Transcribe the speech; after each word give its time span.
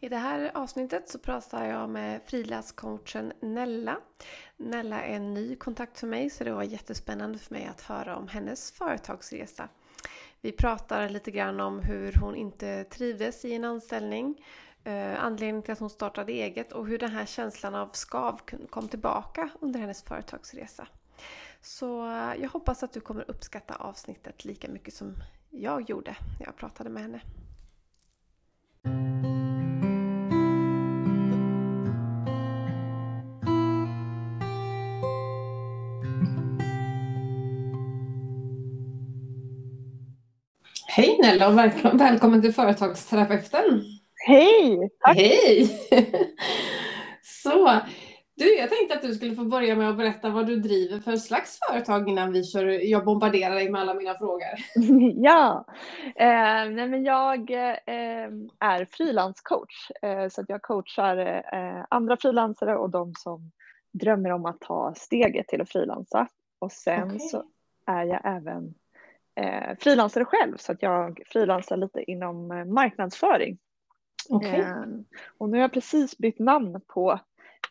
I 0.00 0.08
det 0.08 0.16
här 0.16 0.50
avsnittet 0.54 1.08
så 1.08 1.18
pratar 1.18 1.64
jag 1.64 1.90
med 1.90 2.20
frilanscoachen 2.26 3.32
Nella. 3.40 3.96
Nella 4.56 5.02
är 5.02 5.16
en 5.16 5.34
ny 5.34 5.56
kontakt 5.56 5.98
för 5.98 6.06
mig 6.06 6.30
så 6.30 6.44
det 6.44 6.52
var 6.52 6.62
jättespännande 6.62 7.38
för 7.38 7.54
mig 7.54 7.66
att 7.66 7.80
höra 7.80 8.16
om 8.16 8.28
hennes 8.28 8.72
företagsresa. 8.72 9.68
Vi 10.40 10.52
pratar 10.52 11.08
lite 11.08 11.30
grann 11.30 11.60
om 11.60 11.80
hur 11.80 12.12
hon 12.12 12.36
inte 12.36 12.84
trivdes 12.84 13.44
i 13.44 13.52
en 13.54 13.64
anställning, 13.64 14.44
eh, 14.84 15.24
anledningen 15.24 15.62
till 15.62 15.72
att 15.72 15.78
hon 15.78 15.90
startade 15.90 16.32
eget 16.32 16.72
och 16.72 16.86
hur 16.86 16.98
den 16.98 17.10
här 17.10 17.26
känslan 17.26 17.74
av 17.74 17.90
skav 17.92 18.40
kom 18.70 18.88
tillbaka 18.88 19.48
under 19.60 19.80
hennes 19.80 20.02
företagsresa. 20.02 20.88
Så 21.60 22.10
eh, 22.10 22.34
jag 22.42 22.48
hoppas 22.48 22.82
att 22.82 22.92
du 22.92 23.00
kommer 23.00 23.30
uppskatta 23.30 23.74
avsnittet 23.74 24.44
lika 24.44 24.68
mycket 24.68 24.94
som 24.94 25.14
jag 25.50 25.90
gjorde 25.90 26.16
när 26.38 26.46
jag 26.46 26.56
pratade 26.56 26.90
med 26.90 27.02
henne. 27.02 27.20
Hej 40.96 41.18
Nella 41.22 41.48
och 41.48 41.58
välkommen, 41.58 41.98
välkommen 41.98 42.42
till 42.42 42.52
Företagsterapeuten. 42.52 43.82
Hej! 44.26 44.90
Tack. 45.00 45.16
Hej! 45.16 45.68
Så, 47.22 47.80
du, 48.36 48.56
jag 48.56 48.70
tänkte 48.70 48.94
att 48.94 49.02
du 49.02 49.14
skulle 49.14 49.34
få 49.34 49.44
börja 49.44 49.76
med 49.76 49.90
att 49.90 49.96
berätta 49.96 50.30
vad 50.30 50.46
du 50.46 50.56
driver 50.56 51.00
för 51.00 51.16
slags 51.16 51.58
företag 51.68 52.08
innan 52.08 52.32
vi 52.32 52.44
kör, 52.44 52.64
jag 52.64 53.04
bombarderar 53.04 53.54
dig 53.54 53.70
med 53.70 53.80
alla 53.80 53.94
mina 53.94 54.14
frågor. 54.14 54.48
Ja, 55.24 55.64
eh, 56.16 56.70
nej 56.70 56.88
men 56.88 57.04
jag 57.04 57.50
eh, 57.50 58.28
är 58.60 58.84
frilanscoach 58.84 59.90
eh, 60.02 60.28
så 60.28 60.40
att 60.40 60.48
jag 60.48 60.62
coachar 60.62 61.16
eh, 61.54 61.84
andra 61.90 62.16
frilansare 62.16 62.76
och 62.76 62.90
de 62.90 63.14
som 63.14 63.52
drömmer 63.92 64.32
om 64.32 64.46
att 64.46 64.60
ta 64.60 64.94
steget 64.96 65.48
till 65.48 65.60
att 65.60 65.70
frilansa. 65.70 66.28
Och 66.58 66.72
sen 66.72 67.06
okay. 67.06 67.18
så 67.18 67.42
är 67.86 68.04
jag 68.04 68.20
även 68.24 68.74
eh, 69.36 69.76
frilansare 69.80 70.24
själv 70.24 70.56
så 70.56 70.72
att 70.72 70.82
jag 70.82 71.22
frilansar 71.26 71.76
lite 71.76 72.10
inom 72.10 72.50
eh, 72.50 72.64
marknadsföring. 72.64 73.58
Okay. 74.28 74.60
Eh, 74.60 74.84
och 75.38 75.48
nu 75.48 75.56
har 75.56 75.62
jag 75.62 75.72
precis 75.72 76.18
bytt 76.18 76.38
namn 76.38 76.80
på, 76.86 77.20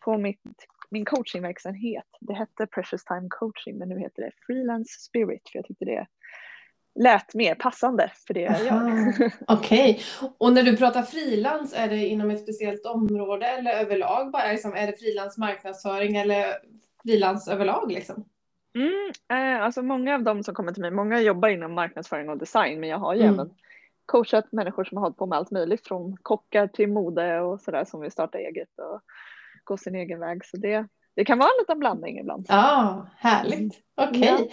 på 0.04 0.18
mitt, 0.18 0.42
min 0.90 1.04
coachingverksamhet. 1.04 2.06
Det 2.20 2.34
hette 2.34 2.66
Precious 2.66 3.04
Time 3.04 3.26
Coaching 3.30 3.78
men 3.78 3.88
nu 3.88 3.98
heter 4.00 4.22
det 4.22 4.30
Freelance 4.46 5.00
Spirit 5.00 5.48
för 5.48 5.58
jag 5.58 5.66
tyckte 5.66 5.84
det 5.84 6.06
lät 6.98 7.34
mer 7.34 7.54
passande 7.54 8.12
för 8.26 8.34
det 8.34 8.40
jag 8.40 8.64
gör. 8.64 9.12
Okej, 9.46 9.90
okay. 9.90 10.30
och 10.38 10.52
när 10.52 10.62
du 10.62 10.76
pratar 10.76 11.02
frilans, 11.02 11.74
är 11.76 11.88
det 11.88 12.06
inom 12.06 12.30
ett 12.30 12.42
speciellt 12.42 12.86
område 12.86 13.46
eller 13.46 13.72
överlag 13.72 14.30
bara? 14.30 14.52
Liksom, 14.52 14.74
är 14.74 14.86
det 14.86 14.98
frilans 14.98 15.38
marknadsföring 15.38 16.16
eller 16.16 16.46
frilans 17.02 17.48
överlag? 17.48 17.92
Liksom? 17.92 18.24
Mm, 18.76 19.12
eh, 19.28 19.64
alltså 19.64 19.82
många 19.82 20.14
av 20.14 20.22
dem 20.22 20.42
som 20.42 20.54
kommer 20.54 20.72
till 20.72 20.82
mig, 20.82 20.90
många 20.90 21.20
jobbar 21.20 21.48
inom 21.48 21.74
marknadsföring 21.74 22.28
och 22.28 22.38
design, 22.38 22.80
men 22.80 22.88
jag 22.88 22.98
har 22.98 23.14
ju 23.14 23.22
mm. 23.22 23.34
även 23.34 23.50
coachat 24.06 24.52
människor 24.52 24.84
som 24.84 24.96
har 24.96 25.02
hållit 25.02 25.16
på 25.16 25.26
med 25.26 25.38
allt 25.38 25.50
möjligt, 25.50 25.86
från 25.86 26.16
kockar 26.16 26.66
till 26.66 26.88
mode 26.88 27.40
och 27.40 27.60
sådär 27.60 27.84
som 27.84 28.00
vill 28.00 28.10
starta 28.10 28.38
eget 28.38 28.78
och 28.78 29.00
gå 29.64 29.76
sin 29.76 29.94
egen 29.94 30.20
väg. 30.20 30.44
Så 30.44 30.56
det, 30.56 30.86
det 31.14 31.24
kan 31.24 31.38
vara 31.38 31.48
en 31.48 31.62
liten 31.62 31.78
blandning 31.78 32.18
ibland. 32.18 32.46
Ja, 32.48 32.56
ah, 32.56 33.06
härligt. 33.16 33.58
Mm. 33.58 33.70
Okej. 33.94 34.34
Okay. 34.34 34.46
Ja. 34.46 34.52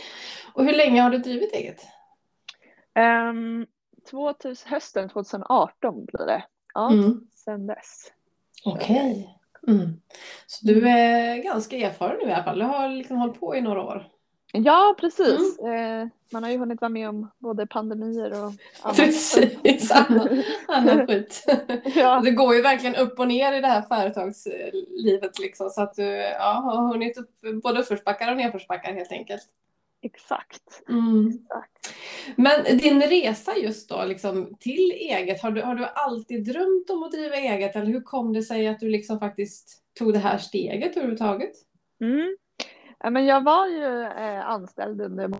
Och 0.54 0.66
hur 0.66 0.74
länge 0.74 1.02
har 1.02 1.10
du 1.10 1.18
drivit 1.18 1.54
eget? 1.54 1.82
Um, 2.96 3.04
ehm, 3.04 3.66
2000, 4.12 4.72
hösten 4.72 5.10
2018 5.10 6.06
blir 6.06 6.26
det. 6.26 6.44
Ja, 6.74 6.92
mm. 6.92 7.28
sen 7.32 7.68
dess. 7.68 8.12
Okej. 8.66 9.12
Okay. 9.12 9.76
Mm. 9.76 10.02
Så 10.48 10.68
du 10.68 10.90
är 10.90 11.44
ganska 11.44 11.78
erfaren 11.78 12.18
nu 12.24 12.30
i 12.30 12.34
alla 12.34 12.44
fall. 12.44 12.60
Du 12.60 12.66
har 12.66 12.90
liksom 12.90 13.18
hållit 13.18 13.40
på 13.40 13.56
i 13.56 13.62
några 13.62 13.82
år. 13.82 14.12
Ja, 14.56 14.96
precis. 15.00 15.59
Mm. 15.59 16.02
Eh, 16.02 16.08
man 16.31 16.44
har 16.44 16.52
ju 16.52 16.58
hunnit 16.58 16.81
vara 16.81 16.90
med 16.90 17.09
om 17.09 17.31
både 17.40 17.68
pandemier 17.68 18.31
och 18.31 18.52
annat. 18.81 18.97
Precis, 18.97 19.91
annan, 20.68 21.08
skit. 21.08 21.46
ja. 21.96 22.22
Det 22.24 22.31
går 22.31 22.56
ju 22.56 22.62
verkligen 22.62 22.96
upp 22.96 23.19
och 23.19 23.28
ner 23.28 23.53
i 23.53 23.62
det 23.62 23.68
här 23.68 23.81
företagslivet 23.81 25.40
liksom, 25.40 25.69
så 25.69 25.81
att 25.81 25.96
du 25.96 26.03
ja, 26.40 26.62
har 26.66 26.88
hunnit 26.88 27.18
upp 27.18 27.62
både 27.64 27.80
uppförsbackar 27.80 28.31
och 28.31 28.38
nedförsbackar 28.38 28.94
helt 28.94 29.12
enkelt. 29.12 29.44
Exakt. 30.02 30.84
Mm. 30.90 31.28
Exakt. 31.28 31.94
Men 32.35 32.78
din 32.78 33.02
resa 33.02 33.58
just 33.58 33.90
då 33.90 34.06
liksom, 34.06 34.58
till 34.59 34.91
eget, 34.91 35.41
har 35.41 35.52
du, 35.52 35.62
har 35.62 35.75
du 35.75 35.85
alltid 35.85 36.46
drömt 36.46 36.90
om 36.90 37.03
att 37.03 37.12
driva 37.12 37.35
eget 37.35 37.75
eller 37.75 37.88
hur 37.88 38.02
kom 38.02 38.34
det 38.34 38.44
sig 38.44 38.68
att 38.68 38.80
du 38.80 38.90
liksom 38.90 39.20
faktiskt 39.20 39.81
tog 40.00 40.14
det 40.14 40.20
här 40.20 40.38
steget 40.38 40.97
överhuvudtaget? 40.97 41.53
Mm. 42.02 42.38
Men 43.12 43.25
jag 43.25 43.44
var 43.44 43.68
ju 43.68 44.02
eh, 44.02 44.50
anställd 44.50 45.02
under 45.02 45.31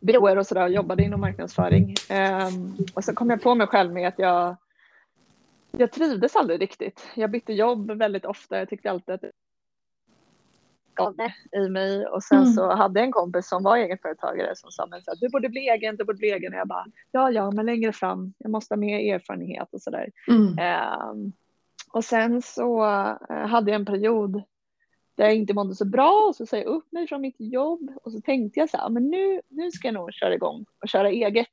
byråer 0.00 0.38
och 0.38 0.46
sådär 0.46 0.68
jobbade 0.68 1.02
inom 1.02 1.20
marknadsföring. 1.20 1.94
Um, 2.10 2.76
och 2.94 3.04
så 3.04 3.14
kom 3.14 3.30
jag 3.30 3.42
på 3.42 3.54
mig 3.54 3.66
själv 3.66 3.92
med 3.92 4.08
att 4.08 4.18
jag, 4.18 4.56
jag 5.70 5.92
trivdes 5.92 6.36
aldrig 6.36 6.60
riktigt. 6.60 7.06
Jag 7.14 7.30
bytte 7.30 7.52
jobb 7.52 7.90
väldigt 7.90 8.24
ofta. 8.24 8.58
Jag 8.58 8.68
tyckte 8.68 8.90
alltid 8.90 9.14
att 9.14 9.24
i 11.52 11.68
mig 11.68 12.06
och 12.06 12.22
sen 12.22 12.42
mm. 12.42 12.52
så 12.52 12.74
hade 12.74 13.00
jag 13.00 13.06
en 13.06 13.12
kompis 13.12 13.48
som 13.48 13.62
var 13.62 13.76
egenföretagare 13.76 14.56
som 14.56 14.70
sa 14.70 14.86
men 14.86 15.02
så 15.02 15.14
du 15.20 15.28
borde 15.28 15.48
bli 15.48 15.68
egen, 15.68 15.96
du 15.96 16.04
borde 16.04 16.18
bli 16.18 16.30
egen 16.30 16.52
och 16.52 16.58
jag 16.58 16.68
bara 16.68 16.86
ja, 17.12 17.30
ja, 17.30 17.50
men 17.50 17.66
längre 17.66 17.92
fram. 17.92 18.34
Jag 18.38 18.50
måste 18.50 18.74
ha 18.74 18.78
mer 18.78 19.14
erfarenhet 19.14 19.68
och 19.72 19.82
sådär. 19.82 20.10
Mm. 20.28 20.58
Um, 21.10 21.32
och 21.92 22.04
sen 22.04 22.42
så 22.42 22.82
uh, 22.82 23.46
hade 23.46 23.70
jag 23.70 23.80
en 23.80 23.86
period 23.86 24.42
där 25.18 25.24
jag 25.24 25.34
inte 25.34 25.54
mådde 25.54 25.74
så 25.74 25.84
bra 25.84 26.26
och 26.28 26.36
så 26.36 26.46
sa 26.46 26.56
jag 26.56 26.66
upp 26.66 26.92
mig 26.92 27.08
från 27.08 27.20
mitt 27.20 27.36
jobb 27.38 27.92
och 28.02 28.12
så 28.12 28.20
tänkte 28.20 28.60
jag 28.60 28.70
så 28.70 28.76
här, 28.76 28.88
men 28.88 29.10
nu, 29.10 29.40
nu 29.48 29.70
ska 29.70 29.88
jag 29.88 29.94
nog 29.94 30.12
köra 30.12 30.34
igång 30.34 30.66
och 30.82 30.88
köra 30.88 31.10
eget. 31.10 31.48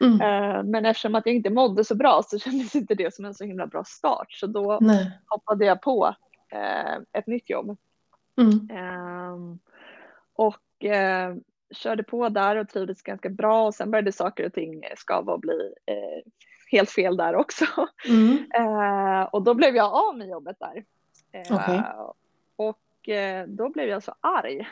Mm. 0.00 0.12
Uh, 0.12 0.64
men 0.64 0.86
eftersom 0.86 1.14
att 1.14 1.26
jag 1.26 1.34
inte 1.34 1.50
mådde 1.50 1.84
så 1.84 1.94
bra 1.94 2.22
så 2.24 2.38
kändes 2.44 2.76
inte 2.76 2.94
det 2.94 3.14
som 3.14 3.24
en 3.24 3.34
så 3.34 3.44
himla 3.44 3.66
bra 3.66 3.84
start 3.84 4.32
så 4.32 4.46
då 4.46 4.78
Nej. 4.80 5.10
hoppade 5.26 5.64
jag 5.64 5.82
på 5.82 6.14
uh, 6.54 7.02
ett 7.12 7.26
nytt 7.26 7.50
jobb. 7.50 7.76
Mm. 8.36 8.70
Uh, 8.70 9.56
och 10.34 10.56
körde 11.74 12.02
på 12.02 12.28
där 12.28 12.56
och 12.56 12.68
trivdes 12.68 13.02
ganska 13.02 13.28
bra 13.28 13.66
och 13.66 13.74
sen 13.74 13.90
började 13.90 14.12
saker 14.12 14.46
och 14.46 14.52
ting 14.52 14.84
skava 14.96 15.32
och 15.32 15.40
bli 15.40 15.74
helt 16.70 16.90
fel 16.90 17.16
där 17.16 17.34
också. 17.34 17.64
Mm. 18.08 18.38
och 19.32 19.42
då 19.42 19.54
blev 19.54 19.76
jag 19.76 19.94
av 19.94 20.18
med 20.18 20.28
jobbet 20.28 20.56
där. 20.60 20.84
Okay. 21.54 21.80
Och 22.56 22.78
Eh, 22.78 22.85
då 23.46 23.70
blev 23.70 23.88
jag 23.88 24.02
så 24.02 24.14
arg. 24.20 24.68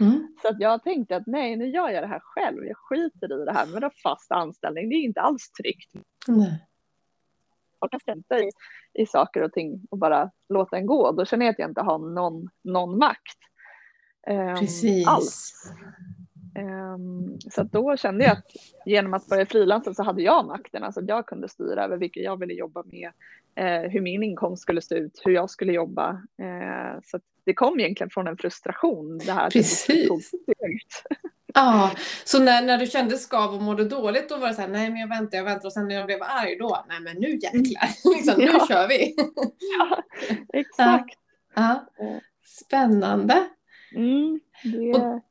Mm. 0.00 0.36
Så 0.42 0.48
att 0.48 0.60
jag 0.60 0.82
tänkte 0.82 1.16
att 1.16 1.26
nej, 1.26 1.56
nu 1.56 1.68
gör 1.68 1.88
jag 1.88 2.02
det 2.02 2.06
här 2.06 2.20
själv. 2.22 2.64
Jag 2.64 2.76
skiter 2.76 3.42
i 3.42 3.44
det 3.44 3.52
här 3.52 3.66
med 3.66 3.90
fast 4.02 4.32
anställning. 4.32 4.88
Det 4.88 4.94
är 4.94 5.04
inte 5.04 5.20
alls 5.20 5.50
tryggt. 5.50 5.92
Nej. 6.28 6.66
Jag 7.80 7.90
kan 7.90 8.00
strunta 8.00 8.38
i, 8.38 8.50
i 8.94 9.06
saker 9.06 9.42
och 9.42 9.52
ting 9.52 9.86
och 9.90 9.98
bara 9.98 10.30
låta 10.48 10.76
den 10.76 10.86
gå. 10.86 11.12
Då 11.12 11.24
känner 11.24 11.46
jag 11.46 11.52
att 11.52 11.58
jag 11.58 11.70
inte 11.70 11.80
har 11.80 11.98
någon, 11.98 12.48
någon 12.64 12.98
makt. 12.98 13.38
Um, 14.30 14.56
Precis. 14.56 15.08
Alls. 15.08 15.52
Um, 16.56 17.38
så 17.50 17.62
då 17.62 17.96
kände 17.96 18.24
jag 18.24 18.32
att 18.32 18.46
genom 18.84 19.14
att 19.14 19.26
börja 19.26 19.46
frilansa 19.46 19.94
så 19.94 20.02
hade 20.02 20.22
jag 20.22 20.46
makten, 20.46 20.84
alltså 20.84 21.00
att 21.00 21.08
jag 21.08 21.26
kunde 21.26 21.48
styra 21.48 21.84
över 21.84 21.96
vilka 21.96 22.20
jag 22.20 22.40
ville 22.40 22.54
jobba 22.54 22.82
med, 22.86 23.10
eh, 23.54 23.90
hur 23.90 24.00
min 24.00 24.22
inkomst 24.22 24.62
skulle 24.62 24.82
se 24.82 24.94
ut, 24.94 25.22
hur 25.24 25.32
jag 25.32 25.50
skulle 25.50 25.72
jobba. 25.72 26.10
Eh, 26.10 27.00
så 27.04 27.20
det 27.44 27.54
kom 27.54 27.80
egentligen 27.80 28.10
från 28.10 28.26
en 28.26 28.36
frustration 28.36 29.18
det 29.18 29.32
här. 29.32 29.50
Precis. 29.50 30.30
Ja, 31.54 31.90
så 32.24 32.42
när, 32.42 32.62
när 32.62 32.78
du 32.78 32.86
kände 32.86 33.16
skav 33.16 33.54
och 33.54 33.62
mådde 33.62 33.84
dåligt 33.84 34.28
då 34.28 34.36
var 34.36 34.48
det 34.48 34.54
så 34.54 34.60
här, 34.60 34.68
nej 34.68 34.90
men 34.90 35.00
jag 35.00 35.08
väntar, 35.08 35.38
jag 35.38 35.44
väntar 35.44 35.66
och 35.66 35.72
sen 35.72 35.88
när 35.88 35.94
jag 35.94 36.06
blev 36.06 36.22
arg 36.22 36.56
då, 36.58 36.84
nej 36.88 37.00
men 37.00 37.16
nu 37.16 37.30
jäklar, 37.30 38.14
liksom, 38.14 38.34
nu 38.38 38.44
ja. 38.44 38.66
kör 38.68 38.88
vi. 38.88 39.14
ja, 39.78 40.02
exakt. 40.52 41.18
Ja. 41.54 41.86
ja. 41.98 42.20
Spännande. 42.44 43.48
Mm, 43.94 44.40
det... 44.64 44.92
Och 44.94 45.22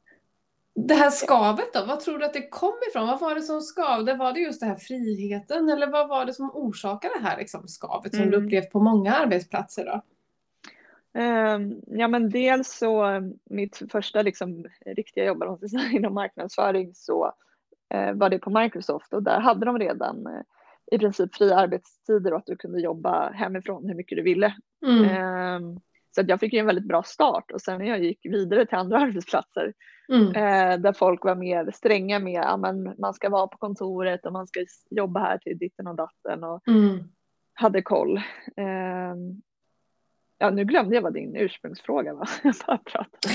det 0.75 0.93
här 0.93 1.09
skavet 1.09 1.73
då, 1.73 1.85
vad 1.85 1.99
tror 1.99 2.17
du 2.17 2.25
att 2.25 2.33
det 2.33 2.49
kom 2.49 2.73
ifrån? 2.89 3.07
Vad 3.07 3.19
var 3.19 3.35
det 3.35 3.41
som 3.41 3.61
skavde? 3.61 4.13
Var 4.13 4.33
det 4.33 4.39
just 4.39 4.59
det 4.59 4.65
här 4.65 4.75
friheten 4.75 5.69
eller 5.69 5.87
vad 5.87 6.09
var 6.09 6.25
det 6.25 6.33
som 6.33 6.51
orsakade 6.53 7.13
det 7.19 7.27
här 7.27 7.37
liksom, 7.37 7.67
skavet 7.67 8.15
som 8.15 8.23
mm. 8.23 8.31
du 8.31 8.45
upplevt 8.45 8.71
på 8.71 8.79
många 8.79 9.13
arbetsplatser 9.13 9.85
då? 9.85 10.01
Um, 11.21 11.81
ja 11.87 12.07
men 12.07 12.29
dels 12.29 12.77
så 12.77 13.21
mitt 13.49 13.81
första 13.91 14.21
liksom, 14.21 14.65
riktiga 14.85 15.25
jobb 15.25 15.43
inom 15.93 16.13
marknadsföring 16.13 16.91
så 16.95 17.25
uh, 17.95 18.13
var 18.13 18.29
det 18.29 18.39
på 18.39 18.49
Microsoft 18.49 19.13
och 19.13 19.23
där 19.23 19.39
hade 19.39 19.65
de 19.65 19.79
redan 19.79 20.27
uh, 20.27 20.41
i 20.91 20.97
princip 20.97 21.35
fria 21.35 21.55
arbetstider 21.55 22.31
och 22.31 22.37
att 22.37 22.45
du 22.45 22.55
kunde 22.55 22.81
jobba 22.81 23.31
hemifrån 23.31 23.85
hur 23.85 23.95
mycket 23.95 24.15
du 24.15 24.21
ville. 24.21 24.55
Mm. 24.85 25.79
Så 26.15 26.23
jag 26.27 26.39
fick 26.39 26.53
ju 26.53 26.59
en 26.59 26.65
väldigt 26.65 26.87
bra 26.87 27.03
start 27.03 27.51
och 27.51 27.61
sen 27.61 27.77
när 27.77 27.85
jag 27.85 28.03
gick 28.03 28.19
vidare 28.23 28.65
till 28.65 28.77
andra 28.77 28.97
arbetsplatser 29.01 29.73
mm. 30.13 30.27
eh, 30.27 30.79
där 30.79 30.93
folk 30.93 31.23
var 31.23 31.35
mer 31.35 31.71
stränga 31.71 32.19
med 32.19 32.41
att 32.41 32.59
man 32.99 33.13
ska 33.13 33.29
vara 33.29 33.47
på 33.47 33.57
kontoret 33.57 34.25
och 34.25 34.33
man 34.33 34.47
ska 34.47 34.65
jobba 34.89 35.19
här 35.19 35.37
till 35.37 35.57
ditten 35.57 35.87
och 35.87 35.95
datten. 35.95 36.43
Och, 36.43 36.67
mm. 36.67 36.99
hade 37.53 37.81
koll. 37.81 38.17
Eh, 38.57 39.15
Ja, 40.37 40.49
nu 40.49 40.65
glömde 40.65 40.95
jag 40.95 41.01
vad 41.01 41.13
din 41.13 41.35
ursprungsfråga 41.35 42.13
var. 42.13 42.29
Jag 42.43 42.55
bara 42.67 42.77
pratade. 42.77 43.33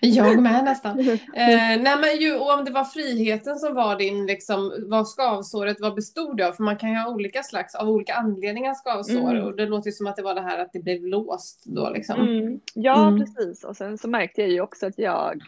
jag 0.00 0.42
med 0.42 0.64
nästan. 0.64 0.98
Eh, 1.34 1.82
nej, 1.82 1.96
men 2.00 2.16
ju, 2.20 2.38
om 2.38 2.64
det 2.64 2.70
var 2.70 2.84
friheten 2.84 3.58
som 3.58 3.74
var 3.74 3.96
din, 3.96 4.26
liksom, 4.26 4.72
vad 4.86 5.08
skavsåret 5.08 5.76
vad 5.80 5.94
bestod 5.94 6.36
det 6.36 6.48
av? 6.48 6.52
För 6.52 6.62
man 6.62 6.76
kan 6.76 6.90
ju 6.90 6.96
ha 6.96 7.10
olika 7.10 7.42
slags, 7.42 7.74
av 7.74 7.88
olika 7.88 8.14
anledningar 8.14 8.74
skavsår. 8.74 9.34
Mm. 9.34 9.44
Och 9.44 9.56
det 9.56 9.66
låter 9.66 9.86
ju 9.86 9.92
som 9.92 10.06
att 10.06 10.16
det 10.16 10.22
var 10.22 10.34
det 10.34 10.40
här 10.40 10.58
att 10.58 10.72
det 10.72 10.78
blev 10.78 11.04
låst 11.04 11.64
då 11.64 11.90
liksom. 11.90 12.20
Mm. 12.20 12.60
Ja, 12.74 13.08
mm. 13.08 13.20
precis. 13.20 13.64
Och 13.64 13.76
sen 13.76 13.98
så 13.98 14.08
märkte 14.08 14.40
jag 14.40 14.50
ju 14.50 14.60
också 14.60 14.86
att 14.86 14.98
jag 14.98 15.42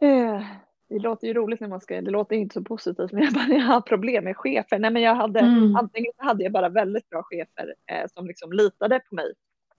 eh, 0.00 0.42
det 0.92 0.98
låter 0.98 1.26
ju 1.26 1.34
roligt 1.34 1.60
när 1.60 1.68
man 1.68 1.80
ska, 1.80 2.00
det 2.00 2.10
låter 2.10 2.36
inte 2.36 2.54
så 2.54 2.62
positivt, 2.62 3.12
men 3.12 3.22
jag, 3.22 3.32
bara, 3.32 3.46
jag 3.46 3.62
har 3.62 3.80
problem 3.80 4.24
med 4.24 4.36
chefer. 4.36 4.78
Nej, 4.78 4.90
men 4.90 5.02
jag 5.02 5.14
hade, 5.14 5.40
mm. 5.40 5.76
antingen 5.76 6.12
hade 6.16 6.42
jag 6.42 6.52
bara 6.52 6.68
väldigt 6.68 7.08
bra 7.08 7.22
chefer 7.22 7.74
eh, 7.90 8.06
som 8.14 8.26
liksom 8.26 8.52
litade 8.52 9.00
på 9.00 9.14
mig 9.14 9.32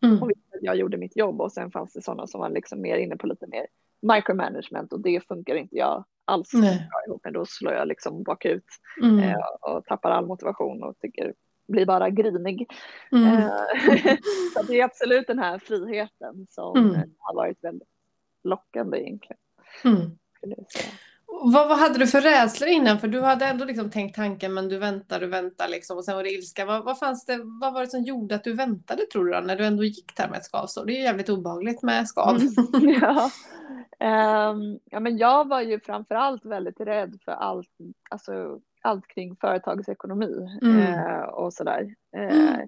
mm. 0.04 0.22
och 0.22 0.32
jag 0.62 0.76
gjorde 0.76 0.98
mitt 0.98 1.18
jobb 1.18 1.42
och 1.42 1.52
sen 1.52 1.72
fanns 1.72 1.94
det 1.94 2.02
sådana 2.02 2.28
som 2.28 2.42
var 2.42 2.50
liksom 2.50 2.82
mer 2.82 2.98
inne 2.98 3.16
på 3.16 3.28
lite 3.28 3.48
mer 3.48 3.68
micromanagement 4.02 4.94
och 4.94 5.00
det 5.00 5.28
funkar 5.28 5.56
inte 5.56 5.76
jag 5.76 6.06
alls 6.26 6.54
Nej. 6.54 6.88
bra 6.92 7.04
ihop 7.08 7.24
med. 7.24 7.34
Då 7.34 7.46
slår 7.46 7.74
jag 7.74 7.88
liksom 7.88 8.24
bakut 8.24 8.66
mm. 9.02 9.20
eh, 9.20 9.46
och 9.62 9.86
tappar 9.86 10.12
all 10.12 10.28
motivation 10.28 10.84
och 10.84 11.00
tycker 11.00 11.34
blir 11.68 11.86
bara 11.86 12.10
grinig. 12.10 12.72
Mm. 13.12 13.38
Eh, 13.38 13.48
så 14.54 14.64
det 14.68 14.80
är 14.80 14.84
absolut 14.84 15.28
den 15.28 15.40
här 15.40 15.60
friheten 15.60 16.48
som 16.50 16.78
mm. 16.78 16.96
har 17.18 17.36
varit 17.36 17.64
väldigt 17.64 17.90
lockande 18.44 19.00
egentligen. 19.02 19.38
Mm. 19.84 20.18
Vad, 21.42 21.70
vad 21.70 21.78
hade 21.78 22.00
du 22.00 22.08
för 22.08 22.22
rädslor 22.22 22.70
innan? 22.70 23.00
För 23.00 23.08
du 23.08 23.22
hade 23.22 23.46
ändå 23.46 23.66
liksom 23.66 23.90
tänkt 23.90 24.16
tanken 24.16 24.54
men 24.54 24.70
du 24.70 24.78
väntar 24.78 25.22
och 25.22 25.34
väntar 25.34 25.68
liksom 25.68 25.98
och 25.98 26.06
sen 26.06 26.16
var 26.16 26.24
det 26.24 26.32
ilska. 26.32 26.66
Vad, 26.66 26.84
vad, 26.84 27.00
fanns 27.00 27.26
det, 27.26 27.40
vad 27.62 27.74
var 27.74 27.82
det 27.82 27.88
som 27.88 28.04
gjorde 28.04 28.36
att 28.36 28.44
du 28.44 28.54
väntade 28.54 29.06
tror 29.06 29.26
du 29.26 29.32
då, 29.32 29.40
när 29.40 29.56
du 29.56 29.66
ändå 29.66 29.84
gick 29.84 30.18
där 30.18 30.30
med 30.30 30.38
ett 30.38 30.46
skavsår? 30.46 30.86
Det 30.86 30.94
är 30.94 30.96
ju 30.96 31.04
jävligt 31.04 31.30
obehagligt 31.30 31.82
med 31.82 32.08
skav. 32.08 32.36
Mm. 32.36 32.96
ja. 33.02 33.30
Um, 34.00 34.80
ja 34.86 35.00
men 35.00 35.18
jag 35.18 35.48
var 35.48 35.62
ju 35.62 35.80
framförallt 35.80 36.46
väldigt 36.46 36.80
rädd 36.80 37.20
för 37.26 37.32
allt, 37.32 37.70
alltså, 38.10 38.60
allt 38.82 39.08
kring 39.08 39.36
företagsekonomi 39.36 40.60
mm. 40.62 40.78
uh, 40.78 41.22
och 41.22 41.54
sådär. 41.54 41.96
Uh, 42.18 42.22
mm. 42.22 42.68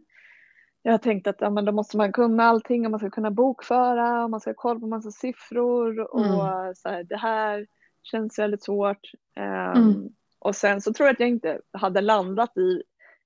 Jag 0.88 1.02
tänkte 1.02 1.30
att 1.30 1.42
ja, 1.42 1.50
men 1.50 1.66
då 1.66 1.72
måste 1.72 1.98
man 1.98 2.12
kunna 2.12 2.44
allting 2.44 2.86
och 2.86 2.92
man 2.92 3.00
ska 3.00 3.10
kunna 3.10 3.32
bokföra 3.32 4.24
och 4.24 4.30
man 4.30 4.40
ska 4.40 4.50
ha 4.50 4.56
koll 4.56 4.80
på 4.80 4.88
massa 4.88 5.12
siffror 5.12 6.00
och 6.00 6.26
mm. 6.26 6.76
så 6.76 6.90
här, 6.90 7.04
det 7.04 7.18
här 7.18 7.68
känns 8.04 8.40
väldigt 8.40 8.64
svårt. 8.64 9.12
Um, 9.40 9.84
mm. 9.84 10.10
Och 10.40 10.56
sen 10.56 10.82
så 10.82 10.94
tror 10.94 11.08
jag 11.08 11.14
att 11.14 11.20
jag 11.20 11.30
inte 11.30 11.62
hade 11.72 12.02
landat 12.02 12.58
i 12.58 12.84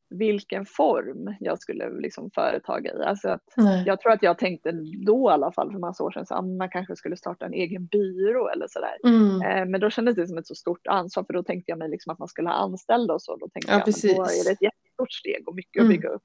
vilken 0.09 0.65
form 0.65 1.35
jag 1.39 1.59
skulle 1.59 1.89
liksom 1.89 2.31
företaga 2.31 2.93
i. 2.93 3.03
Alltså 3.03 3.29
att 3.29 3.43
jag 3.85 4.01
tror 4.01 4.11
att 4.11 4.23
jag 4.23 4.37
tänkte 4.37 4.71
då 5.05 5.29
i 5.29 5.33
alla 5.33 5.51
fall 5.51 5.71
för 5.71 5.79
massa 5.79 6.03
år 6.03 6.11
sedan 6.11 6.25
att 6.29 6.45
man 6.45 6.69
kanske 6.69 6.95
skulle 6.95 7.17
starta 7.17 7.45
en 7.45 7.53
egen 7.53 7.85
byrå 7.85 8.49
eller 8.49 8.67
sådär. 8.69 8.97
Mm. 9.03 9.41
Eh, 9.41 9.65
men 9.65 9.81
då 9.81 9.89
kändes 9.89 10.15
det 10.15 10.27
som 10.27 10.37
ett 10.37 10.47
så 10.47 10.55
stort 10.55 10.87
ansvar 10.87 11.23
för 11.23 11.33
då 11.33 11.43
tänkte 11.43 11.71
jag 11.71 11.79
mig 11.79 11.89
liksom 11.89 12.13
att 12.13 12.19
man 12.19 12.27
skulle 12.27 12.49
ha 12.49 12.55
anställda 12.55 13.13
och 13.13 13.21
så. 13.21 13.35
Då 13.35 13.49
tänkte 13.49 13.71
ja, 13.71 13.77
jag 13.85 13.89
att 13.89 14.01
då 14.01 14.23
är 14.23 14.45
det 14.45 14.51
ett 14.51 14.61
jättestort 14.61 15.11
steg 15.11 15.47
och 15.47 15.55
mycket 15.55 15.81
mm. 15.81 15.87
att 15.87 15.95
bygga 15.95 16.09
upp. 16.09 16.23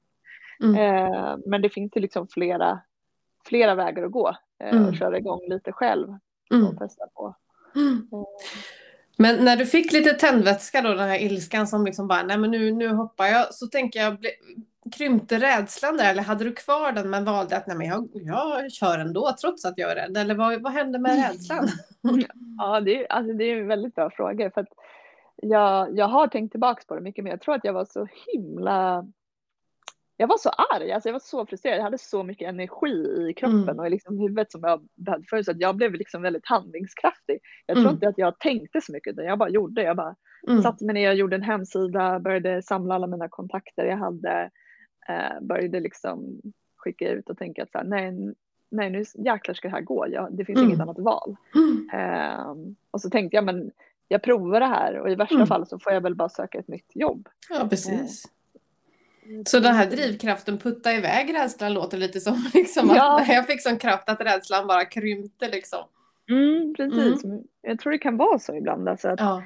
Mm. 0.63 0.75
Eh, 0.75 1.37
men 1.45 1.61
det 1.61 1.69
finns 1.69 1.91
ju 1.95 2.01
liksom 2.01 2.27
flera, 2.27 2.79
flera 3.45 3.75
vägar 3.75 4.03
att 4.03 4.11
gå 4.11 4.35
eh, 4.59 4.69
och 4.69 4.75
mm. 4.75 4.95
köra 4.95 5.17
igång 5.17 5.41
lite 5.49 5.71
själv 5.71 6.07
mm. 6.51 6.67
och 6.67 6.77
testa 6.77 7.07
på. 7.13 7.35
Mm. 7.75 8.07
Eh. 8.13 8.23
Men 9.17 9.45
när 9.45 9.55
du 9.55 9.65
fick 9.65 9.91
lite 9.91 10.13
tändvätska 10.13 10.81
då, 10.81 10.89
den 10.89 11.09
här 11.09 11.21
ilskan 11.21 11.67
som 11.67 11.85
liksom 11.85 12.07
bara, 12.07 12.23
nej 12.23 12.37
men 12.37 12.51
nu, 12.51 12.71
nu 12.71 12.87
hoppar 12.87 13.25
jag, 13.25 13.53
så 13.53 13.67
tänker 13.67 13.99
jag, 13.99 14.19
ble, 14.19 14.29
krympte 14.91 15.39
rädslan 15.39 15.97
där 15.97 16.11
eller 16.11 16.23
hade 16.23 16.43
du 16.43 16.53
kvar 16.53 16.91
den 16.91 17.09
men 17.09 17.25
valde 17.25 17.57
att 17.57 17.67
nej 17.67 17.77
men 17.77 17.87
jag, 17.87 18.09
jag 18.13 18.71
kör 18.71 18.99
ändå 18.99 19.35
trots 19.41 19.65
att 19.65 19.77
jag 19.77 19.91
är 19.91 19.95
rädd? 19.95 20.17
Eller 20.17 20.35
vad, 20.35 20.61
vad 20.61 20.71
hände 20.71 20.99
med 20.99 21.15
rädslan? 21.15 21.67
ja, 22.57 22.79
det 22.79 23.01
är, 23.01 23.11
alltså, 23.11 23.33
det 23.33 23.43
är 23.43 23.57
en 23.57 23.67
väldigt 23.67 23.95
bra 23.95 24.09
fråga 24.09 24.51
för 24.51 24.61
att 24.61 24.73
jag, 25.35 25.97
jag 25.97 26.07
har 26.07 26.27
tänkt 26.27 26.51
tillbaka 26.51 26.83
på 26.87 26.95
det 26.95 27.01
mycket 27.01 27.23
men 27.23 27.31
jag 27.31 27.41
tror 27.41 27.55
att 27.55 27.63
jag 27.65 27.73
var 27.73 27.85
så 27.85 28.07
himla 28.27 29.07
jag 30.17 30.27
var 30.27 30.37
så 30.37 30.49
arg, 30.49 30.91
alltså 30.91 31.09
jag 31.09 31.13
var 31.13 31.19
så 31.19 31.45
frustrerad, 31.45 31.77
jag 31.77 31.83
hade 31.83 31.97
så 31.97 32.23
mycket 32.23 32.49
energi 32.49 33.27
i 33.29 33.33
kroppen 33.33 33.69
mm. 33.69 33.79
och 33.79 33.87
i 33.87 33.89
liksom 33.89 34.19
huvudet 34.19 34.51
som 34.51 34.61
jag 34.63 34.87
behövde 34.95 35.27
förut 35.29 35.45
så 35.45 35.51
att 35.51 35.59
jag 35.59 35.75
blev 35.75 35.93
liksom 35.93 36.21
väldigt 36.21 36.47
handlingskraftig. 36.47 37.39
Jag 37.65 37.75
tror 37.75 37.85
mm. 37.85 37.93
inte 37.93 38.07
att 38.07 38.17
jag 38.17 38.39
tänkte 38.39 38.81
så 38.81 38.91
mycket 38.91 39.13
utan 39.13 39.25
jag 39.25 39.39
bara 39.39 39.49
gjorde, 39.49 39.83
jag 39.83 39.97
bara 39.97 40.15
mm. 40.47 40.61
satte 40.61 40.85
mig 40.85 40.93
ner, 40.93 41.05
jag 41.05 41.15
gjorde 41.15 41.35
en 41.35 41.41
hemsida, 41.41 42.19
började 42.19 42.61
samla 42.61 42.95
alla 42.95 43.07
mina 43.07 43.29
kontakter 43.29 43.85
jag 43.85 43.97
hade, 43.97 44.49
eh, 45.07 45.41
började 45.41 45.79
liksom 45.79 46.41
skicka 46.77 47.09
ut 47.09 47.29
och 47.29 47.37
tänka 47.37 47.63
att 47.63 47.71
så 47.71 47.77
här, 47.77 47.85
nej, 47.85 48.33
nej 48.71 48.89
nu 48.89 49.03
jäklar 49.15 49.53
ska 49.53 49.67
det 49.67 49.75
här 49.75 49.81
gå, 49.81 50.07
jag, 50.07 50.37
det 50.37 50.45
finns 50.45 50.57
mm. 50.57 50.69
inget 50.69 50.81
annat 50.81 50.99
val. 50.99 51.35
Eh, 51.93 52.55
och 52.91 53.01
så 53.01 53.09
tänkte 53.09 53.35
jag 53.37 53.45
men 53.45 53.71
jag 54.07 54.23
provar 54.23 54.59
det 54.59 54.65
här 54.65 54.99
och 54.99 55.09
i 55.09 55.15
värsta 55.15 55.35
mm. 55.35 55.47
fall 55.47 55.67
så 55.67 55.79
får 55.79 55.93
jag 55.93 56.01
väl 56.01 56.15
bara 56.15 56.29
söka 56.29 56.59
ett 56.59 56.67
nytt 56.67 56.91
jobb. 56.93 57.29
Ja 57.49 57.67
precis. 57.69 58.25
Eh, 58.25 58.31
så 59.45 59.59
den 59.59 59.75
här 59.75 59.89
drivkraften 59.89 60.57
putta 60.57 60.93
iväg 60.93 61.33
rädslan 61.33 61.73
låter 61.73 61.97
lite 61.97 62.19
som 62.19 62.49
liksom 62.53 62.89
ja. 62.95 63.21
att 63.21 63.27
jag 63.33 63.47
fick 63.47 63.61
sån 63.61 63.77
kraft 63.77 64.09
att 64.09 64.21
rädslan 64.21 64.67
bara 64.67 64.85
krympte 64.85 65.47
liksom. 65.47 65.83
Mm, 66.29 66.73
precis, 66.73 67.23
mm. 67.23 67.43
jag 67.61 67.79
tror 67.79 67.91
det 67.91 67.97
kan 67.97 68.17
vara 68.17 68.39
så 68.39 68.55
ibland. 68.55 68.89
Alltså 68.89 69.09
att, 69.09 69.19
ja. 69.19 69.43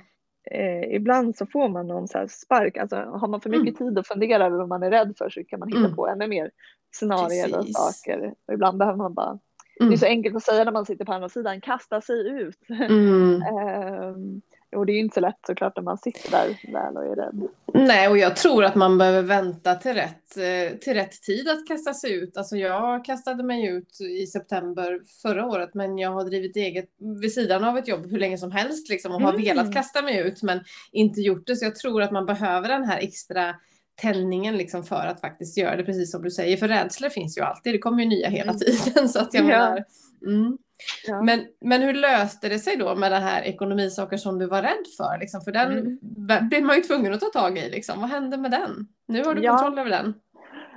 eh, 0.52 0.96
ibland 0.96 1.36
så 1.36 1.46
får 1.46 1.70
man 1.70 1.88
någon 1.88 2.08
så 2.08 2.28
spark, 2.30 2.78
alltså 2.78 2.96
har 2.96 3.28
man 3.28 3.42
för 3.42 3.50
mycket 3.50 3.80
mm. 3.80 3.92
tid 3.92 4.00
att 4.00 4.08
fundera 4.08 4.46
över 4.46 4.58
vad 4.58 4.68
man 4.68 4.84
är 4.84 4.92
rädd 4.92 5.14
för 5.18 5.30
så 5.30 5.44
kan 5.44 5.60
man 5.60 5.70
hitta 5.70 5.80
mm. 5.80 5.96
på 5.96 6.08
ännu 6.08 6.28
mer 6.28 6.52
scenarier 6.96 7.58
och 7.58 7.68
saker. 7.68 8.34
Och 8.48 8.54
ibland 8.54 8.78
behöver 8.78 8.98
man 8.98 9.14
bara, 9.14 9.40
det 9.80 9.84
är 9.84 9.88
mm. 9.88 9.98
så 9.98 10.06
enkelt 10.06 10.36
att 10.36 10.44
säga 10.44 10.64
när 10.64 10.72
man 10.72 10.86
sitter 10.86 11.06
på 11.06 11.14
andra 11.14 11.30
sidan, 11.30 11.62
kasta 11.62 12.02
sig 12.02 12.30
ut. 12.30 12.60
um, 12.90 14.42
Och 14.75 14.86
det 14.86 14.92
är 14.92 14.94
ju 14.94 15.00
inte 15.00 15.13
så 15.13 15.19
lätt 15.19 15.39
såklart 15.48 15.75
när 15.75 15.83
man 15.83 15.98
sitter 15.98 16.31
där 16.31 16.71
väl 16.74 16.98
och 16.98 17.06
är 17.06 17.16
rädd. 17.16 17.48
Nej, 17.74 18.07
och 18.07 18.18
jag 18.18 18.36
tror 18.36 18.63
att 18.63 18.75
man 18.75 18.98
behöver 18.98 19.21
vänta 19.21 19.75
till 19.75 19.94
rätt, 19.94 20.38
eh, 20.38 20.77
till 20.77 20.94
rätt 20.94 21.21
tid 21.21 21.50
att 21.50 21.68
kasta 21.68 21.94
sig 21.94 22.13
ut. 22.13 22.38
Alltså 22.38 22.57
jag 22.57 23.06
kastade 23.06 23.44
mig 23.44 23.68
ut 23.68 24.01
i 24.01 24.27
september 24.27 25.01
förra 25.21 25.45
året, 25.45 25.74
men 25.74 25.98
jag 25.98 26.12
har 26.12 26.24
drivit 26.24 26.56
eget 26.56 26.89
vid 27.21 27.33
sidan 27.33 27.63
av 27.63 27.77
ett 27.77 27.88
jobb 27.88 28.12
hur 28.12 28.19
länge 28.19 28.38
som 28.38 28.51
helst 28.51 28.89
liksom, 28.89 29.12
och 29.12 29.21
har 29.21 29.33
mm. 29.33 29.44
velat 29.44 29.74
kasta 29.74 30.01
mig 30.01 30.19
ut, 30.19 30.44
men 30.44 30.60
inte 30.92 31.22
gjort 31.22 31.48
det. 31.48 31.56
Så 31.56 31.65
jag 31.65 31.75
tror 31.75 32.01
att 32.01 32.12
man 32.12 32.25
behöver 32.25 32.69
den 32.69 32.86
här 32.86 33.00
extra 33.00 33.56
tändningen 34.01 34.57
liksom 34.57 34.83
för 34.83 35.06
att 35.07 35.22
faktiskt 35.22 35.57
göra 35.57 35.75
det, 35.75 35.83
precis 35.83 36.12
som 36.12 36.24
du 36.24 36.32
säger. 36.32 36.58
För 36.58 36.67
rädslor 36.67 37.10
finns 37.10 37.38
ju 37.38 37.41
alltid, 37.41 37.74
det 37.74 37.79
kommer 37.79 38.03
ju 38.03 38.10
nya 38.10 38.29
hela 38.29 38.51
mm. 38.51 38.60
tiden. 38.60 39.10
Så 39.10 39.20
att 39.20 39.34
jag 39.34 39.44
ja. 39.44 39.48
menar, 39.48 39.86
mm. 40.25 40.58
Ja. 41.07 41.21
Men, 41.21 41.48
men 41.62 41.81
hur 41.81 41.93
löste 41.93 42.50
det 42.50 42.59
sig 42.59 42.77
då 42.77 42.95
med 42.95 43.12
den 43.12 43.24
här 43.24 43.41
ekonomisaker 43.41 44.17
som 44.17 44.39
du 44.39 44.45
var 44.45 44.62
rädd 44.62 44.86
för? 44.98 45.19
Liksom? 45.19 45.41
För 45.41 45.51
den 45.51 45.71
mm. 45.71 46.50
blev 46.50 46.63
man 46.63 46.75
ju 46.75 46.81
tvungen 46.81 47.13
att 47.13 47.19
ta 47.19 47.25
tag 47.25 47.57
i. 47.57 47.69
Liksom. 47.69 48.01
Vad 48.01 48.09
hände 48.09 48.38
med 48.38 48.51
den? 48.51 48.88
Nu 49.07 49.24
har 49.24 49.36
du 49.36 49.41
ja. 49.41 49.57
kontroll 49.57 49.79
över 49.79 49.89
den. 49.89 50.13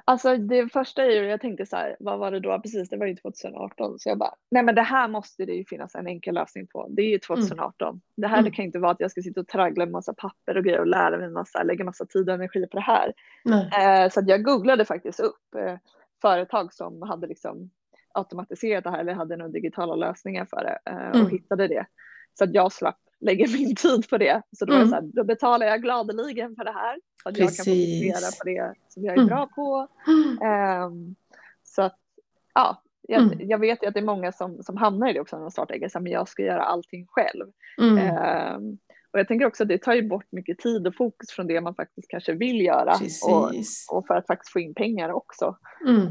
Alltså 0.04 0.36
det 0.36 0.72
första 0.72 1.04
är 1.04 1.10
ju, 1.10 1.26
jag 1.26 1.40
tänkte 1.40 1.66
så 1.66 1.76
här, 1.76 1.96
vad 2.00 2.18
var 2.18 2.30
det 2.30 2.40
då? 2.40 2.60
Precis, 2.60 2.88
det 2.88 2.96
var 2.96 3.06
ju 3.06 3.16
2018. 3.16 3.98
Så 3.98 4.08
jag 4.08 4.18
bara, 4.18 4.34
nej 4.50 4.62
men 4.62 4.74
det 4.74 4.82
här 4.82 5.08
måste 5.08 5.44
det 5.44 5.52
ju 5.52 5.64
finnas 5.64 5.94
en 5.94 6.06
enkel 6.06 6.34
lösning 6.34 6.66
på. 6.66 6.86
Det 6.90 7.02
är 7.02 7.10
ju 7.10 7.18
2018. 7.18 7.88
Mm. 7.88 8.00
Det 8.16 8.26
här 8.26 8.38
mm. 8.38 8.44
det 8.44 8.50
kan 8.50 8.64
inte 8.64 8.78
vara 8.78 8.92
att 8.92 9.00
jag 9.00 9.10
ska 9.10 9.22
sitta 9.22 9.40
och 9.40 9.48
traggla 9.48 9.84
med 9.84 9.92
massa 9.92 10.14
papper 10.14 10.56
och 10.56 10.64
grejer 10.64 10.80
och 10.80 10.86
lära 10.86 11.18
mig 11.18 11.28
massa, 11.28 11.62
lägga 11.62 11.84
massa 11.84 12.06
tid 12.06 12.28
och 12.28 12.34
energi 12.34 12.66
på 12.66 12.76
det 12.76 12.82
här. 12.82 13.12
Eh, 13.46 14.10
så 14.10 14.20
att 14.20 14.28
jag 14.28 14.44
googlade 14.44 14.84
faktiskt 14.84 15.20
upp 15.20 15.54
eh, 15.56 15.76
företag 16.22 16.72
som 16.72 17.02
hade 17.02 17.26
liksom 17.26 17.70
automatiserat 18.14 18.84
det 18.84 18.90
här 18.90 18.98
eller 18.98 19.12
hade 19.12 19.36
några 19.36 19.52
digitala 19.52 19.94
lösningar 19.94 20.44
för 20.50 20.64
det 20.64 20.90
eh, 20.90 21.08
och 21.08 21.16
mm. 21.16 21.30
hittade 21.30 21.68
det. 21.68 21.86
Så 22.38 22.44
att 22.44 22.54
jag 22.54 22.72
slapp 22.72 22.98
lägga 23.20 23.46
min 23.46 23.76
tid 23.76 24.08
på 24.08 24.18
det. 24.18 24.42
Så 24.52 24.64
då, 24.64 24.74
mm. 24.74 24.88
så 24.88 24.94
här, 24.94 25.02
då 25.02 25.24
betalar 25.24 25.66
jag 25.66 25.82
gladeligen 25.82 26.56
för 26.56 26.64
det 26.64 26.72
här. 26.72 26.98
Så 27.22 27.28
att 27.28 27.34
Precis. 27.34 27.58
jag 27.58 27.66
kan 27.66 27.74
fokusera 27.74 28.30
på 28.38 28.44
det 28.44 28.74
som 28.88 29.04
jag 29.04 29.12
är 29.12 29.18
mm. 29.18 29.26
bra 29.26 29.46
på. 29.46 29.88
Um, 30.86 31.14
så 31.62 31.82
att 31.82 31.98
ja, 32.54 32.82
jag, 33.08 33.22
mm. 33.22 33.48
jag, 33.48 33.58
vet 33.58 33.82
ju 33.82 33.86
att 33.86 33.94
det 33.94 34.00
är 34.00 34.04
många 34.04 34.32
som, 34.32 34.62
som 34.62 34.76
hamnar 34.76 35.10
i 35.10 35.12
det 35.12 35.20
också 35.20 35.36
när 35.36 35.42
de 35.42 35.50
startar 35.50 35.74
eget, 35.74 35.94
men 35.94 36.06
jag 36.06 36.28
ska 36.28 36.42
göra 36.42 36.62
allting 36.62 37.06
själv. 37.08 37.46
Um, 37.78 38.78
och 39.12 39.18
jag 39.18 39.28
tänker 39.28 39.46
också 39.46 39.62
att 39.62 39.68
det 39.68 39.78
tar 39.78 39.94
ju 39.94 40.08
bort 40.08 40.32
mycket 40.32 40.58
tid 40.58 40.86
och 40.86 40.96
fokus 40.96 41.30
från 41.30 41.46
det 41.46 41.60
man 41.60 41.74
faktiskt 41.74 42.08
kanske 42.08 42.32
vill 42.32 42.60
göra. 42.60 42.94
Och, 43.26 43.52
och, 43.90 44.06
för 44.06 44.14
att 44.14 44.26
faktiskt 44.26 44.52
få 44.52 44.60
in 44.60 44.74
pengar 44.74 45.10
också. 45.10 45.56
Uh, 45.88 46.08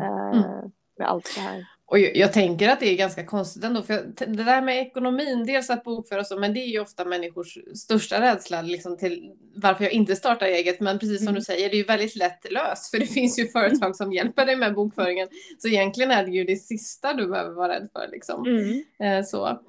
med 0.97 1.09
allt 1.09 1.31
det 1.35 1.41
här. 1.41 1.65
Och 1.91 1.99
jag, 1.99 2.33
tänker 2.33 2.69
att 2.69 2.79
det 2.79 2.89
är 2.89 2.97
ganska 2.97 3.25
konstigt 3.25 3.63
ändå, 3.63 3.81
för 3.81 4.03
det 4.17 4.43
där 4.43 4.61
med 4.61 4.81
ekonomin, 4.81 5.45
dels 5.45 5.69
att 5.69 5.83
bokföra 5.83 6.23
så, 6.23 6.39
men 6.39 6.53
det 6.53 6.59
är 6.59 6.67
ju 6.67 6.79
ofta 6.79 7.05
människors 7.05 7.57
största 7.75 8.21
rädsla 8.21 8.61
liksom 8.61 8.97
till 8.97 9.31
varför 9.55 9.83
jag 9.83 9.93
inte 9.93 10.15
startar 10.15 10.45
eget. 10.45 10.79
Men 10.79 10.99
precis 10.99 11.17
som 11.17 11.27
mm. 11.27 11.35
du 11.35 11.41
säger, 11.41 11.69
det 11.69 11.75
är 11.75 11.77
ju 11.77 11.83
väldigt 11.83 12.15
lätt 12.15 12.51
löst, 12.51 12.91
för 12.91 12.99
det 12.99 13.05
finns 13.05 13.39
ju 13.39 13.47
företag 13.47 13.95
som 13.95 14.13
hjälper 14.13 14.45
dig 14.45 14.55
med 14.55 14.73
bokföringen. 14.73 15.27
Så 15.57 15.67
egentligen 15.67 16.11
är 16.11 16.25
det 16.25 16.31
ju 16.31 16.43
det 16.43 16.55
sista 16.55 17.13
du 17.13 17.27
behöver 17.27 17.55
vara 17.55 17.73
rädd 17.73 17.89
för. 17.93 18.07
Liksom. 18.11 18.45
Mm. 18.45 18.83
Eh, 19.03 19.25
så. 19.25 19.59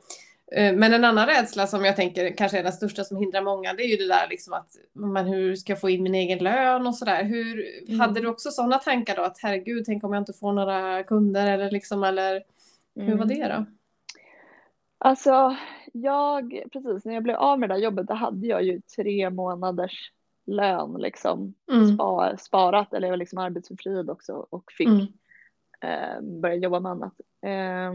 Eh, 0.55 0.75
men 0.75 0.93
en 0.93 1.05
annan 1.05 1.27
rädsla 1.27 1.67
som 1.67 1.85
jag 1.85 1.97
tänker 1.97 2.37
kanske 2.37 2.59
är 2.59 2.63
den 2.63 2.73
största 2.73 3.05
som 3.05 3.17
hindrar 3.17 3.43
många, 3.43 3.75
det 3.75 3.83
är 3.83 3.89
ju 3.89 3.97
det 3.97 4.09
där 4.09 4.29
liksom 4.31 4.53
att 4.53 4.77
men 4.93 5.27
hur 5.27 5.57
ska 5.57 5.73
jag 5.73 5.81
få 5.81 5.91
in 5.91 6.03
min 6.03 6.15
egen 6.15 6.39
lön 6.39 6.87
och 6.87 6.95
sådär. 6.95 7.25
Hur, 7.25 7.67
mm. 7.89 8.01
Hade 8.01 8.21
du 8.21 8.29
också 8.29 8.51
sådana 8.51 8.79
tankar 8.79 9.17
då 9.17 9.23
att 9.23 9.39
herregud, 9.43 9.85
tänk 9.87 10.05
om 10.05 10.13
jag 10.13 10.21
inte 10.21 10.33
får 10.33 10.53
några 10.53 11.03
kunder 11.03 11.47
eller 11.47 11.71
liksom, 11.71 12.05
eller 12.05 12.43
hur 12.95 13.07
mm. 13.07 13.19
var 13.19 13.27
det 13.27 13.49
då? 13.49 13.67
Alltså, 14.99 15.57
jag, 15.93 16.63
precis 16.73 17.05
när 17.05 17.15
jag 17.15 17.23
blev 17.23 17.37
av 17.37 17.59
med 17.59 17.69
det 17.69 17.75
där 17.75 17.83
jobbet, 17.83 18.07
då 18.07 18.15
hade 18.15 18.47
jag 18.47 18.63
ju 18.63 18.81
tre 18.81 19.31
månaders 19.31 20.13
lön 20.47 20.97
liksom 20.99 21.55
mm. 21.73 21.95
spar, 21.95 22.37
sparat, 22.39 22.95
eller 22.95 23.07
jag 23.07 23.13
var 23.13 23.19
liksom 23.19 23.39
arbetsförfriad 23.39 24.11
också 24.11 24.47
och 24.51 24.73
fick 24.73 24.89
mm. 24.89 25.07
eh, 25.81 26.41
börja 26.41 26.55
jobba 26.55 26.81
med 26.81 26.93
annat. 26.93 27.15
Eh, 27.43 27.93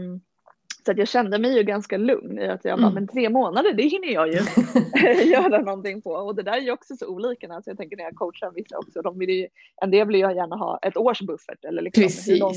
så 0.84 0.90
att 0.90 0.98
jag 0.98 1.08
kände 1.08 1.38
mig 1.38 1.56
ju 1.56 1.62
ganska 1.62 1.96
lugn 1.96 2.38
i 2.38 2.48
att 2.48 2.64
jag 2.64 2.78
bara, 2.78 2.86
mm. 2.86 2.94
men 2.94 3.08
tre 3.08 3.28
månader, 3.28 3.72
det 3.72 3.82
hinner 3.82 4.08
jag 4.08 4.28
ju 4.28 4.40
göra 5.32 5.58
någonting 5.58 6.02
på. 6.02 6.10
Och 6.10 6.34
det 6.34 6.42
där 6.42 6.52
är 6.52 6.60
ju 6.60 6.70
också 6.70 6.96
så 6.96 7.06
olika. 7.06 7.52
Alltså 7.52 7.70
jag 7.70 7.78
tänker 7.78 7.96
när 7.96 8.04
jag 8.04 8.14
coachar 8.14 8.50
vissa 8.50 8.78
också, 8.78 9.02
de 9.02 9.18
vill 9.18 9.30
ju, 9.30 9.48
en 9.82 9.90
del 9.90 10.06
vill 10.06 10.16
ju 10.16 10.20
gärna 10.20 10.56
ha 10.56 10.78
ett 10.82 10.96
års 10.96 11.20
buffert 11.20 11.64
eller 11.64 11.82
liksom 11.82 12.32
hur, 12.32 12.40
lång, 12.40 12.54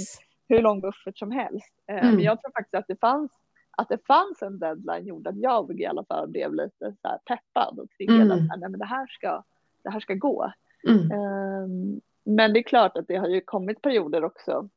hur 0.49 0.61
lång 0.61 0.81
buffert 0.81 1.17
som 1.17 1.31
helst. 1.31 1.73
Eh, 1.89 2.03
mm. 2.03 2.15
Men 2.15 2.23
jag 2.23 2.41
tror 2.41 2.51
faktiskt 2.51 2.75
att 2.75 2.87
det 2.87 2.99
fanns 2.99 3.31
att 3.77 3.89
det 3.89 4.05
fanns 4.07 4.41
en 4.41 4.59
deadline 4.59 5.07
gjorde 5.07 5.29
att 5.29 5.37
jag 5.37 5.79
i 5.79 5.85
alla 5.85 6.03
fall 6.03 6.27
blev 6.27 6.53
lite 6.53 6.95
så 7.01 7.19
peppad 7.25 7.79
och 7.79 7.89
triggad 7.89 8.21
mm. 8.21 8.31
att 8.31 8.59
nej, 8.59 8.69
men 8.69 8.79
det, 8.79 8.85
här 8.85 9.07
ska, 9.07 9.43
det 9.83 9.89
här 9.89 9.99
ska 9.99 10.13
gå. 10.13 10.51
Mm. 10.87 11.11
Um, 11.11 12.01
men 12.23 12.53
det 12.53 12.59
är 12.59 12.63
klart 12.63 12.97
att 12.97 13.07
det 13.07 13.15
har 13.15 13.27
ju 13.27 13.41
kommit 13.41 13.81
perioder 13.81 14.23
också 14.23 14.69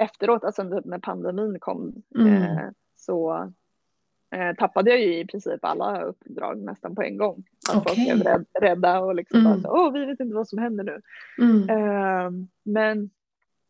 efteråt, 0.00 0.44
alltså 0.44 0.62
när 0.62 0.98
pandemin 0.98 1.60
kom, 1.60 2.02
mm. 2.18 2.42
eh, 2.42 2.68
så 2.96 3.50
eh, 4.30 4.56
tappade 4.56 4.90
jag 4.90 5.00
ju 5.00 5.18
i 5.18 5.26
princip 5.26 5.64
alla 5.64 6.02
uppdrag 6.02 6.58
nästan 6.58 6.94
på 6.94 7.02
en 7.02 7.16
gång. 7.16 7.44
Att 7.70 7.76
okay. 7.76 7.94
folk 7.94 8.06
blev 8.06 8.32
rädd, 8.32 8.46
rädda 8.60 9.00
och 9.00 9.14
liksom 9.14 9.40
mm. 9.40 9.52
bara 9.52 9.60
så, 9.60 9.68
åh, 9.76 9.92
vi 9.92 10.04
vet 10.04 10.20
inte 10.20 10.34
vad 10.34 10.48
som 10.48 10.58
händer 10.58 10.84
nu. 10.84 11.00
Mm. 11.38 11.68
Eh, 11.68 12.30
men 12.62 13.10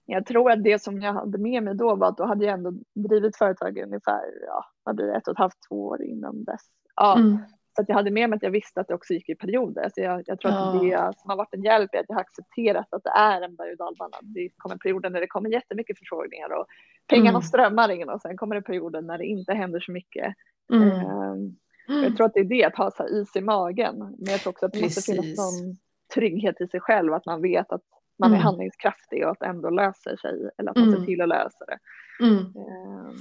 jag 0.07 0.27
tror 0.27 0.51
att 0.51 0.65
det 0.65 0.83
som 0.83 1.01
jag 1.01 1.13
hade 1.13 1.39
med 1.39 1.63
mig 1.63 1.75
då 1.75 1.95
var 1.95 2.09
att 2.09 2.17
då 2.17 2.25
hade 2.25 2.45
jag 2.45 2.55
ändå 2.55 2.73
drivit 2.95 3.37
företag 3.37 3.79
ungefär, 3.79 4.21
ja, 4.47 4.65
vad 4.83 4.97
blir 4.97 5.07
det, 5.07 5.17
ett 5.17 5.29
och 5.29 5.33
ett 5.33 5.39
halvt, 5.39 5.59
två 5.69 5.87
år 5.87 6.03
innan 6.03 6.45
dess. 6.45 6.63
Ja, 6.97 7.19
mm. 7.19 7.39
Så 7.77 7.83
att 7.83 7.89
jag 7.89 7.97
hade 7.97 8.11
med 8.11 8.31
mig 8.31 8.37
att 8.37 8.43
jag 8.43 8.51
visste 8.51 8.81
att 8.81 8.89
det 8.89 8.95
också 8.95 9.15
gick 9.15 9.29
i 9.29 9.35
perioder. 9.35 9.91
Så 9.95 10.01
jag, 10.01 10.23
jag 10.27 10.41
tror 10.41 10.53
ja. 10.53 10.59
att 10.59 10.81
det 10.81 11.21
som 11.21 11.31
har 11.31 11.37
varit 11.37 11.55
en 11.55 11.63
hjälp 11.63 11.95
är 11.95 11.99
att 11.99 12.05
jag 12.09 12.17
har 12.17 12.21
accepterat 12.21 12.87
att 12.91 13.05
det 13.05 13.11
är 13.11 13.41
en 13.41 13.57
berg 13.57 13.71
och 13.71 13.77
dalbana. 13.77 14.17
Det 14.23 14.49
kommer 14.57 14.77
perioder 14.77 15.11
när 15.11 15.21
det 15.21 15.27
kommer 15.27 15.51
jättemycket 15.51 15.99
förfrågningar 15.99 16.53
och 16.53 16.67
pengarna 17.07 17.39
mm. 17.39 17.43
strömmar 17.43 17.91
in 17.91 18.09
och 18.09 18.21
sen 18.21 18.37
kommer 18.37 18.55
det 18.55 18.63
perioder 18.63 19.03
när 19.03 19.19
det 19.19 19.27
inte 19.27 19.55
händer 19.55 19.81
så 19.81 19.93
mycket. 19.93 20.35
Mm. 20.73 21.07
Um, 21.07 21.57
jag 21.87 22.17
tror 22.17 22.27
att 22.27 22.35
det 22.35 22.41
är 22.41 22.45
det, 22.45 22.65
att 22.65 22.77
ha 22.77 22.91
så 22.91 23.09
is 23.09 23.37
i 23.37 23.41
magen. 23.41 23.99
Men 23.99 24.33
jag 24.33 24.41
tror 24.41 24.51
också 24.51 24.67
att 24.67 24.73
det 24.73 24.83
måste 24.83 25.13
finnas 25.13 25.39
någon 25.39 25.77
trygghet 26.15 26.61
i 26.61 26.67
sig 26.67 26.81
själv, 26.81 27.13
att 27.13 27.27
man 27.27 27.43
vet 27.43 27.73
att 27.73 27.83
man 28.19 28.31
mm. 28.31 28.41
är 28.41 28.43
handlingskraftig 28.43 29.25
och 29.25 29.31
att 29.31 29.41
det 29.41 29.47
ändå 29.47 29.71
löser 29.71 30.17
sig 30.17 30.51
eller 30.59 30.71
att 30.71 30.77
man 30.77 30.89
mm. 30.89 31.01
ser 31.01 31.07
till 31.07 31.21
att 31.21 31.29
lösa 31.29 31.65
det. 31.67 31.79
Mm. 32.25 32.37
Um. 32.37 33.19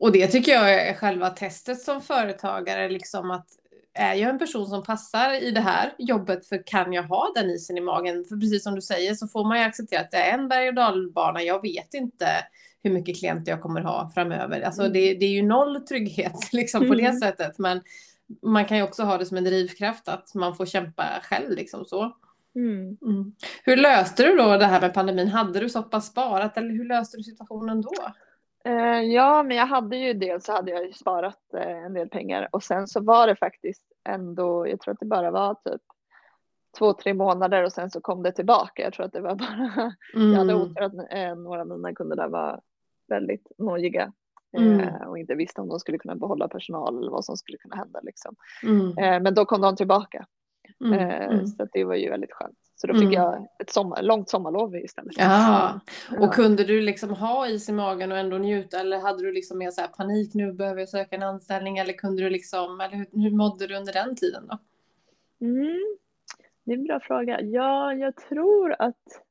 Och 0.00 0.12
det 0.12 0.26
tycker 0.26 0.52
jag 0.52 0.74
är 0.74 0.94
själva 0.94 1.30
testet 1.30 1.80
som 1.80 2.00
företagare, 2.00 2.88
liksom 2.88 3.30
att 3.30 3.48
är 3.94 4.14
jag 4.14 4.30
en 4.30 4.38
person 4.38 4.66
som 4.66 4.82
passar 4.82 5.42
i 5.42 5.50
det 5.50 5.60
här 5.60 5.94
jobbet 5.98 6.46
för 6.46 6.66
kan 6.66 6.92
jag 6.92 7.02
ha 7.02 7.32
den 7.34 7.50
isen 7.50 7.78
i 7.78 7.80
magen? 7.80 8.24
För 8.24 8.36
precis 8.36 8.62
som 8.62 8.74
du 8.74 8.82
säger 8.82 9.14
så 9.14 9.28
får 9.28 9.44
man 9.44 9.58
ju 9.58 9.64
acceptera 9.64 10.00
att 10.00 10.10
det 10.10 10.16
är 10.16 10.38
en 10.38 10.48
berg 10.48 10.68
och 10.68 10.74
dalbana. 10.74 11.42
Jag 11.42 11.62
vet 11.62 11.94
inte 11.94 12.26
hur 12.82 12.90
mycket 12.90 13.18
klienter 13.18 13.52
jag 13.52 13.62
kommer 13.62 13.80
ha 13.80 14.10
framöver. 14.14 14.60
Alltså 14.60 14.82
mm. 14.82 14.92
det, 14.92 15.14
det 15.14 15.26
är 15.26 15.30
ju 15.30 15.42
noll 15.42 15.80
trygghet 15.80 16.52
liksom 16.52 16.88
på 16.88 16.94
det 16.94 17.06
mm. 17.06 17.20
sättet. 17.20 17.58
Men 17.58 17.80
man 18.42 18.64
kan 18.64 18.76
ju 18.76 18.82
också 18.82 19.02
ha 19.02 19.18
det 19.18 19.26
som 19.26 19.36
en 19.36 19.44
drivkraft 19.44 20.08
att 20.08 20.34
man 20.34 20.56
får 20.56 20.66
kämpa 20.66 21.04
själv 21.22 21.50
liksom 21.50 21.84
så. 21.84 22.16
Mm. 22.54 22.96
Mm. 23.02 23.32
Hur 23.64 23.76
löste 23.76 24.22
du 24.22 24.36
då 24.36 24.56
det 24.56 24.66
här 24.66 24.80
med 24.80 24.94
pandemin? 24.94 25.28
Hade 25.28 25.60
du 25.60 25.68
så 25.68 25.82
pass 25.82 26.06
sparat 26.06 26.56
eller 26.56 26.70
hur 26.70 26.84
löste 26.84 27.16
du 27.16 27.22
situationen 27.22 27.82
då? 27.82 27.94
Uh, 28.68 29.02
ja, 29.02 29.42
men 29.42 29.56
jag 29.56 29.66
hade 29.66 29.96
ju 29.96 30.14
dels 30.14 30.44
så 30.44 30.52
hade 30.52 30.70
jag 30.70 30.86
ju 30.86 30.92
sparat 30.92 31.38
uh, 31.54 31.84
en 31.84 31.94
del 31.94 32.08
pengar 32.08 32.48
och 32.52 32.62
sen 32.62 32.88
så 32.88 33.00
var 33.00 33.26
det 33.26 33.36
faktiskt 33.36 33.84
ändå, 34.08 34.68
jag 34.68 34.80
tror 34.80 34.92
att 34.92 35.00
det 35.00 35.06
bara 35.06 35.30
var 35.30 35.54
typ 35.54 35.82
två, 36.78 36.92
tre 36.92 37.14
månader 37.14 37.64
och 37.64 37.72
sen 37.72 37.90
så 37.90 38.00
kom 38.00 38.22
det 38.22 38.32
tillbaka. 38.32 38.82
Jag 38.82 38.92
tror 38.92 39.06
att 39.06 39.12
det 39.12 39.20
var 39.20 39.34
bara, 39.34 39.92
mm. 40.14 40.32
jag 40.32 40.38
hade 40.38 40.52
mm. 40.52 40.62
otur 40.62 40.82
att 40.82 40.94
uh, 40.94 41.42
några 41.42 41.60
av 41.60 41.66
mina 41.66 41.94
kunder 41.94 42.16
där 42.16 42.28
var 42.28 42.60
väldigt 43.08 43.46
nojiga 43.58 44.12
mm. 44.58 45.08
och 45.08 45.18
inte 45.18 45.34
visste 45.34 45.60
om 45.60 45.68
de 45.68 45.80
skulle 45.80 45.98
kunna 45.98 46.16
behålla 46.16 46.48
personal 46.48 46.98
eller 46.98 47.10
vad 47.10 47.24
som 47.24 47.36
skulle 47.36 47.58
kunna 47.58 47.76
hända 47.76 48.00
liksom. 48.02 48.34
Mm. 48.62 49.22
men 49.22 49.34
då 49.34 49.44
kom 49.44 49.60
de 49.60 49.76
tillbaka. 49.76 50.26
Mm. 50.84 51.46
Så 51.46 51.68
det 51.72 51.84
var 51.84 51.94
ju 51.94 52.10
väldigt 52.10 52.32
skönt. 52.32 52.58
Så 52.76 52.86
då 52.86 52.94
fick 52.94 53.02
mm. 53.02 53.12
jag 53.12 53.48
ett 53.58 53.70
sommar, 53.70 54.02
långt 54.02 54.28
sommarlov 54.28 54.76
istället. 54.76 55.14
Ja. 55.18 55.80
Och 56.18 56.34
kunde 56.34 56.64
du 56.64 56.80
liksom 56.80 57.10
ha 57.10 57.46
is 57.46 57.68
i 57.68 57.72
magen 57.72 58.12
och 58.12 58.18
ändå 58.18 58.38
njuta 58.38 58.80
eller 58.80 59.00
hade 59.00 59.22
du 59.22 59.32
liksom 59.32 59.58
mer 59.58 59.70
så 59.70 59.82
panik 59.96 60.34
nu 60.34 60.52
behöver 60.52 60.80
jag 60.80 60.88
söka 60.88 61.16
en 61.16 61.22
anställning 61.22 61.78
eller 61.78 61.92
kunde 61.92 62.22
du 62.22 62.30
liksom, 62.30 62.80
eller 62.80 62.96
hur, 62.96 63.06
hur 63.12 63.30
mådde 63.30 63.66
du 63.66 63.76
under 63.76 63.92
den 63.92 64.16
tiden 64.16 64.46
då? 64.46 64.58
Mm. 65.46 65.96
Det 66.64 66.72
är 66.72 66.76
en 66.76 66.84
bra 66.84 67.00
fråga. 67.00 67.40
Ja, 67.40 67.94
jag 67.94 68.16
tror 68.16 68.76
att, 68.78 69.22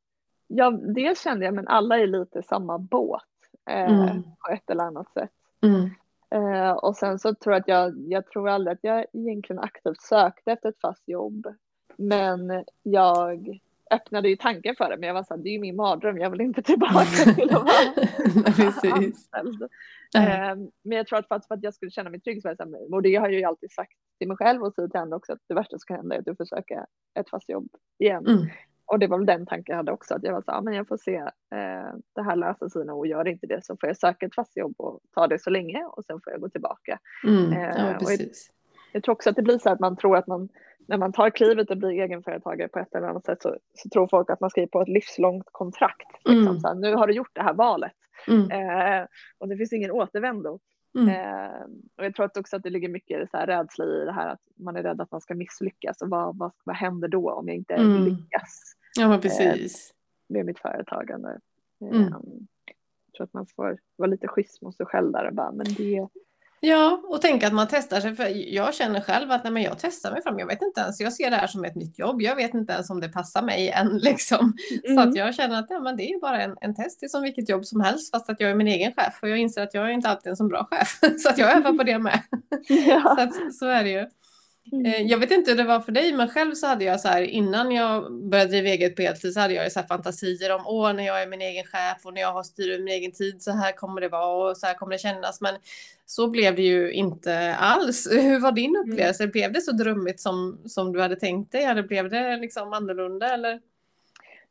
ja, 0.48 0.72
det 0.72 1.18
kände 1.18 1.46
jag, 1.46 1.53
men 1.53 1.68
alla 1.68 2.00
är 2.00 2.08
lite 2.08 2.44
samma 2.44 2.77
båt 2.77 3.24
eh, 3.70 3.91
mm. 3.91 4.24
på 4.24 4.51
ett 4.53 4.70
eller 4.70 4.84
annat 4.84 5.13
sätt. 5.13 5.32
Mm. 5.62 5.89
Eh, 6.31 6.71
och 6.71 6.98
sen 6.98 7.19
så 7.19 7.36
tror 7.36 7.53
jag 7.53 7.62
att 7.62 7.67
jag, 7.67 7.93
jag 8.07 8.27
tror 8.27 8.50
aldrig 8.50 8.74
att 8.74 8.83
jag 8.83 9.05
egentligen 9.13 9.59
aktivt 9.59 10.01
sökte 10.01 10.51
efter 10.51 10.69
ett 10.69 10.81
fast 10.81 11.09
jobb. 11.09 11.48
Men 11.98 12.65
jag 12.83 13.59
öppnade 13.91 14.29
ju 14.29 14.36
tanken 14.36 14.75
för 14.75 14.89
det, 14.89 14.98
men 14.98 15.07
jag 15.07 15.13
var 15.13 15.24
så 15.24 15.36
här, 15.36 15.41
det 15.41 15.50
är 15.50 15.53
ju 15.53 15.59
min 15.59 15.75
mardröm, 15.75 16.17
jag 16.17 16.29
vill 16.29 16.41
inte 16.41 16.62
tillbaka 16.62 17.05
till 17.36 17.55
att 17.55 17.63
vara 17.63 18.93
anställd. 18.93 19.69
Mm. 20.15 20.71
Men 20.83 20.98
jag 20.98 21.07
tror 21.07 21.19
att 21.19 21.27
för, 21.27 21.53
att 21.55 21.63
jag 21.63 21.74
skulle 21.74 21.91
känna 21.91 22.09
mig 22.09 22.19
trygg, 22.19 22.41
så 22.41 22.48
här, 22.48 22.93
och 22.93 23.01
det 23.01 23.15
har 23.15 23.29
jag 23.29 23.39
ju 23.39 23.43
alltid 23.43 23.71
sagt 23.71 23.93
till 24.17 24.27
mig 24.27 24.38
själv 24.38 24.63
och 24.63 24.75
till 24.75 24.89
andra 24.93 25.17
också, 25.17 25.33
att 25.33 25.39
det 25.48 25.53
värsta 25.53 25.79
som 25.79 25.86
kan 25.88 25.98
hända 25.98 26.15
är 26.15 26.19
att 26.19 26.25
du 26.25 26.36
får 26.36 26.45
söka 26.45 26.86
ett 27.19 27.29
fast 27.29 27.50
jobb 27.50 27.69
igen. 28.00 28.27
Mm. 28.27 28.48
Och 28.89 29.00
det 29.00 29.08
var 29.08 29.17
väl 29.17 29.25
den 29.25 29.46
tanken 29.46 29.74
jag 29.74 29.77
hade 29.77 29.91
också, 29.91 30.15
att 30.15 30.24
jag 30.24 30.34
var 30.34 30.41
så 30.41 30.51
här, 30.51 30.62
men 30.62 30.74
jag 30.74 30.88
får 30.88 30.98
se, 30.98 31.15
eh, 31.15 31.93
det 32.15 32.22
här 32.22 32.36
löser 32.36 32.69
sig 32.69 32.86
nog 32.86 32.98
och 32.98 33.08
gör 33.08 33.27
inte 33.27 33.48
det 33.48 33.65
så 33.65 33.77
får 33.77 33.89
jag 33.89 33.98
söka 33.98 34.25
ett 34.25 34.36
fast 34.36 34.58
jobb 34.58 34.75
och 34.77 35.00
ta 35.13 35.27
det 35.27 35.39
så 35.39 35.50
länge 35.50 35.84
och 35.86 36.05
sen 36.05 36.22
får 36.24 36.34
jag 36.34 36.41
gå 36.41 36.50
tillbaka. 36.50 37.00
Mm. 37.27 37.53
Ja, 37.53 37.60
eh, 37.60 37.98
jag, 38.00 38.19
jag 38.91 39.03
tror 39.03 39.13
också 39.13 39.29
att 39.29 39.36
det 39.36 39.41
blir 39.41 39.58
så 39.58 39.69
att 39.69 39.79
man 39.79 39.98
tror 39.98 40.17
att 40.17 40.27
man 40.27 40.50
när 40.88 40.98
man 40.98 41.13
tar 41.13 41.29
klivet 41.29 41.72
och 41.72 41.77
blir 41.77 41.89
egenföretagare 41.89 42.67
på 42.67 42.79
ett 42.79 42.96
eller 42.96 43.08
annat 43.08 43.25
sätt 43.25 43.41
så, 43.41 43.58
så 43.74 43.89
tror 43.89 44.08
folk 44.08 44.29
att 44.29 44.39
man 44.39 44.50
skriver 44.50 44.67
på 44.67 44.81
ett 44.81 44.89
livslångt 44.89 45.48
kontrakt. 45.51 46.12
Liksom. 46.25 46.48
Mm. 46.48 46.60
Så 46.60 46.67
här, 46.67 46.75
nu 46.75 46.96
har 46.96 47.08
du 47.08 47.13
gjort 47.13 47.31
det 47.34 47.41
här 47.41 47.53
valet 47.53 47.91
mm. 48.27 48.51
eh, 48.51 49.08
och 49.38 49.48
det 49.48 49.58
finns 49.58 49.74
ingen 49.74 49.91
återvändo. 49.91 50.60
Mm. 51.00 51.10
Eh, 51.10 51.62
och 51.98 52.05
jag 52.05 52.15
tror 52.15 52.25
att 52.25 52.38
också 52.38 52.55
att 52.55 52.63
det 52.63 52.69
ligger 52.69 52.89
mycket 52.89 53.31
så 53.31 53.38
här 53.38 53.48
rädsla 53.48 53.86
i 53.86 54.05
det 54.05 54.12
här 54.12 54.27
att 54.27 54.41
man 54.58 54.75
är 54.75 54.84
rädd 54.84 55.01
att 55.01 55.12
man 55.12 55.22
ska 55.22 55.36
misslyckas 55.36 56.01
och 56.01 56.10
vad, 56.10 56.38
vad, 56.38 56.51
vad 56.63 56.75
händer 56.75 57.08
då 57.08 57.31
om 57.31 57.48
jag 57.48 57.58
inte 57.58 57.74
mm. 57.74 58.03
lyckas 58.03 58.75
ja, 59.00 59.08
men 59.08 59.22
precis. 59.22 59.89
Eh, 59.89 60.34
med 60.36 60.46
mitt 60.46 60.60
företagande. 60.60 61.39
Mm. 61.82 62.03
Eh, 62.03 62.10
jag 63.06 63.13
tror 63.18 63.24
att 63.24 63.34
man 63.34 63.48
får 63.56 63.79
vara 63.96 64.10
lite 64.10 64.27
schysst 64.27 64.62
mot 64.62 64.77
sig 64.77 64.86
själv 64.86 65.12
där 65.12 65.27
och 65.27 65.34
bara, 65.34 65.51
men 65.51 65.65
det, 65.77 66.08
Ja, 66.62 67.01
och 67.08 67.22
tänka 67.22 67.48
att 67.48 67.53
man 67.53 67.68
testar 67.70 68.00
sig. 68.00 68.15
För 68.15 68.53
jag 68.53 68.74
känner 68.74 69.01
själv 69.01 69.32
att 69.32 69.44
nej, 69.44 69.53
men 69.53 69.63
jag 69.63 69.79
testar 69.79 70.12
mig 70.12 70.24
fram. 70.24 70.39
Jag 70.39 70.48
vet 70.48 70.62
inte 70.62 70.82
ens, 70.82 71.00
jag 71.00 71.13
ser 71.13 71.29
det 71.29 71.36
här 71.36 71.48
som 71.48 71.65
ett 71.65 71.75
nytt 71.75 72.00
jobb. 72.00 72.22
Jag 72.22 72.36
vet 72.36 72.53
inte 72.53 72.74
ens 72.74 72.89
om 72.89 73.00
det 73.00 73.10
passar 73.10 73.41
mig 73.41 73.70
än. 73.70 73.98
Liksom. 73.98 74.53
Mm. 74.86 74.96
Så 74.96 75.01
att 75.01 75.08
mm. 75.08 75.15
jag 75.15 75.36
känner 75.36 75.60
att 75.60 75.65
ja, 75.70 75.79
men 75.79 75.98
det 75.98 76.03
är 76.03 76.20
bara 76.20 76.41
en, 76.41 76.56
en 76.62 76.75
test. 76.75 77.00
Det 77.00 77.06
är 77.06 77.08
som 77.08 77.22
vilket 77.22 77.50
jobb 77.50 77.65
som 77.65 77.82
helst. 77.82 78.12
Fast 78.12 78.29
att 78.29 78.39
jag 78.39 78.51
är 78.51 78.56
min 78.56 78.68
egen 78.68 78.94
chef. 78.94 79.20
Och 79.22 79.29
jag 79.29 79.38
inser 79.38 79.63
att 79.63 79.74
jag 79.74 79.86
är 79.86 79.89
inte 79.89 80.10
alltid 80.10 80.29
en 80.29 80.38
så 80.38 80.44
bra 80.44 80.68
chef. 80.72 81.00
så 81.20 81.29
att 81.29 81.38
jag 81.38 81.58
övar 81.58 81.74
på 81.74 81.84
det 81.84 82.00
med. 82.00 82.22
Ja. 82.68 83.15
så, 83.18 83.22
att, 83.22 83.53
så 83.53 83.65
är 83.65 83.84
det 83.84 83.89
ju. 83.89 84.08
Mm. 84.72 84.86
Eh, 84.86 85.01
jag 85.01 85.18
vet 85.18 85.32
inte 85.32 85.51
hur 85.51 85.58
det 85.58 85.63
var 85.63 85.80
för 85.80 85.92
dig, 85.92 86.13
men 86.13 86.30
själv 86.30 86.54
så 86.54 86.68
hade 86.68 86.84
jag 86.84 87.00
så 87.00 87.08
här 87.08 87.22
innan 87.22 87.72
jag 87.72 88.13
började 88.13 88.51
driva 88.51 88.68
eget 88.68 88.96
på 88.96 89.01
heltid 89.01 89.34
så 89.34 89.39
hade 89.39 89.54
jag 89.54 89.72
så 89.72 89.80
här 89.80 89.88
fantasier 89.88 90.56
om 90.56 90.62
åh, 90.66 90.94
när 90.94 91.06
jag 91.06 91.22
är 91.22 91.28
min 91.28 91.42
egen 91.42 91.66
chef 91.66 92.06
och 92.06 92.13
när 92.13 92.22
jag 92.22 92.34
har 92.34 92.44
styr 92.44 92.70
över 92.70 92.84
min 92.84 92.94
egen 92.94 93.12
tid 93.12 93.42
så 93.42 93.51
här 93.51 93.72
kommer 93.72 94.01
det 94.01 94.10
vara 94.10 94.50
och 94.50 94.58
så 94.58 94.68
här 94.68 94.74
kommer 94.74 94.92
det 94.92 94.98
kännas. 94.98 95.42
Men 95.42 95.56
så 96.06 96.28
blev 96.28 96.56
det 96.56 96.62
ju 96.62 96.92
inte 96.92 97.56
alls. 97.56 98.08
Hur 98.12 98.39
var 98.39 98.51
din 98.51 98.75
mm. 98.75 98.82
upplevelse? 98.82 99.24
Mm. 99.24 99.32
Blev 99.32 99.51
det 99.51 99.62
så 99.62 99.72
drömmigt 99.72 100.20
som, 100.20 100.60
som 100.66 100.94
du 100.94 101.01
hade 101.01 101.16
tänkt 101.16 101.51
dig? 101.51 101.63
Eller 101.63 101.84
blev 101.84 102.10
det 102.10 102.38
liksom 102.38 102.74
annorlunda? 102.74 103.34
Eller? 103.34 103.60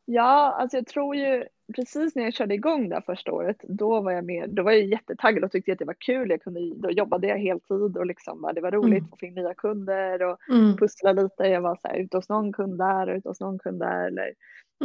Ja, 0.05 0.57
alltså 0.59 0.77
jag 0.77 0.87
tror 0.87 1.15
ju 1.15 1.43
precis 1.75 2.15
när 2.15 2.23
jag 2.23 2.33
körde 2.33 2.53
igång 2.53 2.89
det 2.89 3.01
första 3.05 3.31
året, 3.31 3.57
då 3.63 4.01
var 4.01 4.11
jag 4.11 4.25
med, 4.25 4.49
då 4.49 4.63
var 4.63 4.71
jag 4.71 4.83
jättetaggad 4.83 5.43
och 5.43 5.51
tyckte 5.51 5.71
att 5.71 5.79
det 5.79 5.85
var 5.85 5.95
kul. 5.99 6.29
Jag 6.29 6.41
kunde, 6.41 6.75
då 6.75 6.91
jobbade 6.91 7.27
jag 7.27 7.37
heltid 7.37 7.97
och 7.97 8.05
liksom, 8.05 8.51
det 8.55 8.61
var 8.61 8.71
roligt 8.71 8.99
mm. 8.99 9.11
få 9.19 9.25
in 9.25 9.33
nya 9.33 9.53
kunder 9.53 10.23
och 10.23 10.37
mm. 10.49 10.77
pussla 10.77 11.11
lite. 11.11 11.43
Jag 11.43 11.61
var 11.61 11.75
så 11.81 11.87
här, 11.87 11.97
ute 11.97 12.17
hos 12.17 12.29
någon 12.29 12.53
kund 12.53 12.77
där 12.77 13.09
och 13.09 13.15
ute 13.15 13.29
hos 13.29 13.39
någon 13.39 13.59
kund 13.59 13.79
där 13.79 14.07
eller 14.07 14.33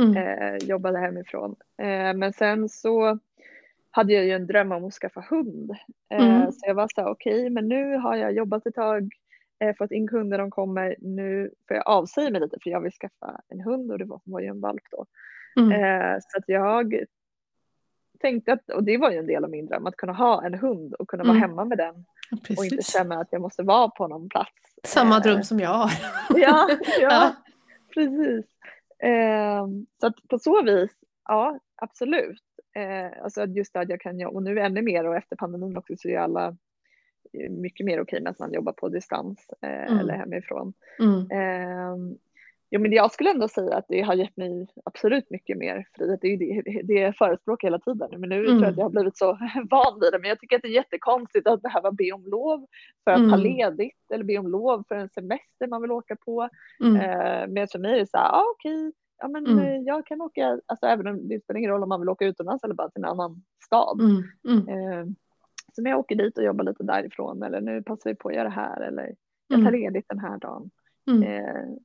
mm. 0.00 0.16
eh, 0.16 0.68
jobbade 0.68 0.98
hemifrån. 0.98 1.56
Eh, 1.78 2.14
men 2.14 2.32
sen 2.32 2.68
så 2.68 3.18
hade 3.90 4.12
jag 4.12 4.24
ju 4.24 4.30
en 4.30 4.46
dröm 4.46 4.72
om 4.72 4.84
att 4.84 4.94
skaffa 4.94 5.24
hund. 5.30 5.70
Eh, 6.10 6.36
mm. 6.36 6.52
Så 6.52 6.66
jag 6.66 6.74
var 6.74 6.88
så 6.94 7.00
här, 7.00 7.08
okej, 7.08 7.40
okay, 7.40 7.50
men 7.50 7.68
nu 7.68 7.96
har 7.96 8.16
jag 8.16 8.32
jobbat 8.32 8.66
ett 8.66 8.74
tag, 8.74 9.12
eh, 9.60 9.74
fått 9.78 9.92
in 9.92 10.08
kunder, 10.08 10.38
de 10.38 10.50
kommer, 10.50 10.96
nu 10.98 11.50
får 11.68 11.76
jag 11.76 11.88
avsäga 11.88 12.30
mig 12.30 12.40
lite 12.40 12.56
för 12.62 12.70
jag 12.70 12.80
vill 12.80 12.92
skaffa 12.92 13.40
en 13.48 13.60
hund 13.60 13.92
och 13.92 13.98
det 13.98 14.04
var, 14.04 14.20
var 14.24 14.40
ju 14.40 14.46
en 14.46 14.60
valp 14.60 14.82
då. 14.90 15.06
Mm. 15.56 15.72
Eh, 15.72 16.18
så 16.20 16.38
att 16.38 16.44
jag 16.46 17.04
tänkte 18.20 18.52
att, 18.52 18.70
och 18.70 18.84
det 18.84 18.96
var 18.96 19.10
ju 19.10 19.18
en 19.18 19.26
del 19.26 19.44
av 19.44 19.50
min 19.50 19.66
dröm, 19.66 19.86
att 19.86 19.96
kunna 19.96 20.12
ha 20.12 20.44
en 20.44 20.54
hund 20.54 20.94
och 20.94 21.08
kunna 21.08 21.24
vara 21.24 21.36
mm. 21.36 21.50
hemma 21.50 21.64
med 21.64 21.78
den. 21.78 22.04
Precis. 22.30 22.58
Och 22.58 22.64
inte 22.64 22.82
känna 22.82 23.20
att 23.20 23.28
jag 23.30 23.42
måste 23.42 23.62
vara 23.62 23.88
på 23.88 24.08
någon 24.08 24.28
plats. 24.28 24.50
Samma 24.84 25.20
dröm 25.20 25.42
som 25.42 25.60
jag 25.60 25.70
har. 25.70 25.90
ja, 26.38 26.68
ja, 26.70 26.76
ja, 27.00 27.34
precis. 27.94 28.46
Eh, 28.98 29.66
så 30.00 30.06
att 30.06 30.28
på 30.28 30.38
så 30.38 30.62
vis, 30.62 30.90
ja 31.28 31.58
absolut. 31.76 32.42
Eh, 32.76 33.22
alltså 33.22 33.44
just 33.44 33.72
det 33.72 33.80
att 33.80 33.88
jag 33.88 34.00
kan 34.00 34.26
och 34.26 34.42
nu 34.42 34.60
ännu 34.60 34.82
mer 34.82 35.06
och 35.06 35.16
efter 35.16 35.36
pandemin 35.36 35.76
också 35.76 35.94
så 35.96 36.08
är 36.08 36.18
alla 36.18 36.56
mycket 37.50 37.86
mer 37.86 38.00
okej 38.00 38.20
med 38.20 38.30
att 38.30 38.38
man 38.38 38.52
jobbar 38.52 38.72
på 38.72 38.88
distans 38.88 39.46
eh, 39.62 39.84
mm. 39.84 39.98
eller 39.98 40.14
hemifrån. 40.14 40.72
Mm. 40.98 41.30
Eh, 41.30 42.16
Jo, 42.74 42.80
men 42.80 42.92
jag 42.92 43.12
skulle 43.12 43.30
ändå 43.30 43.48
säga 43.48 43.76
att 43.76 43.84
det 43.88 44.00
har 44.00 44.14
gett 44.14 44.36
mig 44.36 44.66
absolut 44.84 45.30
mycket 45.30 45.58
mer 45.58 45.88
frihet. 45.96 46.20
Det 46.20 46.28
är 46.28 46.38
det, 46.38 46.82
det 46.82 46.94
jag 46.94 47.16
förespråkar 47.16 47.68
hela 47.68 47.78
tiden. 47.78 48.20
Men 48.20 48.28
nu 48.28 48.38
mm. 48.38 48.46
tror 48.46 48.62
jag 48.62 48.70
att 48.70 48.76
jag 48.76 48.84
har 48.84 48.90
blivit 48.90 49.18
så 49.18 49.26
van 49.70 50.00
vid 50.00 50.12
det. 50.12 50.18
Men 50.18 50.28
jag 50.28 50.40
tycker 50.40 50.56
att 50.56 50.62
det 50.62 50.68
är 50.68 50.72
jättekonstigt 50.72 51.46
att 51.46 51.62
behöva 51.62 51.92
be 51.92 52.12
om 52.12 52.26
lov 52.26 52.66
för 53.04 53.10
att 53.10 53.18
mm. 53.18 53.30
ta 53.30 53.36
ledigt 53.36 54.10
eller 54.14 54.24
be 54.24 54.38
om 54.38 54.48
lov 54.48 54.84
för 54.88 54.94
en 54.94 55.08
semester 55.08 55.66
man 55.68 55.82
vill 55.82 55.90
åka 55.90 56.16
på. 56.16 56.48
Mm. 56.84 56.96
Eh, 56.96 57.48
men 57.48 57.68
för 57.68 57.78
mig 57.78 57.92
är 57.92 57.98
det 57.98 58.10
så 58.10 58.18
här, 58.18 58.32
ah, 58.32 58.44
okej, 58.54 58.92
ja, 59.18 59.28
men 59.28 59.46
mm. 59.46 59.64
Eh, 59.64 59.80
jag 59.80 60.06
kan 60.06 60.20
åka, 60.20 60.60
alltså 60.66 60.86
även 60.86 61.06
om 61.06 61.28
det 61.28 61.44
spelar 61.44 61.58
ingen 61.58 61.70
roll 61.70 61.82
om 61.82 61.88
man 61.88 62.00
vill 62.00 62.08
åka 62.08 62.26
utomlands 62.26 62.64
eller 62.64 62.74
bara 62.74 62.90
till 62.90 63.04
en 63.04 63.10
annan 63.10 63.42
stad. 63.64 64.00
Mm. 64.00 64.22
Mm. 64.48 64.68
Eh, 64.68 65.06
så 65.72 65.82
men 65.82 65.90
jag 65.90 65.98
åker 65.98 66.16
dit 66.16 66.38
och 66.38 66.44
jobbar 66.44 66.64
lite 66.64 66.82
därifrån 66.82 67.42
eller 67.42 67.60
nu 67.60 67.82
passar 67.82 68.10
vi 68.10 68.16
på 68.16 68.28
att 68.28 68.34
göra 68.34 68.48
det 68.48 68.54
här 68.54 68.80
eller 68.80 69.14
jag 69.48 69.64
tar 69.64 69.70
ledigt 69.70 70.06
den 70.08 70.18
här 70.18 70.38
dagen. 70.38 70.70
Eh, 71.24 71.76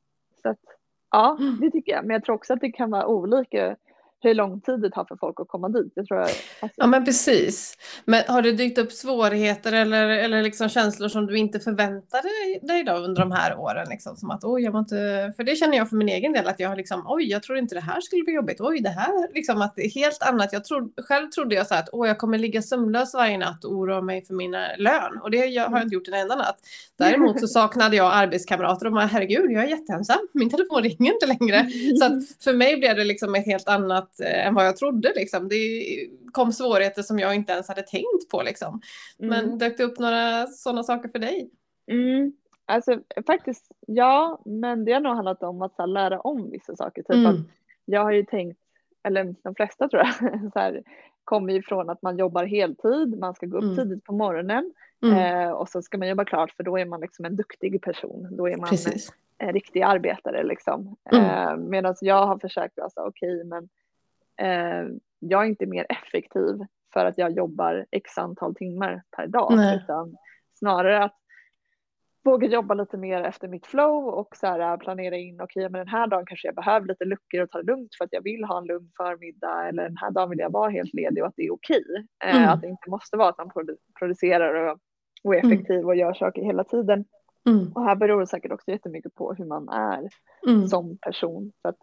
så 0.41 0.49
att 0.49 0.78
Ja, 1.11 1.37
det 1.61 1.71
tycker 1.71 1.91
jag. 1.91 2.05
Men 2.05 2.13
jag 2.13 2.23
tror 2.23 2.35
också 2.35 2.53
att 2.53 2.61
det 2.61 2.71
kan 2.71 2.91
vara 2.91 3.07
olika 3.07 3.75
hur 4.21 4.33
lång 4.33 4.61
tid 4.61 4.79
det 4.79 4.89
tar 4.89 5.05
för 5.05 5.15
folk 5.15 5.39
att 5.39 5.47
komma 5.47 5.69
dit. 5.69 5.91
Jag 5.95 6.07
tror 6.07 6.19
jag, 6.19 6.29
alltså... 6.29 6.75
Ja 6.75 6.87
men 6.87 7.05
precis. 7.05 7.77
Men 8.05 8.23
har 8.27 8.41
det 8.41 8.51
dykt 8.51 8.77
upp 8.77 8.91
svårigheter 8.91 9.73
eller, 9.73 10.09
eller 10.09 10.43
liksom 10.43 10.69
känslor 10.69 11.07
som 11.07 11.25
du 11.25 11.37
inte 11.37 11.59
förväntade 11.59 12.29
dig 12.61 12.83
då 12.83 12.93
under 12.93 13.21
de 13.21 13.31
här 13.31 13.57
åren? 13.57 13.87
Liksom, 13.89 14.15
som 14.15 14.31
att 14.31 14.43
oj, 14.43 14.61
jag 14.63 14.71
var 14.71 14.79
inte... 14.79 15.33
För 15.35 15.43
det 15.43 15.55
känner 15.55 15.77
jag 15.77 15.89
för 15.89 15.95
min 15.95 16.09
egen 16.09 16.33
del 16.33 16.47
att 16.47 16.59
jag 16.59 16.69
har 16.69 16.75
liksom 16.75 17.03
oj, 17.07 17.23
jag 17.23 17.43
tror 17.43 17.57
inte 17.57 17.75
det 17.75 17.81
här 17.81 18.01
skulle 18.01 18.23
bli 18.23 18.33
jobbigt. 18.33 18.61
Oj, 18.61 18.79
det 18.79 18.89
här 18.89 19.33
liksom 19.33 19.61
att 19.61 19.73
helt 19.95 20.23
annat. 20.23 20.53
Jag 20.53 20.65
tro, 20.65 20.93
själv 20.97 21.29
trodde 21.29 21.55
jag 21.55 21.67
så 21.67 21.73
här 21.73 21.81
att 21.81 21.89
åh, 21.91 22.07
jag 22.07 22.17
kommer 22.17 22.37
ligga 22.37 22.61
sömnlös 22.61 23.13
varje 23.13 23.37
natt 23.37 23.63
och 23.65 23.73
oroa 23.73 24.01
mig 24.01 24.25
för 24.25 24.33
min 24.33 24.51
lön. 24.77 25.19
Och 25.23 25.31
det 25.31 25.45
jag, 25.45 25.69
har 25.69 25.77
jag 25.77 25.85
inte 25.85 25.95
gjort 25.95 26.07
en 26.07 26.13
enda 26.13 26.35
natt. 26.35 26.57
Däremot 26.97 27.39
så 27.39 27.47
saknade 27.47 27.95
jag 27.95 28.13
arbetskamrater 28.13 28.85
och 28.85 28.91
bara 28.91 29.05
herregud, 29.05 29.51
jag 29.51 29.63
är 29.63 29.67
jätteensam. 29.67 30.27
Min 30.33 30.49
telefon 30.49 30.83
ringer 30.83 31.13
inte 31.13 31.25
längre. 31.25 31.69
Så 31.99 32.05
att 32.05 32.43
för 32.43 32.53
mig 32.53 32.77
blev 32.77 32.95
det 32.95 33.03
liksom 33.03 33.35
ett 33.35 33.45
helt 33.45 33.67
annat 33.67 34.08
annat 34.09 34.19
eh, 34.19 34.47
än 34.47 34.53
vad 34.53 34.65
jag 34.65 34.77
trodde. 34.77 35.13
Liksom. 35.15 35.47
Det 35.47 35.85
kom 36.31 36.51
svårigheter 36.51 37.01
som 37.01 37.19
jag 37.19 37.35
inte 37.35 37.53
ens 37.53 37.67
hade 37.67 37.81
tänkt 37.81 38.29
på. 38.31 38.41
Liksom. 38.41 38.81
Men 39.17 39.45
mm. 39.45 39.57
dök 39.57 39.77
det 39.77 39.83
upp 39.83 39.99
några 39.99 40.47
sådana 40.47 40.83
saker 40.83 41.09
för 41.09 41.19
dig? 41.19 41.49
Mm. 41.87 42.33
Alltså 42.65 42.99
faktiskt 43.27 43.71
ja, 43.87 44.41
men 44.45 44.85
det 44.85 44.93
har 44.93 44.99
nog 44.99 45.15
handlat 45.15 45.43
om 45.43 45.61
att 45.61 45.73
här, 45.77 45.87
lära 45.87 46.19
om 46.19 46.51
vissa 46.51 46.75
saker. 46.75 47.01
Typ 47.01 47.15
mm. 47.15 47.25
att 47.25 47.39
jag 47.85 48.03
har 48.03 48.11
ju 48.11 48.25
tänkt, 48.25 48.59
eller 49.03 49.35
de 49.43 49.55
flesta 49.55 49.89
tror 49.89 50.03
jag, 50.03 50.13
så 50.53 50.59
här, 50.59 50.83
kommer 51.23 51.53
ju 51.53 51.61
från 51.61 51.89
att 51.89 52.01
man 52.01 52.17
jobbar 52.17 52.45
heltid, 52.45 53.19
man 53.19 53.33
ska 53.33 53.45
gå 53.45 53.57
upp 53.57 53.63
mm. 53.63 53.75
tidigt 53.75 54.03
på 54.03 54.13
morgonen 54.13 54.73
mm. 55.03 55.17
eh, 55.17 55.51
och 55.51 55.69
så 55.69 55.81
ska 55.81 55.97
man 55.97 56.07
jobba 56.07 56.25
klart 56.25 56.51
för 56.51 56.63
då 56.63 56.77
är 56.77 56.85
man 56.85 57.01
liksom 57.01 57.25
en 57.25 57.35
duktig 57.35 57.81
person. 57.81 58.27
Då 58.31 58.47
är 58.47 58.57
man 58.57 58.69
Precis. 58.69 59.13
en 59.37 59.53
riktig 59.53 59.81
arbetare 59.81 60.43
liksom. 60.43 60.95
Mm. 61.11 61.25
Eh, 61.25 61.57
Medan 61.57 61.95
jag 62.01 62.27
har 62.27 62.37
försökt, 62.37 62.79
alltså, 62.79 62.99
okej 62.99 63.35
okay, 63.35 63.43
men 63.43 63.69
jag 65.19 65.43
är 65.43 65.47
inte 65.47 65.65
mer 65.65 65.85
effektiv 65.89 66.59
för 66.93 67.05
att 67.05 67.17
jag 67.17 67.31
jobbar 67.31 67.85
x 67.91 68.17
antal 68.17 68.55
timmar 68.55 69.03
per 69.17 69.27
dag 69.27 69.53
Nej. 69.55 69.79
utan 69.83 70.15
snarare 70.53 71.03
att 71.03 71.15
våga 72.23 72.47
jobba 72.47 72.73
lite 72.73 72.97
mer 72.97 73.23
efter 73.23 73.47
mitt 73.47 73.67
flow 73.67 74.07
och 74.07 74.35
så 74.35 74.47
här, 74.47 74.77
planera 74.77 75.15
in, 75.15 75.41
okej 75.41 75.61
okay, 75.61 75.69
men 75.71 75.79
den 75.79 75.87
här 75.87 76.07
dagen 76.07 76.25
kanske 76.25 76.47
jag 76.47 76.55
behöver 76.55 76.87
lite 76.87 77.05
luckor 77.05 77.41
och 77.41 77.49
ta 77.49 77.57
det 77.57 77.71
lugnt 77.71 77.95
för 77.97 78.05
att 78.05 78.13
jag 78.13 78.21
vill 78.21 78.43
ha 78.43 78.57
en 78.57 78.65
lugn 78.65 78.91
förmiddag 78.97 79.67
eller 79.67 79.83
den 79.83 79.97
här 79.97 80.11
dagen 80.11 80.29
vill 80.29 80.39
jag 80.39 80.51
vara 80.51 80.69
helt 80.69 80.93
ledig 80.93 81.23
och 81.23 81.27
att 81.27 81.35
det 81.35 81.45
är 81.45 81.53
okej. 81.53 81.83
Okay. 81.89 82.31
Eh, 82.31 82.37
mm. 82.37 82.49
att 82.49 82.61
det 82.61 82.67
inte 82.67 82.89
måste 82.89 83.17
vara 83.17 83.29
att 83.29 83.37
man 83.37 83.51
producerar 83.99 84.53
och, 84.53 84.79
och 85.23 85.35
är 85.35 85.39
mm. 85.39 85.51
effektiv 85.51 85.75
mm. 85.75 85.87
och 85.87 85.95
gör 85.95 86.13
saker 86.13 86.41
hela 86.41 86.63
tiden. 86.63 87.05
Mm. 87.47 87.71
Och 87.75 87.83
här 87.83 87.95
beror 87.95 88.19
det 88.19 88.27
säkert 88.27 88.51
också 88.51 88.71
jättemycket 88.71 89.15
på 89.15 89.33
hur 89.33 89.45
man 89.45 89.69
är 89.69 90.09
mm. 90.47 90.67
som 90.67 90.97
person. 90.97 91.51
Så 91.61 91.67
att, 91.67 91.77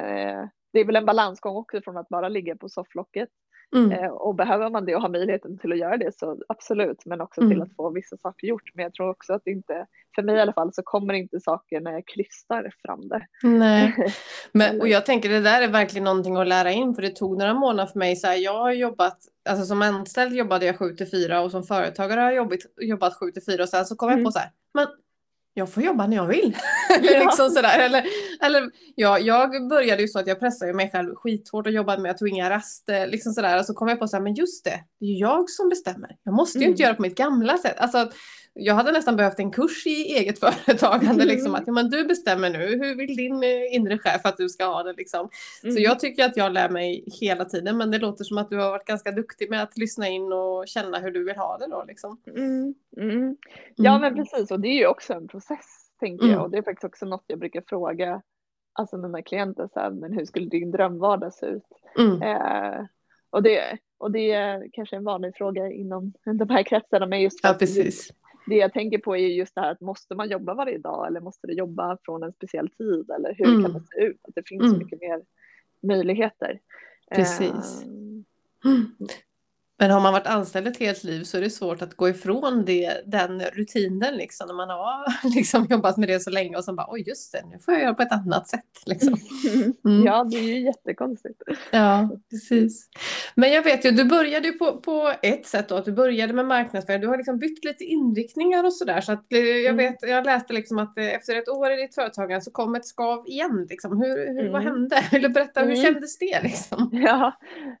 eh, 0.00 0.44
det 0.76 0.80
är 0.80 0.84
väl 0.84 0.96
en 0.96 1.06
balansgång 1.06 1.56
också 1.56 1.80
från 1.80 1.96
att 1.96 2.08
bara 2.08 2.28
ligga 2.28 2.56
på 2.56 2.68
sofflocket. 2.68 3.28
Mm. 3.76 3.92
Eh, 3.92 4.10
och 4.10 4.34
behöver 4.34 4.70
man 4.70 4.84
det 4.84 4.96
och 4.96 5.02
har 5.02 5.08
möjligheten 5.08 5.58
till 5.58 5.72
att 5.72 5.78
göra 5.78 5.96
det 5.96 6.18
så 6.18 6.38
absolut, 6.48 7.06
men 7.06 7.20
också 7.20 7.40
mm. 7.40 7.52
till 7.52 7.62
att 7.62 7.76
få 7.76 7.90
vissa 7.90 8.16
saker 8.16 8.46
gjort. 8.46 8.70
Men 8.74 8.82
jag 8.82 8.94
tror 8.94 9.10
också 9.10 9.32
att 9.32 9.42
det 9.44 9.50
inte, 9.50 9.86
för 10.14 10.22
mig 10.22 10.36
i 10.36 10.40
alla 10.40 10.52
fall, 10.52 10.74
så 10.74 10.82
kommer 10.82 11.14
inte 11.14 11.40
saker 11.40 11.80
när 11.80 11.92
jag 11.92 12.06
krystar 12.06 12.70
fram 12.82 13.08
det. 13.08 13.26
Nej, 13.42 13.94
men, 14.52 14.80
och 14.80 14.88
jag 14.88 15.06
tänker 15.06 15.28
det 15.28 15.40
där 15.40 15.62
är 15.62 15.68
verkligen 15.68 16.04
någonting 16.04 16.36
att 16.36 16.48
lära 16.48 16.72
in, 16.72 16.94
för 16.94 17.02
det 17.02 17.10
tog 17.10 17.38
några 17.38 17.54
månader 17.54 17.92
för 17.92 17.98
mig. 17.98 18.16
Så 18.16 18.26
här, 18.26 18.36
jag 18.36 18.58
har 18.58 18.72
jobbat, 18.72 19.18
alltså 19.48 19.64
som 19.64 19.82
anställd 19.82 20.32
jobbade 20.32 20.66
jag 20.66 20.78
7 20.78 20.94
till 20.94 21.10
4 21.10 21.40
och 21.40 21.50
som 21.50 21.62
företagare 21.62 22.20
har 22.20 22.26
jag 22.26 22.36
jobbat, 22.36 22.58
jobbat 22.80 23.14
7 23.14 23.30
till 23.30 23.44
4 23.44 23.62
och 23.62 23.68
sen 23.68 23.84
så 23.84 23.96
kom 23.96 24.08
mm. 24.08 24.18
jag 24.18 24.26
på 24.26 24.32
så 24.32 24.38
här, 24.38 24.50
men 24.74 24.86
jag 25.58 25.72
får 25.72 25.82
jobba 25.82 26.06
när 26.06 26.16
jag 26.16 26.26
vill. 26.26 26.56
eller 26.98 27.20
liksom 27.20 27.50
sådär. 27.50 27.78
Eller, 27.78 28.06
eller, 28.42 28.70
ja, 28.94 29.18
jag 29.18 29.68
började 29.68 30.02
ju 30.02 30.08
så 30.08 30.18
att 30.18 30.26
jag 30.26 30.40
pressade 30.40 30.74
mig 30.74 30.90
själv 30.90 31.14
skithårt 31.14 31.66
och 31.66 31.72
jobbade 31.72 32.02
med, 32.02 32.08
jag 32.08 32.18
tog 32.18 32.28
inga 32.28 32.50
raster. 32.50 33.06
Liksom 33.06 33.32
sådär. 33.32 33.58
Och 33.58 33.66
så 33.66 33.74
kom 33.74 33.88
jag 33.88 33.98
på 33.98 34.08
så 34.08 34.16
här, 34.16 34.22
men 34.22 34.34
just 34.34 34.64
det, 34.64 34.80
det 35.00 35.06
är 35.06 35.08
ju 35.08 35.18
jag 35.18 35.50
som 35.50 35.68
bestämmer. 35.68 36.16
Jag 36.22 36.34
måste 36.34 36.58
ju 36.58 36.64
mm. 36.64 36.70
inte 36.70 36.82
göra 36.82 36.94
på 36.94 37.02
mitt 37.02 37.16
gamla 37.16 37.58
sätt. 37.58 37.78
Alltså, 37.78 38.10
jag 38.58 38.74
hade 38.74 38.92
nästan 38.92 39.16
behövt 39.16 39.38
en 39.38 39.50
kurs 39.50 39.86
i 39.86 39.90
eget 39.90 40.38
företagande. 40.40 41.22
Mm. 41.22 41.28
Liksom, 41.28 41.54
att, 41.54 41.66
ja, 41.66 41.72
men 41.72 41.90
du 41.90 42.04
bestämmer 42.04 42.50
nu, 42.50 42.58
hur 42.58 42.96
vill 42.96 43.16
din 43.16 43.42
eh, 43.42 43.74
inre 43.74 43.98
chef 43.98 44.20
att 44.24 44.36
du 44.36 44.48
ska 44.48 44.64
ha 44.64 44.82
det? 44.82 44.92
Liksom. 44.92 45.28
Mm. 45.62 45.76
Så 45.76 45.82
jag 45.82 46.00
tycker 46.00 46.24
att 46.24 46.36
jag 46.36 46.52
lär 46.52 46.68
mig 46.68 47.04
hela 47.20 47.44
tiden, 47.44 47.76
men 47.76 47.90
det 47.90 47.98
låter 47.98 48.24
som 48.24 48.38
att 48.38 48.50
du 48.50 48.56
har 48.56 48.70
varit 48.70 48.86
ganska 48.86 49.10
duktig 49.10 49.50
med 49.50 49.62
att 49.62 49.78
lyssna 49.78 50.08
in 50.08 50.32
och 50.32 50.68
känna 50.68 50.98
hur 50.98 51.10
du 51.10 51.24
vill 51.24 51.36
ha 51.36 51.58
det. 51.58 51.66
Då, 51.66 51.84
liksom. 51.88 52.20
Mm. 52.26 52.74
mm. 52.96 53.36
Ja, 53.76 53.98
men 53.98 54.14
precis, 54.14 54.50
och 54.50 54.60
det 54.60 54.68
är 54.68 54.78
ju 54.78 54.86
också 54.86 55.12
en 55.12 55.28
process, 55.28 55.90
tänker 56.00 56.24
jag. 56.24 56.32
Mm. 56.32 56.44
Och 56.44 56.50
det 56.50 56.58
är 56.58 56.62
faktiskt 56.62 56.84
också 56.84 57.06
något 57.06 57.24
jag 57.26 57.38
brukar 57.38 57.62
fråga 57.66 58.22
alltså 58.72 58.96
mina 58.96 59.22
klienter, 59.22 59.68
så 59.72 59.80
här, 59.80 59.90
men 59.90 60.12
hur 60.12 60.24
skulle 60.24 60.48
din 60.48 60.70
drömvardag 60.70 61.34
se 61.34 61.46
ut? 61.46 61.62
Mm. 61.98 62.22
Eh, 62.22 62.86
och 63.30 63.42
det, 63.42 63.78
och 63.98 64.10
det 64.10 64.32
är 64.32 64.66
kanske 64.72 64.96
en 64.96 65.04
vanlig 65.04 65.36
fråga 65.36 65.70
inom 65.70 66.12
de 66.24 66.50
här 66.50 66.62
kretsarna. 66.62 67.06
Men 67.06 67.20
just 67.20 67.40
ja, 67.42 67.56
precis 67.58 68.12
det 68.46 68.54
jag 68.56 68.72
tänker 68.72 68.98
på 68.98 69.16
är 69.16 69.28
just 69.28 69.54
det 69.54 69.60
här 69.60 69.72
att 69.72 69.80
måste 69.80 70.14
man 70.14 70.28
jobba 70.28 70.54
varje 70.54 70.78
dag 70.78 71.06
eller 71.06 71.20
måste 71.20 71.46
du 71.46 71.52
jobba 71.52 71.98
från 72.02 72.22
en 72.22 72.32
speciell 72.32 72.68
tid 72.68 73.10
eller 73.10 73.34
hur 73.34 73.48
mm. 73.48 73.62
kan 73.62 73.72
det 73.72 73.80
se 73.80 74.00
ut? 74.00 74.20
Att 74.28 74.34
det 74.34 74.48
finns 74.48 74.62
mm. 74.62 74.72
så 74.72 74.78
mycket 74.78 75.00
mer 75.00 75.22
möjligheter. 75.82 76.60
Precis. 77.14 77.84
Uh, 77.84 78.82
men 79.78 79.90
har 79.90 80.00
man 80.00 80.12
varit 80.12 80.26
anställd 80.26 80.66
ett 80.66 80.78
helt 80.78 81.04
liv 81.04 81.22
så 81.24 81.36
är 81.36 81.40
det 81.40 81.50
svårt 81.50 81.82
att 81.82 81.94
gå 81.94 82.08
ifrån 82.08 82.64
det, 82.64 83.02
den 83.06 83.40
rutinen 83.40 84.16
liksom, 84.16 84.46
när 84.46 84.54
man 84.54 84.68
har 84.68 85.34
liksom 85.36 85.66
jobbat 85.70 85.96
med 85.96 86.08
det 86.08 86.20
så 86.20 86.30
länge 86.30 86.56
och 86.56 86.64
så 86.64 86.72
bara 86.72 86.86
oj 86.90 87.04
just 87.06 87.32
det, 87.32 87.42
nu 87.50 87.58
får 87.58 87.74
jag 87.74 87.82
göra 87.82 87.94
på 87.94 88.02
ett 88.02 88.12
annat 88.12 88.48
sätt. 88.48 88.82
Liksom. 88.86 89.16
Mm. 89.84 90.06
Ja, 90.06 90.24
det 90.24 90.36
är 90.36 90.42
ju 90.42 90.60
jättekonstigt. 90.60 91.42
Ja, 91.70 92.10
precis. 92.30 92.88
Men 93.34 93.52
jag 93.52 93.62
vet 93.62 93.84
ju, 93.84 93.90
du 93.90 94.04
började 94.04 94.48
ju 94.48 94.52
på, 94.52 94.80
på 94.80 95.12
ett 95.22 95.46
sätt 95.46 95.68
då, 95.68 95.74
att 95.74 95.84
du 95.84 95.92
började 95.92 96.32
med 96.32 96.46
marknadsföring. 96.46 97.00
Du 97.00 97.06
har 97.06 97.16
liksom 97.16 97.38
bytt 97.38 97.64
lite 97.64 97.84
inriktningar 97.84 98.64
och 98.64 98.72
sådär. 98.72 99.00
Så 99.00 99.12
att 99.12 99.32
eh, 99.32 99.38
jag 99.38 99.74
mm. 99.74 99.76
vet, 99.76 99.96
jag 100.02 100.26
läste 100.26 100.52
liksom 100.52 100.78
att 100.78 100.98
eh, 100.98 101.14
efter 101.14 101.36
ett 101.36 101.48
år 101.48 101.72
i 101.72 101.76
ditt 101.76 101.94
företagande 101.94 102.44
så 102.44 102.50
kom 102.50 102.74
ett 102.74 102.86
skav 102.86 103.28
igen. 103.28 103.66
Liksom. 103.70 104.02
Hur, 104.02 104.16
hur, 104.16 104.40
mm. 104.40 104.52
Vad 104.52 104.62
hände? 104.62 105.02
Vill 105.12 105.22
du 105.22 105.28
berätta, 105.28 105.60
hur 105.60 105.72
mm. 105.72 105.82
kändes 105.82 106.18
det? 106.18 106.42
Liksom? 106.42 106.90
Ja, 106.92 107.32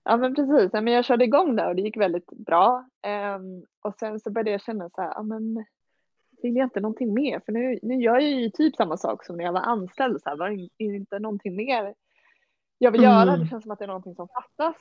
ja, 0.04 0.16
men 0.16 0.34
precis. 0.34 0.72
Men 0.72 0.86
jag 0.86 1.04
körde 1.04 1.24
igång 1.24 1.56
där 1.56 1.68
och 1.68 1.76
det 1.76 1.85
gick 1.86 1.96
väldigt 1.96 2.30
bra. 2.30 2.88
Um, 3.36 3.64
och 3.82 3.94
sen 3.98 4.20
så 4.20 4.30
började 4.30 4.50
jag 4.50 4.62
känna 4.62 4.90
så 4.90 5.02
här, 5.02 5.12
ja 5.14 5.22
men 5.22 5.64
vill 6.42 6.56
jag 6.56 6.66
inte 6.66 6.80
någonting 6.80 7.14
mer? 7.14 7.40
För 7.44 7.52
nu, 7.52 7.78
nu 7.82 7.94
gör 7.94 8.14
jag 8.14 8.30
ju 8.30 8.50
typ 8.50 8.76
samma 8.76 8.96
sak 8.96 9.24
som 9.24 9.36
när 9.36 9.44
jag 9.44 9.52
var 9.52 9.60
anställd. 9.60 10.22
Så 10.22 10.28
här, 10.28 10.36
var 10.36 10.50
det 10.50 10.84
inte 10.84 11.18
någonting 11.18 11.56
mer 11.56 11.94
jag 12.78 12.90
vill 12.90 13.04
mm. 13.04 13.12
göra? 13.12 13.36
Det 13.36 13.46
känns 13.46 13.62
som 13.62 13.72
att 13.72 13.78
det 13.78 13.84
är 13.84 13.86
någonting 13.86 14.14
som 14.14 14.28
fattas. 14.28 14.76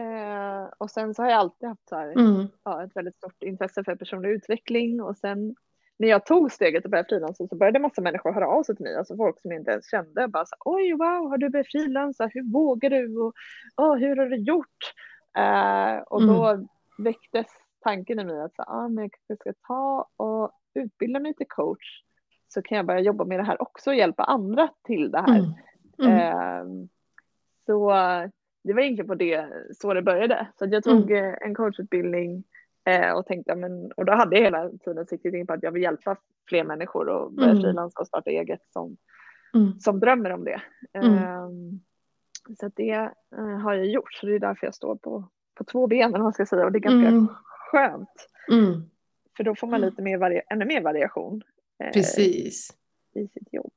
Uh, 0.00 0.72
och 0.78 0.90
sen 0.90 1.14
så 1.14 1.22
har 1.22 1.30
jag 1.30 1.38
alltid 1.38 1.68
haft 1.68 1.88
så 1.88 1.96
här, 1.96 2.12
mm. 2.12 2.46
ja, 2.64 2.84
ett 2.84 2.96
väldigt 2.96 3.16
stort 3.16 3.42
intresse 3.42 3.84
för 3.84 3.96
personlig 3.96 4.30
utveckling. 4.30 5.02
Och 5.02 5.16
sen 5.16 5.54
när 6.00 6.08
jag 6.08 6.26
tog 6.26 6.52
steget 6.52 6.84
och 6.84 6.90
började 6.90 7.08
frilansa 7.08 7.48
så 7.48 7.56
började 7.56 7.78
massa 7.78 8.00
människor 8.02 8.32
höra 8.32 8.48
av 8.48 8.62
sig 8.62 8.76
till 8.76 8.84
mig, 8.84 8.96
alltså 8.96 9.16
folk 9.16 9.40
som 9.40 9.50
jag 9.50 9.60
inte 9.60 9.70
ens 9.70 9.90
kände. 9.90 10.28
Bara 10.28 10.46
så, 10.46 10.56
Oj, 10.64 10.92
wow, 10.92 11.30
har 11.30 11.38
du 11.38 11.48
börjat 11.48 11.66
frilansa? 11.66 12.30
Hur 12.34 12.52
vågar 12.52 12.90
du? 12.90 13.18
Och, 13.18 13.34
oh, 13.76 13.96
hur 13.96 14.16
har 14.16 14.26
du 14.26 14.36
gjort? 14.36 14.94
Eh, 15.38 16.02
och 16.02 16.26
då 16.26 16.46
mm. 16.46 16.68
väcktes 16.98 17.46
tanken 17.80 18.20
i 18.20 18.24
mig 18.24 18.40
att 18.40 18.54
så, 18.54 18.62
ah, 18.62 18.88
men 18.88 19.10
jag 19.26 19.38
ska 19.38 19.52
ta 19.66 20.08
och 20.16 20.50
utbilda 20.74 21.20
mig 21.20 21.34
till 21.34 21.48
coach 21.48 22.02
så 22.48 22.62
kan 22.62 22.76
jag 22.76 22.86
börja 22.86 23.00
jobba 23.00 23.24
med 23.24 23.38
det 23.38 23.44
här 23.44 23.62
också 23.62 23.90
och 23.90 23.96
hjälpa 23.96 24.24
andra 24.24 24.68
till 24.84 25.10
det 25.10 25.20
här. 25.20 25.38
Mm. 25.38 25.52
Mm. 25.98 26.18
Eh, 26.18 26.88
så 27.66 27.92
det 28.62 28.72
var 28.72 28.80
egentligen 28.80 29.08
på 29.08 29.14
det 29.14 29.48
så 29.74 29.94
det 29.94 30.02
började. 30.02 30.48
Så 30.58 30.66
jag 30.70 30.84
tog 30.84 31.10
mm. 31.10 31.34
en 31.40 31.54
coachutbildning 31.54 32.44
eh, 32.84 33.12
och 33.12 33.26
tänkte, 33.26 33.54
men, 33.54 33.92
och 33.92 34.04
då 34.04 34.12
hade 34.12 34.36
jag 34.36 34.44
hela 34.44 34.70
tiden 34.70 35.06
siktat 35.06 35.34
in 35.34 35.46
på 35.46 35.52
att 35.52 35.62
jag 35.62 35.72
vill 35.72 35.82
hjälpa 35.82 36.16
fler 36.48 36.64
människor 36.64 37.08
och 37.08 37.32
börja 37.32 37.50
mm. 37.50 37.62
frilansa 37.62 38.00
och 38.00 38.06
starta 38.06 38.30
eget 38.30 38.60
som, 38.72 38.96
mm. 39.54 39.80
som 39.80 40.00
drömmer 40.00 40.30
om 40.30 40.44
det. 40.44 40.62
Eh, 40.92 41.48
så 42.58 42.70
det 42.76 43.10
eh, 43.36 43.58
har 43.62 43.74
jag 43.74 43.86
gjort, 43.86 44.12
så 44.12 44.26
det 44.26 44.34
är 44.34 44.38
därför 44.38 44.66
jag 44.66 44.74
står 44.74 44.96
på, 44.96 45.28
på 45.54 45.64
två 45.64 45.86
ben, 45.86 46.10
man 46.10 46.32
ska 46.32 46.46
säga, 46.46 46.64
och 46.64 46.72
det 46.72 46.78
är 46.78 46.80
ganska 46.80 47.08
mm. 47.08 47.26
skönt. 47.70 48.28
Mm. 48.50 48.82
För 49.36 49.44
då 49.44 49.54
får 49.54 49.66
man 49.66 49.80
lite 49.80 50.02
mer 50.02 50.42
ännu 50.50 50.64
mer 50.64 50.80
variation. 50.80 51.42
Eh, 51.84 51.92
Precis. 51.92 52.76
I 53.14 53.28
sitt 53.28 53.52
jobb. 53.52 53.72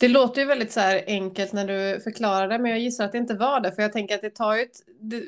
Det 0.00 0.08
låter 0.08 0.40
ju 0.40 0.46
väldigt 0.46 0.72
så 0.72 0.80
enkelt 1.06 1.52
när 1.52 1.64
du 1.64 2.00
förklarar 2.00 2.48
det, 2.48 2.58
men 2.58 2.70
jag 2.70 2.80
gissar 2.80 3.04
att 3.04 3.12
det 3.12 3.18
inte 3.18 3.34
var 3.34 3.60
det. 3.60 3.72
För 3.72 3.82
jag 3.82 3.92
tänker 3.92 4.14
att 4.14 4.20
det 4.20 4.30
tar 4.30 4.54
ju, 4.54 4.62
ett, 4.62 4.82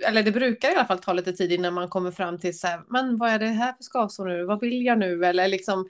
eller 0.07 0.22
det 0.22 0.33
brukar 0.33 0.70
i 0.70 0.74
alla 0.74 0.87
fall 0.87 0.98
ta 0.98 1.12
lite 1.12 1.33
tid 1.33 1.53
innan 1.53 1.74
man 1.74 1.88
kommer 1.88 2.11
fram 2.11 2.38
till 2.38 2.59
så 2.59 2.66
här, 2.66 2.81
men 2.88 3.16
vad 3.16 3.31
är 3.31 3.38
det 3.38 3.46
här 3.46 3.72
för 3.72 3.83
skavsår 3.83 4.24
nu? 4.24 4.44
Vad 4.44 4.61
vill 4.61 4.85
jag 4.85 4.98
nu? 4.98 5.24
Eller 5.24 5.48
liksom, 5.48 5.88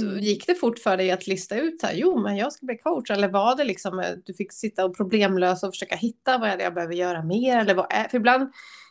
mm. 0.00 0.18
gick 0.18 0.46
det 0.46 0.54
fort 0.54 0.78
för 0.78 0.96
dig 0.96 1.10
att 1.10 1.26
lista 1.26 1.56
ut 1.56 1.80
så 1.80 1.86
här, 1.86 1.94
jo, 1.94 2.22
men 2.22 2.36
jag 2.36 2.52
ska 2.52 2.66
bli 2.66 2.78
coach? 2.78 3.10
Eller 3.10 3.28
var 3.28 3.56
det 3.56 3.64
liksom, 3.64 3.98
eh, 3.98 4.06
du 4.24 4.34
fick 4.34 4.52
sitta 4.52 4.84
och 4.84 4.96
problemlösa 4.96 5.66
och 5.66 5.72
försöka 5.72 5.96
hitta 5.96 6.38
vad 6.38 6.50
är 6.50 6.56
det 6.56 6.64
jag 6.64 6.74
behöver 6.74 6.94
göra 6.94 7.22
mer? 7.22 7.58
Eller 7.58 7.74
vad 7.74 7.86
är, 7.90 8.08
för 8.08 8.16
ibland 8.16 8.50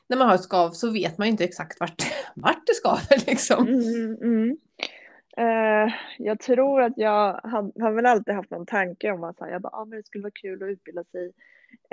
när 0.10 0.18
man 0.18 0.28
har 0.28 0.36
ett 0.36 0.44
skav 0.44 0.72
så 0.72 0.90
vet 0.90 1.18
man 1.18 1.28
ju 1.28 1.32
inte 1.32 1.44
exakt 1.44 1.80
vart, 1.80 2.04
vart 2.36 2.68
det 2.68 2.74
skaver 2.74 3.26
liksom. 3.26 3.68
Mm, 3.68 4.18
mm. 4.22 4.58
Uh, 5.40 5.94
jag 6.18 6.40
tror 6.40 6.82
att 6.82 6.94
jag 6.96 7.40
har, 7.44 7.92
väl 7.92 8.06
alltid 8.06 8.36
haft 8.36 8.52
någon 8.52 8.66
tanke 8.66 9.12
om 9.12 9.24
att 9.24 9.36
jag 9.40 9.62
bara, 9.62 9.74
ah, 9.74 9.86
men 9.86 9.98
det 9.98 10.06
skulle 10.06 10.22
vara 10.22 10.32
kul 10.32 10.64
att 10.64 10.70
utbilda 10.70 11.04
sig 11.04 11.32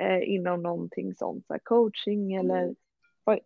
uh, 0.01 0.29
inom 0.29 0.63
någonting 0.63 1.15
sånt, 1.15 1.47
så 1.47 1.53
här, 1.53 1.59
coaching 1.59 2.33
eller 2.33 2.63
mm. 2.63 2.75
oj. 3.25 3.39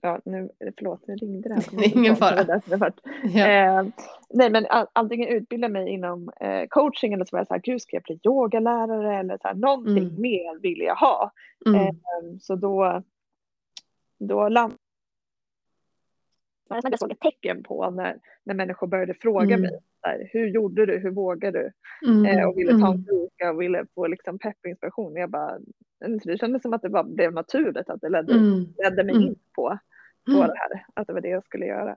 Ja, 0.00 0.20
nu, 0.24 0.50
förlåt, 0.78 1.06
nu 1.06 1.16
ringde 1.16 1.48
det 1.48 1.54
här. 1.54 1.96
Ingen 1.96 2.16
fara. 2.16 2.44
Det 2.44 2.60
ja. 3.22 3.80
uh, 3.82 3.88
nej, 4.30 4.50
men 4.50 4.66
antingen 4.92 5.28
utbilda 5.28 5.68
mig 5.68 5.88
inom 5.88 6.30
coaching 6.68 7.12
eller 7.12 7.24
så 7.24 7.36
var 7.36 7.40
jag 7.40 7.46
så 7.46 7.54
här, 7.54 7.60
gud 7.60 7.82
ska 7.82 7.96
jag 7.96 8.02
bli 8.02 8.20
yogalärare 8.24 9.18
eller 9.18 9.38
så 9.38 9.48
här, 9.48 9.54
någonting 9.54 10.08
mm. 10.08 10.20
mer 10.20 10.60
vill 10.60 10.80
jag 10.80 10.96
ha. 10.96 11.32
Mm. 11.66 12.40
så 12.40 12.54
då, 12.56 13.02
då 14.18 14.48
landade 14.48 14.81
jag 16.82 16.98
såg 16.98 17.12
ett 17.12 17.20
tecken 17.20 17.62
på 17.62 17.90
när, 17.90 18.16
när 18.44 18.54
människor 18.54 18.86
började 18.86 19.14
fråga 19.14 19.54
mm. 19.54 19.60
mig 19.60 19.80
här, 20.02 20.28
hur 20.32 20.46
gjorde 20.46 20.86
du, 20.86 20.98
hur 20.98 21.10
vågade 21.10 21.58
du? 21.58 21.72
Mm. 22.10 22.38
Eh, 22.38 22.48
och 22.48 22.58
ville 22.58 22.70
ta 22.70 22.76
en 22.76 22.94
mm. 22.94 23.04
fika 23.04 23.50
och 23.50 23.62
ville 23.62 23.86
få 23.94 24.06
liksom 24.06 24.38
pepp 24.38 24.56
och 24.64 24.70
inspiration. 24.70 25.16
Jag 25.16 25.30
bara, 25.30 25.58
det 26.24 26.38
kändes 26.38 26.62
som 26.62 26.72
att 26.72 26.82
det 26.82 26.90
bara 26.90 27.04
blev 27.04 27.32
naturligt 27.32 27.88
att 27.88 28.00
det 28.00 28.08
ledde, 28.08 28.32
mm. 28.32 28.66
ledde 28.84 29.04
mig 29.04 29.14
mm. 29.14 29.26
in 29.28 29.34
på, 29.54 29.78
på 30.26 30.32
mm. 30.32 30.46
det 30.46 30.54
här, 30.58 30.86
att 30.94 31.06
det 31.06 31.12
var 31.12 31.20
det 31.20 31.28
jag 31.28 31.44
skulle 31.44 31.66
göra. 31.66 31.96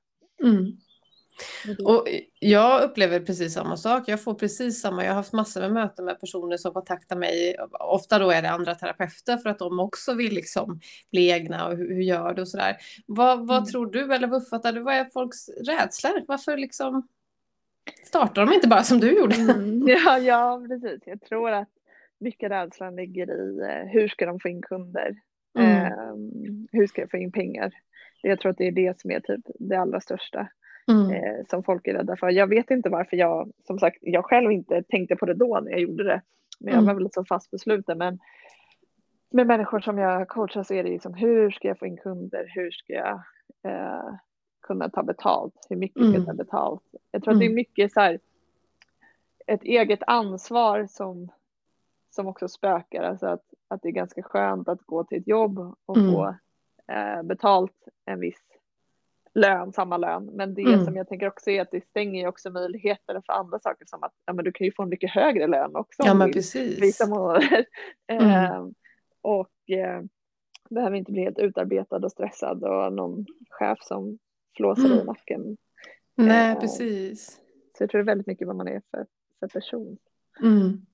Och 1.86 2.08
jag 2.39 2.84
upplever 2.84 3.19
precis 3.19 3.54
samma 3.54 3.78
sak. 3.78 4.04
Jag 4.08 4.24
får 4.24 4.34
precis 4.34 4.82
samma. 4.82 5.04
Jag 5.04 5.12
har 5.12 5.15
haft 5.15 5.34
massor 5.34 5.62
med 5.62 5.71
möten 5.71 6.06
med 6.06 6.19
personer 6.19 6.58
som 6.58 6.74
kontaktar 6.74 7.15
mig. 7.15 7.56
Ofta 7.80 8.19
då 8.19 8.32
är 8.32 8.41
det 8.41 8.50
andra 8.50 8.76
terapeuter 8.76 9.38
för 9.38 9.50
att 9.50 9.60
de 9.60 9.80
också 9.80 10.13
vill 10.13 10.34
liksom 10.34 10.80
bli 11.12 11.30
egna 11.30 11.67
och 11.67 11.78
hur, 11.78 11.95
hur 11.95 12.02
gör 12.02 12.34
du 12.34 12.41
och 12.41 12.48
sådär. 12.48 12.78
Vad, 13.06 13.48
vad 13.48 13.58
mm. 13.58 13.65
tror 13.65 13.91
du 13.91 14.13
eller 14.13 14.28
vad 14.28 14.41
uppfattar 14.41 14.74
du? 14.74 14.80
Vad 14.80 14.93
är 14.93 15.06
folks 15.13 15.50
rädslor? 15.50 16.24
Varför 16.28 16.58
liksom 16.58 17.08
startar 18.06 18.45
de 18.45 18.54
inte 18.54 18.67
bara 18.67 18.84
som 18.84 19.00
du 19.00 19.19
gjorde? 19.19 19.36
Mm, 19.36 19.88
ja, 19.88 20.19
ja, 20.19 20.65
precis. 20.67 21.02
Jag 21.06 21.21
tror 21.21 21.52
att 21.52 21.69
mycket 22.19 22.52
rädslan 22.52 22.95
ligger 22.95 23.32
i 23.32 23.60
eh, 23.60 23.91
hur 23.91 24.08
ska 24.08 24.26
de 24.26 24.39
få 24.39 24.50
in 24.50 24.62
kunder? 24.62 25.15
Mm. 25.58 25.86
Eh, 25.86 26.15
hur 26.71 26.88
ska 26.88 27.02
jag 27.02 27.12
få 27.12 27.17
in 27.17 27.32
pengar? 27.32 27.74
Jag 28.21 28.39
tror 28.39 28.52
att 28.52 28.58
det 28.58 28.67
är 28.67 28.71
det 28.71 29.02
som 29.02 29.12
är 29.12 29.19
typ 29.19 29.41
det 29.60 29.76
allra 29.76 30.00
största 30.00 30.48
mm. 30.91 31.12
eh, 31.12 31.45
som 31.50 31.63
folk 31.63 31.88
är 31.88 31.93
rädda 31.93 32.15
för. 32.17 32.30
Jag 32.30 32.48
vet 32.48 32.71
inte 32.71 32.89
varför 32.89 33.17
jag, 33.17 33.52
som 33.67 33.80
sagt, 33.80 33.98
jag 34.02 34.26
själv 34.26 34.52
inte 34.52 34.84
tänkte 34.84 35.15
på 35.15 35.26
det 35.26 35.34
då 35.34 35.60
när 35.60 35.71
jag 35.71 35.80
gjorde 35.80 36.04
det. 36.04 36.21
Men 36.60 36.74
jag 36.74 36.84
mm. 36.84 36.95
var 36.95 37.02
väl 37.02 37.12
så 37.12 37.26
fast 37.26 37.52
besluten. 37.52 37.98
Men 37.98 38.19
med 39.30 39.48
människor 39.48 39.80
som 39.80 39.98
jag 39.98 40.28
coachar 40.28 40.63
så 40.63 40.74
är 40.74 40.84
det 40.84 40.89
liksom 40.89 41.13
hur 41.13 41.52
ska 41.52 41.67
jag 41.67 41.80
få 41.80 41.86
in 41.86 41.98
kunder? 41.98 42.52
Hur 42.56 42.71
ska 42.71 42.93
jag 42.93 43.21
eh, 43.63 44.13
kunna 44.62 44.89
ta 44.89 45.04
betalt? 45.04 45.67
Hur 45.69 45.76
mycket 45.76 46.04
ska 46.04 46.06
jag 46.06 46.15
mm. 46.15 46.26
ta 46.26 46.34
betalt? 46.34 46.84
Jag 47.12 47.24
tror 47.24 47.34
att 47.34 47.39
det 47.39 47.45
är 47.45 47.48
mm. 47.48 47.56
mycket 47.56 47.93
så 47.93 48.00
här 48.00 48.19
ett 49.48 49.63
eget 49.63 50.00
ansvar 50.08 50.88
som, 50.89 51.32
som 52.10 52.28
också 52.28 52.48
spökar. 52.48 53.04
Alltså 53.04 53.28
att, 53.28 53.43
att 53.67 53.82
det 53.82 53.89
är 53.89 53.91
ganska 53.91 54.24
skönt 54.24 54.67
att 54.67 54.82
gå 54.82 55.04
till 55.04 55.17
ett 55.17 55.28
jobb 55.28 55.76
och 55.86 55.98
mm. 55.98 56.12
få 56.12 56.36
eh, 56.88 57.24
betalt 57.24 57.88
en 58.06 58.19
viss 58.19 58.41
lön, 59.36 59.74
samma 59.74 59.98
lön. 59.98 60.26
Men 60.26 60.54
det 60.54 60.62
mm. 60.62 60.86
som 60.86 60.95
jag 60.95 61.08
tänker 61.08 61.28
också 61.28 61.50
är 61.50 61.62
att 61.62 61.71
det 61.71 61.86
stänger 61.86 62.21
ju 62.21 62.28
också 62.28 62.50
möjligheter 62.50 63.21
för 63.26 63.34
andra 63.34 63.60
saker 63.60 63.86
som 63.86 64.04
att 64.04 64.13
ja, 64.26 64.34
men 64.34 64.45
du 64.45 64.52
kan 64.52 64.65
ju 64.65 64.71
få 64.71 64.84
en 64.84 64.89
mycket 64.89 65.12
högre 65.12 65.48
lön 65.48 65.76
också. 65.76 66.04
Ja 66.06 66.13
men 66.13 66.32
precis. 66.32 66.82
Vissa 66.82 67.08
månader. 67.08 67.65
Mm. 68.08 68.30
eh, 68.30 68.67
och 69.21 69.69
eh, 69.69 70.02
behöver 70.69 70.98
inte 70.98 71.12
bli 71.12 71.21
helt 71.21 71.39
utarbetad 71.39 71.98
och 71.98 72.12
stressad 72.12 72.63
och 72.63 72.93
någon 72.93 73.26
chef 73.50 73.80
som 73.82 74.19
flåsar 74.58 74.86
mm. 74.86 75.00
i 75.00 75.04
nacken. 75.04 75.58
Nej 76.15 76.52
eh, 76.52 76.60
precis. 76.60 77.41
Så 77.78 77.84
jag 77.84 77.89
tror 77.89 78.00
det 78.00 78.04
är 78.04 78.06
väldigt 78.06 78.28
mycket 78.28 78.48
vad 78.48 78.56
man 78.56 78.67
är 78.67 78.82
för, 78.91 79.06
för 79.39 79.48
person. 79.48 79.98
Mm. 80.41 80.86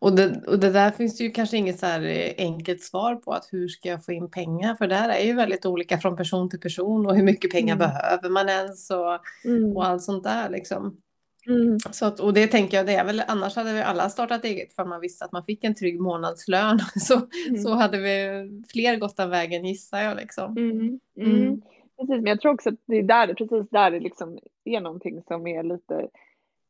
Och 0.00 0.12
det, 0.12 0.42
och 0.46 0.58
det 0.58 0.70
där 0.70 0.90
finns 0.90 1.18
det 1.18 1.24
ju 1.24 1.30
kanske 1.30 1.56
inget 1.56 1.78
så 1.78 1.86
här 1.86 2.02
eh, 2.02 2.32
enkelt 2.38 2.82
svar 2.82 3.14
på 3.14 3.32
att 3.32 3.48
hur 3.50 3.68
ska 3.68 3.88
jag 3.88 4.04
få 4.04 4.12
in 4.12 4.30
pengar? 4.30 4.74
För 4.74 4.86
det 4.86 4.94
här 4.94 5.08
är 5.08 5.24
ju 5.24 5.32
väldigt 5.32 5.66
olika 5.66 5.98
från 5.98 6.16
person 6.16 6.50
till 6.50 6.60
person 6.60 7.06
och 7.06 7.16
hur 7.16 7.22
mycket 7.22 7.50
pengar 7.50 7.74
mm. 7.74 7.88
behöver 7.88 8.30
man 8.30 8.48
ens 8.48 8.90
och, 8.90 9.18
mm. 9.44 9.76
och 9.76 9.86
allt 9.86 10.02
sånt 10.02 10.24
där 10.24 10.48
liksom. 10.48 11.00
Mm. 11.46 11.78
Så 11.78 12.06
att, 12.06 12.20
och 12.20 12.34
det 12.34 12.46
tänker 12.46 12.76
jag, 12.76 12.86
det 12.86 12.94
är 12.94 13.04
väl, 13.04 13.22
annars 13.28 13.56
hade 13.56 13.72
vi 13.72 13.82
alla 13.82 14.08
startat 14.08 14.44
eget 14.44 14.74
för 14.74 14.84
man 14.84 15.00
visste 15.00 15.24
att 15.24 15.32
man 15.32 15.44
fick 15.44 15.64
en 15.64 15.74
trygg 15.74 16.00
månadslön. 16.00 16.78
Så, 16.96 17.14
mm. 17.48 17.62
så 17.62 17.74
hade 17.74 17.98
vi 17.98 18.48
fler 18.72 18.96
gått 18.96 19.16
den 19.16 19.30
vägen 19.30 19.64
gissar 19.64 20.00
jag 20.00 20.16
liksom. 20.16 20.56
Mm. 20.56 21.00
Mm. 21.16 21.62
Precis, 21.96 22.16
men 22.16 22.26
jag 22.26 22.40
tror 22.40 22.54
också 22.54 22.68
att 22.68 22.80
det 22.86 22.96
är 22.96 23.02
där, 23.02 23.34
precis 23.34 23.70
där 23.70 23.90
det 23.90 24.00
liksom 24.00 24.38
är 24.64 24.80
någonting 24.80 25.22
som 25.28 25.46
är 25.46 25.62
lite 25.62 25.94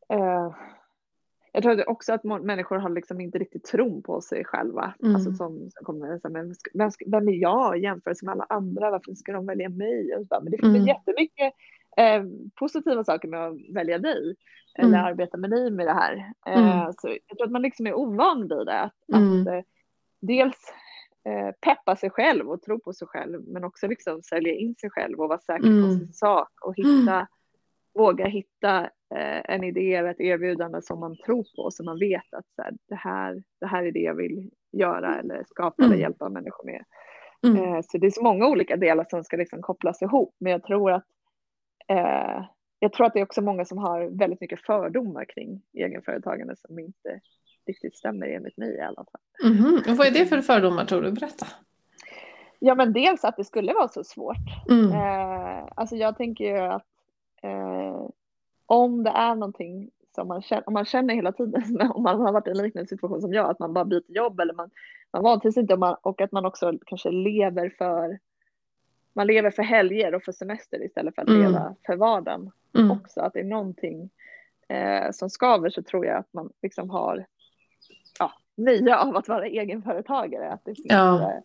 eh, 0.09 0.55
jag 1.53 1.63
tror 1.63 1.89
också 1.89 2.13
att 2.13 2.25
människor 2.25 2.77
har 2.77 2.91
liksom 2.91 3.21
inte 3.21 3.39
riktigt 3.39 3.65
tron 3.65 4.03
på 4.03 4.21
sig 4.21 4.45
själva. 4.45 4.95
Mm. 5.03 5.15
Alltså 5.15 5.33
som, 5.33 5.71
som 5.71 5.85
kommer 5.85 6.19
så 6.19 6.29
här, 6.29 6.35
vem, 6.75 6.91
vem 7.07 7.29
är 7.29 7.33
jag 7.33 7.79
i 7.79 7.83
jämförelse 7.83 8.25
med 8.25 8.33
alla 8.33 8.47
andra? 8.49 8.91
Varför 8.91 9.15
ska 9.15 9.33
de 9.33 9.47
välja 9.47 9.69
mig? 9.69 10.17
Och 10.17 10.27
så, 10.27 10.41
men 10.43 10.51
det 10.51 10.59
finns 10.59 10.77
mm. 10.77 10.87
jättemycket 10.87 11.53
eh, 11.97 12.25
positiva 12.55 13.05
saker 13.05 13.29
med 13.29 13.47
att 13.47 13.57
välja 13.75 13.99
dig 13.99 14.35
eller 14.79 14.99
mm. 14.99 15.05
arbeta 15.05 15.37
med 15.37 15.51
dig 15.51 15.71
med 15.71 15.87
det 15.87 15.93
här. 15.93 16.33
Eh, 16.47 16.81
mm. 16.81 16.93
så 16.93 17.09
jag 17.09 17.39
tror 17.39 17.47
att 17.47 17.53
man 17.53 17.63
liksom 17.63 17.87
är 17.87 17.95
ovan 17.95 18.41
vid 18.41 18.67
det. 18.67 18.81
Att, 18.81 19.09
mm. 19.13 19.41
att 19.41 19.47
eh, 19.47 19.61
dels 20.21 20.73
eh, 21.25 21.51
peppa 21.61 21.97
sig 21.97 22.11
själv 22.11 22.51
och 22.51 22.63
tro 22.63 22.81
på 22.81 22.93
sig 22.93 23.09
själv 23.09 23.43
men 23.47 23.65
också 23.65 23.87
liksom 23.87 24.23
sälja 24.23 24.55
in 24.55 24.75
sig 24.75 24.91
själv 24.91 25.21
och 25.21 25.29
vara 25.29 25.39
säker 25.39 25.63
på 25.63 25.67
mm. 25.67 25.99
sin 25.99 26.13
sak 26.13 26.51
och 26.61 26.77
hitta 26.77 27.27
våga 27.95 28.27
hitta 28.27 28.91
en 29.45 29.65
idé 29.65 29.95
eller 29.95 30.11
ett 30.11 30.21
erbjudande 30.21 30.83
som 30.83 31.01
man 31.01 31.17
tror 31.17 31.47
på, 31.57 31.71
som 31.71 31.87
man 31.87 31.99
vet 31.99 32.35
att 32.35 32.47
så 32.57 32.63
här, 32.63 32.73
det, 32.89 32.95
här, 32.95 33.43
det 33.61 33.67
här 33.67 33.85
är 33.85 33.93
det 33.93 34.01
jag 34.01 34.15
vill 34.15 34.51
göra 34.73 35.19
eller 35.19 35.45
skapa 35.47 35.83
eller 35.83 35.95
mm. 35.95 36.01
hjälpa 36.01 36.29
människor 36.29 36.65
med. 36.65 36.85
Mm. 37.47 37.75
Eh, 37.75 37.81
så 37.83 37.99
det 37.99 38.07
är 38.07 38.11
så 38.11 38.23
många 38.23 38.47
olika 38.47 38.77
delar 38.77 39.07
som 39.11 39.25
ska 39.25 39.37
liksom 39.37 39.63
kopplas 39.63 40.03
ihop, 40.03 40.35
men 40.39 40.53
jag 40.53 40.63
tror 40.63 40.93
att 40.93 41.07
eh, 41.89 42.45
jag 42.79 42.93
tror 42.93 43.07
att 43.07 43.13
det 43.13 43.21
är 43.21 43.25
också 43.25 43.43
många 43.43 43.65
som 43.65 43.79
har 43.79 44.19
väldigt 44.19 44.41
mycket 44.41 44.61
fördomar 44.61 45.25
kring 45.25 45.63
egenföretagande 45.73 46.57
som 46.57 46.79
inte 46.79 47.21
riktigt 47.67 47.97
stämmer 47.97 48.27
enligt 48.27 48.57
mig 48.57 48.77
i 48.77 48.81
alla 48.81 49.05
fall. 49.05 49.51
Mm. 49.53 49.75
Och 49.75 49.97
vad 49.97 50.07
är 50.07 50.11
det 50.11 50.27
för 50.27 50.41
fördomar 50.41 50.85
tror 50.85 51.03
du? 51.03 51.13
Berätta. 51.13 51.47
Ja 52.59 52.75
men 52.75 52.93
dels 52.93 53.25
att 53.25 53.37
det 53.37 53.45
skulle 53.45 53.73
vara 53.73 53.89
så 53.89 54.05
svårt. 54.05 54.37
Mm. 54.71 54.93
Eh, 54.93 55.69
alltså 55.75 55.97
jag 55.97 56.17
tänker 56.17 56.45
ju 56.45 56.59
att 56.59 56.87
eh, 57.43 58.09
om 58.71 59.03
det 59.03 59.11
är 59.11 59.35
någonting 59.35 59.91
som 60.15 60.29
man 60.29 60.43
känner, 60.43 60.69
om 60.69 60.73
man 60.73 60.85
känner 60.85 61.15
hela 61.15 61.33
tiden, 61.33 61.81
om 61.95 62.03
man 62.03 62.21
har 62.21 62.33
varit 62.33 62.47
i 62.47 62.51
en 62.51 62.59
liknande 62.59 62.89
situation 62.89 63.21
som 63.21 63.33
jag, 63.33 63.51
att 63.51 63.59
man 63.59 63.73
bara 63.73 63.85
byter 63.85 64.13
jobb 64.13 64.41
eller 64.41 64.55
man, 64.55 64.71
man 65.13 65.23
vantrivs 65.23 65.57
inte 65.57 65.73
och, 65.75 65.81
man, 65.81 65.97
och 66.03 66.21
att 66.21 66.33
man 66.33 66.47
också 66.47 66.73
kanske 66.87 67.11
lever 67.11 67.75
för 67.79 68.19
man 69.13 69.27
lever 69.27 69.51
för 69.51 69.63
helger 69.63 70.15
och 70.15 70.23
för 70.23 70.33
semester 70.33 70.85
istället 70.85 71.15
för 71.15 71.23
att 71.23 71.29
mm. 71.29 71.41
leva 71.43 71.75
för 71.87 71.97
vardagen 71.97 72.51
mm. 72.79 72.91
också. 72.91 73.21
Att 73.21 73.33
det 73.33 73.41
är 73.41 73.45
någonting 73.45 74.11
eh, 74.69 75.11
som 75.13 75.31
skaver 75.31 75.71
så 75.71 75.83
tror 75.83 76.07
jag 76.07 76.17
att 76.17 76.33
man 76.33 76.51
liksom 76.63 76.91
har 76.91 77.27
ja, 78.19 78.33
nöje 78.57 78.97
av 78.97 79.17
att 79.17 79.29
vara 79.29 79.47
egenföretagare. 79.47 80.51
Att 80.51 80.65
det 80.65 80.75
finns 80.75 80.87
Ja. 80.89 81.43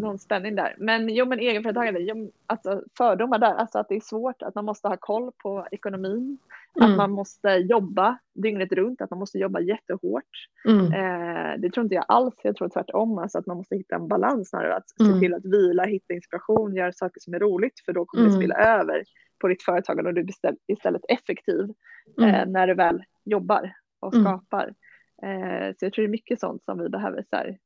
Någon 0.00 0.18
spänning 0.18 0.54
där. 0.54 0.74
Men 0.78 1.08
jo, 1.08 1.26
men 1.26 1.38
egenföretagare, 1.38 1.98
jo, 2.02 2.30
alltså 2.46 2.82
fördomar 2.98 3.38
där, 3.38 3.54
alltså 3.54 3.78
att 3.78 3.88
det 3.88 3.96
är 3.96 4.00
svårt, 4.00 4.42
att 4.42 4.54
man 4.54 4.64
måste 4.64 4.88
ha 4.88 4.96
koll 5.00 5.30
på 5.42 5.66
ekonomin, 5.70 6.38
Mm. 6.80 6.90
att 6.90 6.96
man 6.96 7.10
måste 7.10 7.48
jobba 7.48 8.18
dygnet 8.34 8.72
runt, 8.72 9.00
att 9.00 9.10
man 9.10 9.18
måste 9.18 9.38
jobba 9.38 9.60
jättehårt. 9.60 10.48
Mm. 10.68 10.86
Eh, 10.92 11.58
det 11.60 11.70
tror 11.70 11.84
inte 11.84 11.94
jag 11.94 12.04
alls, 12.08 12.34
jag 12.42 12.56
tror 12.56 12.68
tvärtom, 12.68 13.18
alltså 13.18 13.38
att 13.38 13.46
man 13.46 13.56
måste 13.56 13.76
hitta 13.76 13.94
en 13.94 14.08
balans 14.08 14.48
snarare, 14.48 14.74
att 14.74 15.00
Mm. 15.00 15.12
se 15.12 15.20
till 15.20 15.34
att 15.34 15.44
vila, 15.44 15.84
hitta 15.84 16.14
inspiration, 16.14 16.74
göra 16.74 16.92
saker 16.92 17.20
som 17.20 17.34
är 17.34 17.38
roligt, 17.38 17.80
för 17.84 17.92
då 17.92 18.04
kommer 18.04 18.24
det 18.24 18.30
Mm. 18.30 18.40
spilla 18.40 18.54
över 18.54 19.02
på 19.38 19.48
ditt 19.48 19.62
företagande 19.62 20.08
och 20.10 20.14
du 20.14 20.22
blir 20.24 20.34
istället- 20.66 21.04
effektiv 21.08 21.72
Mm. 22.18 22.34
eh, 22.34 22.46
när 22.46 22.66
du 22.66 22.74
väl 22.74 23.02
jobbar 23.24 23.72
och 24.00 24.14
Mm. 24.14 24.24
skapar. 24.26 24.74
Eh, 25.22 25.74
så 25.78 25.84
jag 25.84 25.92
tror 25.92 26.02
det 26.02 26.06
är 26.06 26.08
mycket 26.08 26.40
sånt 26.40 26.64
som 26.64 26.78
vi 26.78 26.88
behöver 26.88 27.24
så 27.30 27.36
här. 27.36 27.58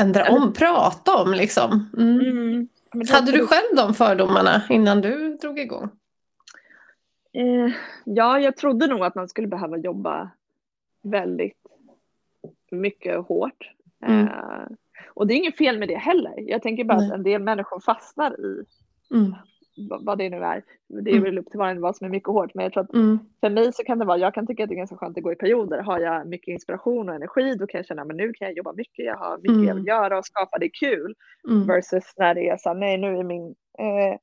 Ändra 0.00 0.28
om, 0.30 0.52
prata 0.52 1.22
om 1.22 1.32
liksom. 1.32 1.90
Mm. 1.98 2.68
Det- 2.92 3.10
Hade 3.12 3.32
du 3.32 3.46
själv 3.46 3.76
de 3.76 3.94
fördomarna 3.94 4.62
innan 4.70 5.00
du 5.00 5.36
drog 5.36 5.58
igång? 5.58 5.88
Eh, 7.34 7.72
ja, 8.04 8.38
jag 8.40 8.56
trodde 8.56 8.86
nog 8.86 9.04
att 9.04 9.14
man 9.14 9.28
skulle 9.28 9.46
behöva 9.48 9.76
jobba 9.76 10.30
väldigt 11.02 11.58
mycket 12.70 13.26
hårt. 13.26 13.70
Mm. 14.06 14.26
Eh, 14.28 14.66
och 15.14 15.26
det 15.26 15.34
är 15.34 15.36
inget 15.36 15.56
fel 15.58 15.78
med 15.78 15.88
det 15.88 15.96
heller. 15.96 16.34
Jag 16.36 16.62
tänker 16.62 16.84
bara 16.84 16.98
Nej. 16.98 17.06
att 17.06 17.14
en 17.14 17.22
del 17.22 17.42
människor 17.42 17.80
fastnar 17.80 18.40
i 18.40 18.64
Mm. 19.14 19.34
Vad 19.76 20.18
det 20.18 20.30
nu 20.30 20.36
är. 20.36 20.62
Det 20.88 21.10
är 21.10 21.16
Mm. 21.16 21.22
väl 21.24 21.38
upp 21.38 21.50
till 21.50 21.58
var 21.58 21.66
och 21.66 21.70
en 21.70 21.80
vad 21.80 21.96
som 21.96 22.04
är 22.04 22.08
mycket 22.10 22.28
hårt. 22.28 22.54
Men 22.54 22.62
jag 22.62 22.72
tror 22.72 22.82
att 22.84 22.94
Mm. 22.94 23.18
för 23.40 23.50
mig 23.50 23.72
så 23.72 23.84
kan 23.84 23.98
det 23.98 24.04
vara, 24.04 24.18
jag 24.18 24.34
kan 24.34 24.46
tycka 24.46 24.62
att 24.62 24.68
det 24.68 24.74
är 24.74 24.76
ganska 24.76 24.96
skönt 24.96 25.16
att 25.18 25.22
gå 25.24 25.32
i 25.32 25.36
perioder. 25.36 25.78
Har 25.78 25.98
jag 25.98 26.26
mycket 26.28 26.48
inspiration 26.52 27.08
och 27.08 27.14
energi 27.14 27.54
då 27.54 27.66
kan 27.66 27.78
jag 27.78 27.86
känna 27.86 28.02
att 28.02 28.08
nu 28.08 28.32
kan 28.32 28.48
jag 28.48 28.56
jobba 28.56 28.72
mycket. 28.72 29.04
Jag 29.04 29.16
har 29.16 29.36
mycket 29.38 29.56
jag 29.56 29.62
Mm. 29.64 29.76
vill 29.76 29.86
göra 29.86 30.18
och 30.18 30.26
skapa. 30.26 30.58
Det 30.58 30.66
är 30.66 30.70
kul. 30.90 31.14
Mm. 31.50 31.66
Versus 31.66 32.12
när 32.16 32.34
det 32.34 32.48
är 32.48 32.56
så 32.56 32.68
här, 32.68 32.76
nej 32.76 32.98
nu 32.98 33.18
är 33.18 33.24
min, 33.24 33.46
eh, 33.78 34.18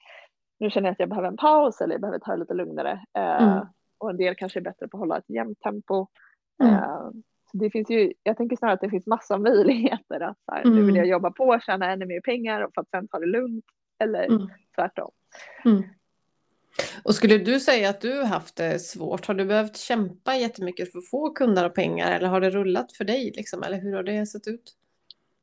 nu 0.59 0.69
känner 0.69 0.87
jag 0.87 0.93
att 0.93 0.99
jag 0.99 1.09
behöver 1.09 1.27
en 1.27 1.37
paus 1.37 1.81
eller 1.81 1.93
jag 1.93 2.01
behöver 2.01 2.19
ta 2.19 2.31
det 2.31 2.37
lite 2.37 2.53
lugnare. 2.53 2.99
Eh, 3.17 3.43
Mm. 3.43 3.65
Och 3.97 4.09
en 4.09 4.17
del 4.17 4.35
kanske 4.35 4.59
är 4.59 4.63
bättre 4.63 4.87
på 4.87 4.97
att 4.97 5.01
hålla 5.01 5.17
ett 5.17 5.29
jämnt 5.29 5.59
tempo. 5.59 6.07
Mm. 6.63 6.73
Eh, 6.73 7.09
det 7.53 7.69
finns 7.69 7.89
ju, 7.89 8.13
jag 8.23 8.37
tänker 8.37 8.55
snarare 8.55 8.73
att 8.73 8.81
det 8.81 8.89
finns 8.89 9.07
massa 9.07 9.37
möjligheter 9.37 10.19
att 10.19 10.37
så 10.45 10.51
här, 10.51 10.65
nu 10.65 10.83
vill 10.83 10.95
jag 10.95 11.05
jobba 11.07 11.31
på, 11.31 11.59
tjäna 11.65 11.91
ännu 11.91 12.05
mer 12.05 12.21
pengar 12.21 12.61
och 12.61 12.71
för 12.73 12.81
att 12.81 12.89
sen 12.89 13.07
ta 13.07 13.19
det 13.19 13.25
lugnt. 13.25 13.65
Eller 14.03 14.23
Mm. 14.25 14.47
tvärtom. 14.75 15.11
Mm. 15.65 15.83
Och 17.03 17.15
skulle 17.15 17.37
du 17.37 17.59
säga 17.59 17.89
att 17.89 18.01
du 18.01 18.17
har 18.17 18.25
haft 18.25 18.55
det 18.55 18.79
svårt? 18.79 19.25
Har 19.25 19.33
du 19.33 19.45
behövt 19.45 19.77
kämpa 19.77 20.35
jättemycket 20.35 20.91
för 20.91 20.99
att 20.99 21.09
få 21.09 21.29
kunder 21.29 21.65
och 21.65 21.75
pengar 21.75 22.11
eller 22.11 22.27
har 22.27 22.41
det 22.41 22.49
rullat 22.49 22.93
för 22.93 23.03
dig? 23.05 23.33
Liksom? 23.35 23.63
Eller 23.63 23.77
hur 23.81 23.95
har 23.95 24.03
det 24.03 24.25
sett 24.25 24.47
ut? 24.47 24.75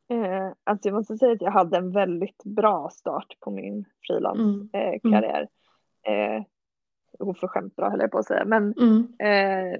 Eh, 0.08 0.52
alltså 0.64 0.88
jag 0.88 0.94
måste 0.94 1.16
säga 1.18 1.32
att 1.32 1.42
jag 1.42 1.50
hade 1.50 1.76
en 1.76 1.92
väldigt 1.92 2.44
bra 2.44 2.90
start 2.92 3.36
på 3.40 3.50
min 3.50 3.72
Mm. 3.74 3.84
frilanskarriär. 4.06 5.48
Eh, 6.02 6.42
oförskämt 7.18 7.76
bra 7.76 7.90
höll 7.90 8.00
jag 8.00 8.10
på 8.10 8.18
att 8.18 8.26
säga. 8.26 8.44
Men 8.44 8.74
Mm. 8.78 9.06
Eh, 9.18 9.78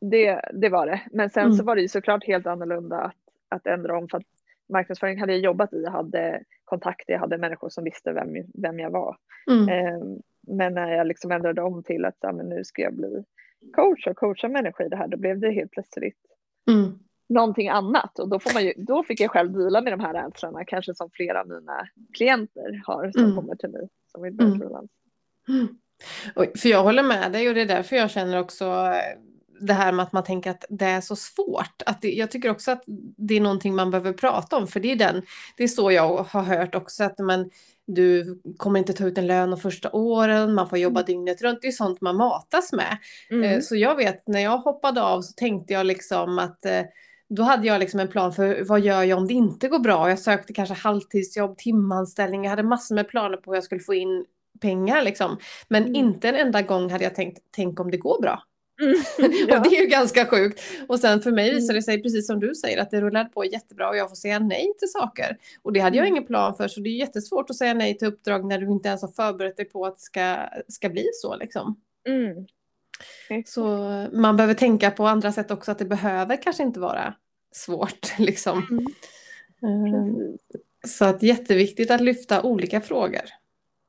det, 0.00 0.50
det 0.52 0.68
var 0.68 0.86
det. 0.86 1.00
Men 1.12 1.30
sen 1.30 1.44
Mm. 1.44 1.56
så 1.56 1.64
var 1.64 1.76
det 1.76 1.82
ju 1.82 1.88
såklart 1.88 2.24
helt 2.26 2.46
annorlunda 2.46 2.96
att, 2.96 3.16
att 3.48 3.66
ändra 3.66 3.98
om 3.98 4.08
för 4.08 4.18
att 4.18 4.24
marknadsföring 4.68 5.20
hade 5.20 5.32
jag 5.32 5.40
jobbat 5.40 5.72
i. 5.72 5.82
Jag 5.82 5.90
hade 5.90 6.42
kontakter, 6.64 7.12
jag 7.12 7.20
hade 7.20 7.38
människor 7.38 7.68
som 7.68 7.84
visste 7.84 8.12
vem, 8.12 8.28
vem 8.54 8.78
jag 8.78 8.90
var. 8.90 9.16
Mm. 9.50 9.68
Eh, 9.68 10.00
men 10.46 10.74
när 10.74 10.92
jag 10.92 11.06
liksom 11.06 11.30
ändrade 11.32 11.62
om 11.62 11.82
till 11.82 12.04
att 12.04 12.16
ja, 12.20 12.32
men 12.32 12.48
nu 12.48 12.64
ska 12.64 12.82
jag 12.82 12.94
bli 12.94 13.24
coach 13.76 14.06
och 14.06 14.16
coacha 14.16 14.48
människor 14.48 14.86
i 14.86 14.88
det 14.88 14.96
här, 14.96 15.08
då 15.08 15.16
blev 15.16 15.38
det 15.40 15.50
helt 15.50 15.70
plötsligt 15.70 16.16
Mm. 16.70 16.98
någonting 17.28 17.68
annat. 17.68 18.18
Och 18.18 18.28
då, 18.28 18.40
får 18.40 18.54
man 18.54 18.64
ju, 18.64 18.72
då 18.76 19.02
fick 19.02 19.20
jag 19.20 19.30
själv 19.30 19.52
dela 19.52 19.80
med 19.80 19.92
de 19.92 20.00
här 20.00 20.14
rädslorna, 20.14 20.64
kanske 20.64 20.94
som 20.94 21.10
flera 21.10 21.40
av 21.40 21.48
mina 21.48 21.88
klienter 22.16 22.82
har 22.86 23.10
som 23.12 23.22
Mm. 23.24 23.36
kommer 23.36 23.54
till 23.54 23.70
mig 23.70 23.88
som 24.12 24.22
vill 24.22 24.32
börja 24.34 24.50
Mm. 25.48 25.68
Mm. 26.36 26.48
För 26.56 26.68
jag 26.68 26.82
håller 26.82 27.02
med 27.02 27.32
dig 27.32 27.48
och 27.48 27.54
det 27.54 27.60
är 27.60 27.66
därför 27.66 27.96
jag 27.96 28.10
känner 28.10 28.40
också 28.40 28.64
eh, 28.64 29.18
det 29.60 29.72
här 29.72 29.92
med 29.92 30.02
att 30.02 30.12
man 30.12 30.24
tänker 30.24 30.50
att 30.50 30.64
det 30.68 30.84
är 30.84 31.00
så 31.00 31.16
svårt. 31.16 31.82
Att 31.86 32.02
det, 32.02 32.10
jag 32.12 32.30
tycker 32.30 32.50
också 32.50 32.70
att 32.70 32.82
det 33.16 33.34
är 33.36 33.40
någonting 33.40 33.74
man 33.74 33.90
behöver 33.90 34.12
prata 34.12 34.56
om 34.56 34.66
för 34.66 34.80
det 34.80 34.92
är, 34.92 34.96
den, 34.96 35.22
det 35.56 35.64
är 35.64 35.68
så 35.68 35.92
jag 35.92 36.16
har 36.30 36.42
hört 36.42 36.74
också 36.74 37.04
att 37.04 37.18
men, 37.18 37.50
du 37.86 38.40
kommer 38.56 38.78
inte 38.78 38.92
ta 38.92 39.04
ut 39.06 39.18
en 39.18 39.26
lön 39.26 39.50
de 39.50 39.60
första 39.60 39.90
åren, 39.92 40.54
man 40.54 40.68
får 40.68 40.78
jobba 40.78 41.02
dygnet 41.02 41.42
runt. 41.42 41.58
Det 41.62 41.68
är 41.68 41.72
sånt 41.72 42.00
man 42.00 42.16
matas 42.16 42.72
med. 42.72 42.98
Eh, 43.30 43.36
Mm. 43.36 43.62
Så 43.62 43.76
jag 43.76 43.96
vet 43.96 44.26
när 44.28 44.40
jag 44.40 44.58
hoppade 44.58 45.02
av 45.02 45.22
så 45.22 45.32
tänkte 45.32 45.72
jag 45.72 45.86
liksom 45.86 46.38
att 46.38 46.64
eh, 46.64 46.82
då 47.28 47.42
hade 47.42 47.66
jag 47.66 47.80
liksom 47.80 48.00
en 48.00 48.08
plan 48.08 48.32
för 48.32 48.64
vad 48.64 48.80
gör 48.80 49.02
jag 49.02 49.18
om 49.18 49.26
det 49.26 49.34
inte 49.34 49.68
går 49.68 49.78
bra. 49.78 50.08
Jag 50.08 50.18
sökte 50.18 50.52
kanske 50.52 50.74
halvtidsjobb, 50.74 51.58
timanställning, 51.58 52.44
jag 52.44 52.50
hade 52.50 52.62
massor 52.62 52.94
med 52.94 53.08
planer 53.08 53.36
på 53.36 53.50
hur 53.50 53.56
jag 53.56 53.64
skulle 53.64 53.80
få 53.80 53.94
in 53.94 54.24
pengar 54.60 55.02
liksom. 55.02 55.38
Men 55.68 55.82
Mm. 55.82 55.94
inte 55.94 56.28
en 56.28 56.34
enda 56.34 56.62
gång 56.62 56.90
hade 56.90 57.04
jag 57.04 57.14
tänkt, 57.14 57.38
tänk 57.50 57.80
om 57.80 57.90
det 57.90 57.96
går 57.96 58.22
bra. 58.22 58.42
Mm. 58.82 58.94
Och 59.56 59.62
det 59.70 59.76
är 59.76 59.80
ju 59.82 59.86
ganska 59.86 60.26
sjukt. 60.26 60.60
Och 60.88 61.00
sen 61.00 61.20
för 61.22 61.30
mig 61.32 61.54
visade 61.54 61.72
Mm. 61.72 61.76
det 61.76 61.82
sig, 61.82 62.02
precis 62.02 62.26
som 62.26 62.40
du 62.40 62.54
säger, 62.54 62.78
att 62.78 62.90
det 62.90 63.00
rullade 63.00 63.28
på 63.34 63.44
jättebra 63.44 63.88
och 63.88 63.96
jag 63.96 64.08
får 64.08 64.16
säga 64.16 64.38
nej 64.38 64.72
till 64.78 64.88
saker. 64.90 65.36
Och 65.62 65.72
det 65.72 65.80
hade 65.80 65.96
jag 65.96 66.06
Mm. 66.06 66.14
ingen 66.16 66.26
plan 66.26 66.54
för, 66.56 66.68
så 66.68 66.80
det 66.80 66.88
är 66.88 66.96
jättesvårt 66.98 67.50
att 67.50 67.56
säga 67.56 67.74
nej 67.74 67.98
till 67.98 68.08
uppdrag 68.08 68.44
när 68.44 68.58
du 68.58 68.66
inte 68.66 68.88
ens 68.88 69.02
har 69.02 69.08
förberett 69.08 69.56
dig 69.56 69.64
på 69.64 69.86
att 69.86 69.96
det 69.96 70.02
ska, 70.02 70.36
ska 70.68 70.88
bli 70.88 71.06
så 71.14 71.36
liksom. 71.36 71.80
Mm. 72.08 72.46
Så 73.46 73.66
man 74.12 74.36
behöver 74.36 74.54
tänka 74.54 74.90
på 74.90 75.06
andra 75.06 75.32
sätt 75.32 75.50
också, 75.50 75.70
att 75.70 75.78
det 75.78 75.84
behöver 75.84 76.42
kanske 76.42 76.62
inte 76.62 76.80
vara 76.80 77.14
svårt 77.52 78.12
liksom. 78.18 78.86
Mm. 79.62 79.94
Eh, 79.94 80.14
Precis. 80.14 80.96
Så 80.98 81.04
att 81.04 81.22
jätteviktigt 81.22 81.90
att 81.90 82.00
lyfta 82.00 82.42
olika 82.42 82.80
frågor. 82.80 83.20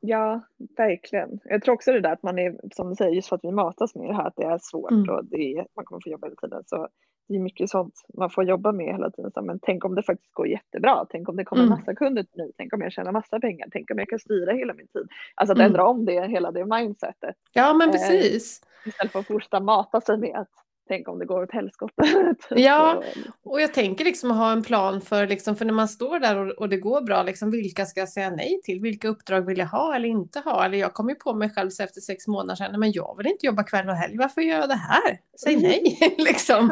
Ja, 0.01 0.41
verkligen. 0.77 1.39
Jag 1.45 1.61
tror 1.63 1.75
också 1.75 1.91
det 1.91 2.01
där 2.01 2.11
att 2.13 2.23
man 2.23 2.39
är, 2.39 2.55
som 2.75 2.89
du 2.89 2.95
säger, 2.95 3.11
just 3.15 3.29
för 3.29 3.35
att 3.35 3.43
vi 3.43 3.51
matas 3.51 3.95
med 3.95 4.07
det 4.09 4.13
här, 4.15 4.27
att 4.27 4.35
det 4.35 4.43
är 4.43 4.59
svårt 4.61 4.91
Mm. 4.91 5.09
och 5.09 5.25
det 5.25 5.53
är, 5.57 5.67
man 5.75 5.85
kommer 5.85 6.01
få 6.03 6.09
jobba 6.09 6.27
hela 6.27 6.35
tiden. 6.35 6.63
Så 6.65 6.87
det 7.27 7.35
är 7.35 7.39
mycket 7.39 7.69
sånt 7.69 7.93
man 8.17 8.29
får 8.29 8.43
jobba 8.43 8.71
med 8.71 8.85
hela 8.85 9.11
tiden. 9.11 9.31
Så, 9.31 9.41
men 9.41 9.59
tänk 9.61 9.85
om 9.85 9.95
det 9.95 10.03
faktiskt 10.03 10.33
går 10.33 10.47
jättebra. 10.47 11.05
Tänk 11.09 11.29
om 11.29 11.35
det 11.35 11.45
kommer 11.45 11.63
Mm. 11.63 11.79
massa 11.79 11.95
kunder 11.95 12.23
till 12.23 12.37
mig. 12.43 12.51
Tänk 12.57 12.73
om 12.73 12.81
jag 12.81 12.91
tjänar 12.91 13.11
massa 13.11 13.39
pengar. 13.39 13.67
Tänk 13.71 13.91
om 13.91 13.99
jag 13.99 14.07
kan 14.09 14.19
styra 14.19 14.51
hela 14.53 14.73
min 14.73 14.87
tid. 14.87 15.07
Alltså 15.35 15.51
att 15.51 15.57
Mm. 15.59 15.65
ändra 15.65 15.87
om 15.87 16.05
det, 16.05 16.27
hela 16.27 16.51
det 16.51 16.65
mindsetet. 16.65 17.35
Ja, 17.53 17.73
men 17.73 17.87
Eh, 17.89 17.91
precis. 17.91 18.61
Istället 18.85 19.11
för 19.11 19.19
att 19.19 19.27
fortsätta 19.27 19.59
mata 19.59 20.01
sig 20.01 20.17
med 20.17 20.35
att 20.35 20.49
tänk 20.89 21.07
om 21.07 21.19
det 21.19 21.25
går 21.25 21.43
åt 21.43 21.51
helskotte. 21.51 22.35
Ja. 22.49 23.03
Så, 23.13 23.19
Och 23.43 23.61
jag 23.61 23.73
tänker 23.73 24.05
liksom 24.05 24.31
ha 24.31 24.51
en 24.51 24.63
plan 24.63 25.01
för, 25.01 25.27
liksom, 25.27 25.55
för 25.55 25.65
när 25.65 25.73
man 25.73 25.87
står 25.87 26.19
där 26.19 26.37
och, 26.37 26.51
och 26.51 26.69
det 26.69 26.77
går 26.77 27.01
bra, 27.01 27.23
liksom, 27.23 27.51
vilka 27.51 27.85
ska 27.85 27.99
jag 27.99 28.09
säga 28.09 28.29
nej 28.29 28.61
till? 28.63 28.79
Vilka 28.79 29.07
uppdrag 29.07 29.41
vill 29.41 29.57
jag 29.57 29.65
ha 29.65 29.95
eller 29.95 30.09
inte 30.09 30.39
ha? 30.39 30.65
Eller 30.65 30.77
jag 30.77 30.93
kom 30.93 31.09
ju 31.09 31.15
på 31.15 31.33
mig 31.33 31.49
själv 31.49 31.69
efter 31.79 32.01
sex 32.01 32.27
månader 32.27 32.55
sedan, 32.55 32.79
men 32.79 32.91
jag 32.91 33.17
vill 33.17 33.27
inte 33.27 33.45
jobba 33.45 33.63
kväll 33.63 33.89
och 33.89 33.95
helg, 33.95 34.17
varför 34.17 34.41
gör 34.41 34.59
jag 34.59 34.69
det 34.69 34.75
här? 34.75 35.19
Säg 35.43 35.55
nej! 35.55 36.15
liksom. 36.17 36.71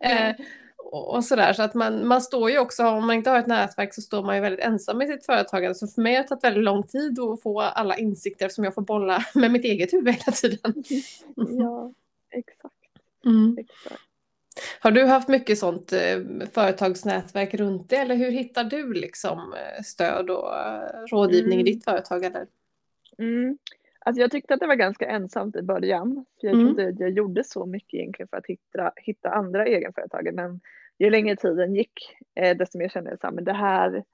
eh, 0.00 0.34
och, 0.92 1.14
och 1.14 1.24
sådär, 1.24 1.52
så 1.52 1.62
att 1.62 1.74
man, 1.74 2.06
man 2.06 2.22
står 2.22 2.50
ju 2.50 2.58
också, 2.58 2.86
om 2.86 3.06
man 3.06 3.16
inte 3.16 3.30
har 3.30 3.38
ett 3.38 3.46
nätverk 3.46 3.94
så 3.94 4.02
står 4.02 4.22
man 4.22 4.34
ju 4.34 4.42
väldigt 4.42 4.64
ensam 4.64 5.02
i 5.02 5.06
sitt 5.06 5.26
företagande. 5.26 5.74
Så 5.74 5.86
för 5.86 6.02
mig 6.02 6.14
har 6.14 6.22
det 6.22 6.28
tagit 6.28 6.44
väldigt 6.44 6.64
lång 6.64 6.82
tid 6.82 7.18
att 7.20 7.42
få 7.42 7.60
alla 7.60 7.96
insikter 7.96 8.48
som 8.48 8.64
jag 8.64 8.74
får 8.74 8.82
bolla 8.82 9.24
med 9.34 9.50
mitt 9.50 9.64
eget 9.64 9.92
huvud 9.92 10.14
hela 10.14 10.32
tiden. 10.32 10.74
ja, 11.58 11.92
exakt. 12.30 12.75
Mm. 13.26 13.56
Har 14.80 14.90
du 14.90 15.04
haft 15.04 15.28
mycket 15.28 15.58
sånt 15.58 15.92
eh, 15.92 16.18
företagsnätverk 16.52 17.54
runt 17.54 17.90
dig 17.90 17.98
eller 17.98 18.14
hur 18.14 18.30
hittar 18.30 18.64
du 18.64 18.92
liksom 18.94 19.38
eh, 19.38 19.82
stöd 19.82 20.30
och 20.30 20.56
eh, 20.58 20.88
rådgivning 21.10 21.58
Mm. 21.60 21.66
i 21.66 21.70
ditt 21.72 21.84
företag? 21.84 22.24
Eller? 22.24 22.46
Mm. 23.18 23.58
Alltså 24.00 24.20
jag 24.20 24.30
tyckte 24.30 24.54
att 24.54 24.60
det 24.60 24.66
var 24.66 24.74
ganska 24.74 25.06
ensamt 25.08 25.56
i 25.56 25.62
början. 25.62 26.24
För 26.40 26.46
jag 26.46 26.54
Mm. 26.54 26.66
trodde 26.66 26.88
att 26.88 27.00
jag 27.00 27.10
gjorde 27.10 27.44
så 27.44 27.66
mycket 27.66 27.94
egentligen 27.94 28.28
för 28.28 28.36
att 28.36 28.46
hitta, 28.46 28.92
hitta 28.96 29.30
andra 29.30 29.66
egenföretagare. 29.66 30.34
Men 30.34 30.60
ju 30.98 31.10
längre 31.10 31.36
tiden 31.36 31.74
gick 31.74 31.92
eh, 32.34 32.56
desto 32.56 32.78
mer 32.78 32.88
kände 32.88 33.16
jag 33.22 33.44
det 33.44 33.52
här, 33.52 34.04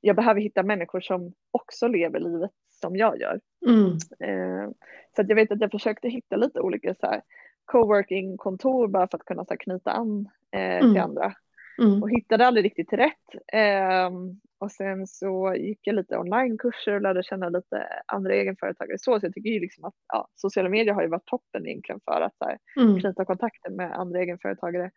jag 0.00 0.16
behöver 0.16 0.40
hitta 0.40 0.62
människor 0.62 1.00
som 1.00 1.32
också 1.50 1.88
lever 1.88 2.20
livet 2.20 2.50
som 2.80 2.96
jag 2.96 3.20
gör. 3.20 3.40
Mm. 3.68 3.86
Eh, 4.20 4.70
så 5.16 5.22
att 5.22 5.28
jag 5.28 5.36
vet 5.36 5.52
att 5.52 5.60
jag 5.60 5.70
försökte 5.70 6.08
hitta 6.08 6.36
lite 6.36 6.60
olika 6.60 6.94
så 6.94 7.06
här, 7.06 7.22
coworking-kontor 7.64 8.88
bara 8.88 9.08
för 9.08 9.18
att 9.18 9.24
kunna 9.24 9.44
så 9.44 9.50
här, 9.54 9.58
knyta 9.58 9.90
an 9.90 10.28
eh, 10.56 10.78
till 10.80 10.90
Mm. 10.90 11.02
andra 11.02 11.34
Mm. 11.82 12.02
och 12.02 12.10
hittade 12.10 12.46
aldrig 12.46 12.64
riktigt 12.64 12.92
rätt. 12.92 13.28
Ehm, 13.52 14.40
och 14.60 14.70
sen 14.72 15.06
så 15.06 15.54
gick 15.58 15.78
jag 15.82 15.94
lite 15.94 16.18
onlinekurser 16.18 16.94
och 16.94 17.00
lärde 17.02 17.22
känna 17.22 17.48
lite 17.48 17.86
andra 18.06 18.34
egenföretagare 18.34 18.98
så. 18.98 19.20
Så 19.20 19.26
jag 19.26 19.34
tycker 19.34 19.50
ju 19.50 19.60
liksom 19.60 19.84
att 19.84 19.94
ja, 20.12 20.28
sociala 20.34 20.68
medier 20.68 20.94
har 20.94 21.02
ju 21.02 21.08
varit 21.08 21.26
toppen 21.26 21.66
egentligen 21.66 22.00
för 22.04 22.20
att 22.20 22.36
så 22.38 22.44
här, 22.44 22.58
Mm. 22.80 23.00
knyta 23.00 23.24
kontakter 23.24 23.70
med 23.70 23.92
andra 23.92 24.20
egenföretagare. 24.20 24.90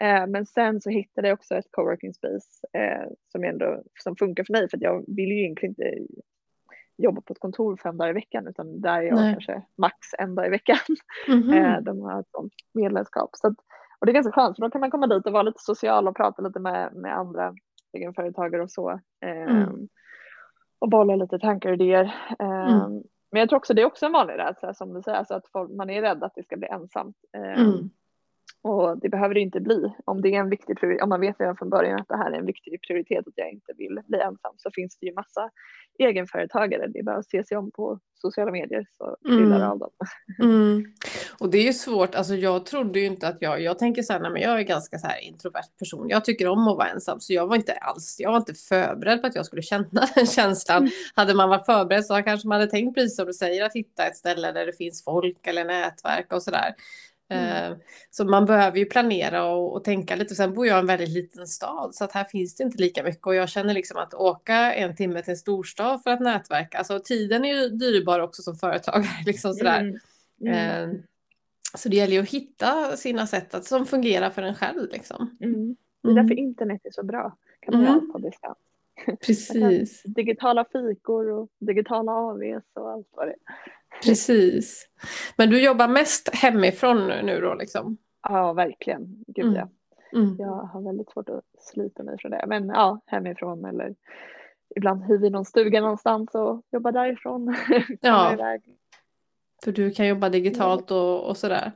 Eh, 0.00 0.26
men 0.26 0.46
sen 0.46 0.80
så 0.80 0.90
hittade 0.90 1.28
jag 1.28 1.34
också 1.36 1.54
ett 1.54 1.68
coworking 1.70 2.14
space 2.14 2.66
eh, 2.78 3.08
som 3.32 3.44
ändå 3.44 3.82
som 4.02 4.16
funkar 4.16 4.44
för 4.44 4.52
mig 4.52 4.68
för 4.70 4.78
jag 4.80 5.04
vill 5.16 5.28
ju 5.28 5.40
egentligen 5.42 5.70
inte 5.78 6.06
jobba 6.98 7.20
på 7.20 7.32
ett 7.32 7.40
kontor 7.40 7.76
fem 7.76 7.96
dagar 7.96 8.10
i 8.10 8.14
veckan 8.14 8.46
utan 8.46 8.80
där 8.80 8.98
är 8.98 9.02
jag 9.02 9.14
Nej. 9.14 9.32
kanske 9.32 9.62
max 9.76 9.96
en 10.18 10.34
dag 10.34 10.46
i 10.46 10.50
veckan. 10.50 10.78
Mhm. 11.28 11.52
Eh, 11.52 11.80
de 11.80 12.00
har 12.00 12.20
ett 12.20 12.30
sånt 12.30 12.52
medlemskap. 12.74 13.30
Så 13.32 13.46
att, 13.46 13.54
Och 13.98 14.06
det 14.06 14.12
är 14.12 14.14
ganska 14.14 14.32
skönt 14.32 14.56
för 14.56 14.62
då 14.62 14.70
kan 14.70 14.80
man 14.80 14.90
komma 14.90 15.06
dit 15.06 15.26
och 15.26 15.32
vara 15.32 15.42
lite 15.42 15.60
social 15.60 16.08
och 16.08 16.16
prata 16.16 16.42
lite 16.42 16.60
med, 16.60 16.94
med 16.94 17.16
andra 17.16 17.54
egenföretagare 17.92 18.62
och 18.62 18.70
så. 18.70 18.90
Eh, 19.24 19.56
mm. 19.56 19.88
Och 20.78 20.88
bolla 20.88 21.16
lite 21.16 21.38
tankar 21.38 21.68
och 21.68 21.74
idéer. 21.74 22.14
Eh, 22.38 22.74
mm. 22.74 23.02
Men 23.30 23.40
jag 23.40 23.48
tror 23.48 23.56
också 23.56 23.74
det 23.74 23.82
är 23.82 23.86
också 23.86 24.06
en 24.06 24.12
vanlig 24.12 24.38
rädsla 24.38 24.74
som 24.74 24.94
du 24.94 25.02
säger, 25.02 25.18
alltså 25.18 25.34
att 25.34 25.48
folk, 25.48 25.70
man 25.70 25.90
är 25.90 26.02
rädd 26.02 26.24
att 26.24 26.34
det 26.34 26.42
ska 26.42 26.56
bli 26.56 26.68
ensamt. 26.68 27.16
Eh, 27.36 27.60
mm. 27.60 27.90
Och 28.62 28.98
det 28.98 29.08
behöver 29.08 29.34
det 29.34 29.40
inte 29.40 29.60
bli. 29.60 29.92
Om 30.04 30.22
det 30.22 30.28
är 30.28 30.40
en 30.40 30.50
viktig 30.50 31.02
om 31.02 31.08
man 31.08 31.20
vet 31.20 31.40
redan 31.40 31.56
från 31.56 31.70
början 31.70 32.00
att 32.00 32.08
det 32.08 32.16
här 32.16 32.32
är 32.32 32.38
en 32.38 32.46
viktig 32.46 32.80
prioritet 32.82 33.26
att 33.26 33.32
jag 33.36 33.50
inte 33.50 33.72
vill 33.78 34.00
bli 34.06 34.20
ensam 34.20 34.54
så 34.56 34.70
finns 34.74 34.98
det 34.98 35.06
ju 35.06 35.14
massa 35.14 35.50
egenföretagare. 35.98 36.86
Det 36.86 36.98
är 36.98 37.02
bara 37.02 37.16
att 37.16 37.30
se 37.30 37.44
sig 37.44 37.56
om 37.56 37.70
på 37.70 37.98
sociala 38.14 38.50
medier 38.50 38.86
så 38.98 39.16
kryllar 39.24 39.56
mm. 39.56 39.70
av 39.70 39.78
dem. 39.78 39.90
Mm. 40.42 40.84
Och 41.38 41.50
det 41.50 41.58
är 41.58 41.62
ju 41.62 41.72
svårt, 41.72 42.14
alltså 42.14 42.34
jag 42.34 42.66
trodde 42.66 43.00
ju 43.00 43.06
inte 43.06 43.28
att 43.28 43.36
jag, 43.40 43.62
jag 43.62 43.78
tänker 43.78 44.02
så 44.02 44.12
här, 44.12 44.20
nej, 44.20 44.30
men 44.30 44.42
jag 44.42 44.58
är 44.58 44.62
ganska 44.62 44.98
så 44.98 45.06
här 45.06 45.20
introvert 45.20 45.78
person. 45.78 46.08
Jag 46.08 46.24
tycker 46.24 46.48
om 46.48 46.68
att 46.68 46.76
vara 46.76 46.88
ensam 46.88 47.20
så 47.20 47.32
jag 47.32 47.46
var 47.46 47.56
inte 47.56 47.72
alls, 47.72 48.16
jag 48.18 48.30
var 48.30 48.38
inte 48.38 48.54
förberedd 48.54 49.20
på 49.20 49.26
att 49.26 49.34
jag 49.34 49.46
skulle 49.46 49.62
känna 49.62 50.08
den 50.14 50.26
känslan. 50.26 50.78
Mm. 50.78 50.90
Hade 51.14 51.34
man 51.34 51.48
varit 51.48 51.66
förberedd 51.66 52.04
så 52.04 52.22
kanske 52.22 52.48
man 52.48 52.60
hade 52.60 52.70
tänkt 52.70 52.94
precis 52.94 53.16
som 53.16 53.26
du 53.26 53.32
säger 53.32 53.64
att 53.64 53.74
hitta 53.74 54.06
ett 54.06 54.16
ställe 54.16 54.52
där 54.52 54.66
det 54.66 54.76
finns 54.76 55.04
folk 55.04 55.46
eller 55.46 55.64
nätverk 55.64 56.32
och 56.32 56.42
sådär. 56.42 56.74
Mm. 57.28 57.72
Eh, 57.72 57.78
så 58.10 58.24
man 58.24 58.46
behöver 58.46 58.78
ju 58.78 58.84
planera 58.84 59.44
och, 59.44 59.76
och, 59.76 59.84
tänka 59.84 60.16
lite. 60.16 60.34
Sen 60.34 60.54
bor 60.54 60.66
jag 60.66 60.76
i 60.76 60.80
en 60.80 60.86
väldigt 60.86 61.08
liten 61.08 61.46
stad 61.46 61.94
så 61.94 62.04
att 62.04 62.12
här 62.12 62.24
finns 62.24 62.56
det 62.56 62.64
inte 62.64 62.78
lika 62.78 63.02
mycket 63.02 63.26
och 63.26 63.34
jag 63.34 63.48
känner 63.48 63.74
liksom 63.74 63.96
att 63.98 64.14
åka 64.14 64.74
en 64.74 64.96
timme 64.96 65.22
till 65.22 65.30
en 65.30 65.36
storstad 65.36 66.02
för 66.02 66.10
att 66.10 66.20
nätverka, 66.20 66.78
alltså 66.78 66.98
tiden 66.98 67.44
är 67.44 67.54
ju 67.54 67.68
dyrbar 67.68 68.20
också 68.20 68.42
som 68.42 68.56
företagare. 68.56 69.06
Liksom 69.26 69.54
sådär. 69.54 69.80
Mm. 69.80 69.98
Mm. 70.40 70.90
Eh, 70.90 71.00
så 71.74 71.88
det 71.88 71.96
gäller 71.96 72.12
ju 72.12 72.22
att 72.22 72.28
hitta 72.28 72.96
sina 72.96 73.26
sätt 73.26 73.54
att, 73.54 73.64
som 73.64 73.86
fungerar 73.86 74.30
för 74.30 74.42
en 74.42 74.54
själv. 74.54 74.90
Liksom. 74.92 75.36
Mm. 75.40 75.76
Det 76.02 76.10
är 76.10 76.14
därför 76.14 76.32
mm. 76.32 76.38
internet 76.38 76.80
är 76.84 76.90
så 76.90 77.02
bra. 77.02 77.36
Kan 77.60 77.74
man 77.82 77.86
mm. 77.86 78.12
på 78.12 78.18
distans. 78.18 78.58
Precis. 79.26 80.02
digitala 80.02 80.64
fikor 80.72 81.30
och 81.30 81.48
digitala 81.58 82.12
AVs 82.12 82.64
och 82.74 82.90
allt 82.90 83.08
vad 83.10 83.26
det 83.26 83.32
är. 83.32 83.38
Precis. 84.04 84.88
Men 85.36 85.50
du 85.50 85.64
jobbar 85.64 85.88
mest 85.88 86.34
hemifrån 86.34 87.06
nu 87.06 87.40
då 87.40 87.54
liksom? 87.54 87.96
Ja, 88.28 88.52
verkligen. 88.52 89.24
Gud 89.26 89.44
mm. 89.44 89.56
ja. 89.56 89.68
Mm. 90.12 90.36
Jag 90.38 90.54
har 90.54 90.82
väldigt 90.82 91.10
svårt 91.10 91.28
att 91.28 91.44
slita 91.58 92.02
mig 92.02 92.16
från 92.18 92.30
det. 92.30 92.44
Men 92.46 92.68
ja, 92.68 93.00
hemifrån 93.06 93.64
eller 93.64 93.94
ibland 94.76 95.04
hyr 95.04 95.18
vi 95.18 95.30
någon 95.30 95.44
stuga 95.44 95.80
någonstans 95.80 96.34
och 96.34 96.62
jobbar 96.72 96.92
därifrån. 96.92 97.56
ja. 98.00 98.36
För 99.64 99.72
du 99.72 99.90
kan 99.90 100.06
jobba 100.06 100.28
digitalt 100.28 100.90
och, 100.90 101.28
och 101.28 101.36
sådär? 101.36 101.72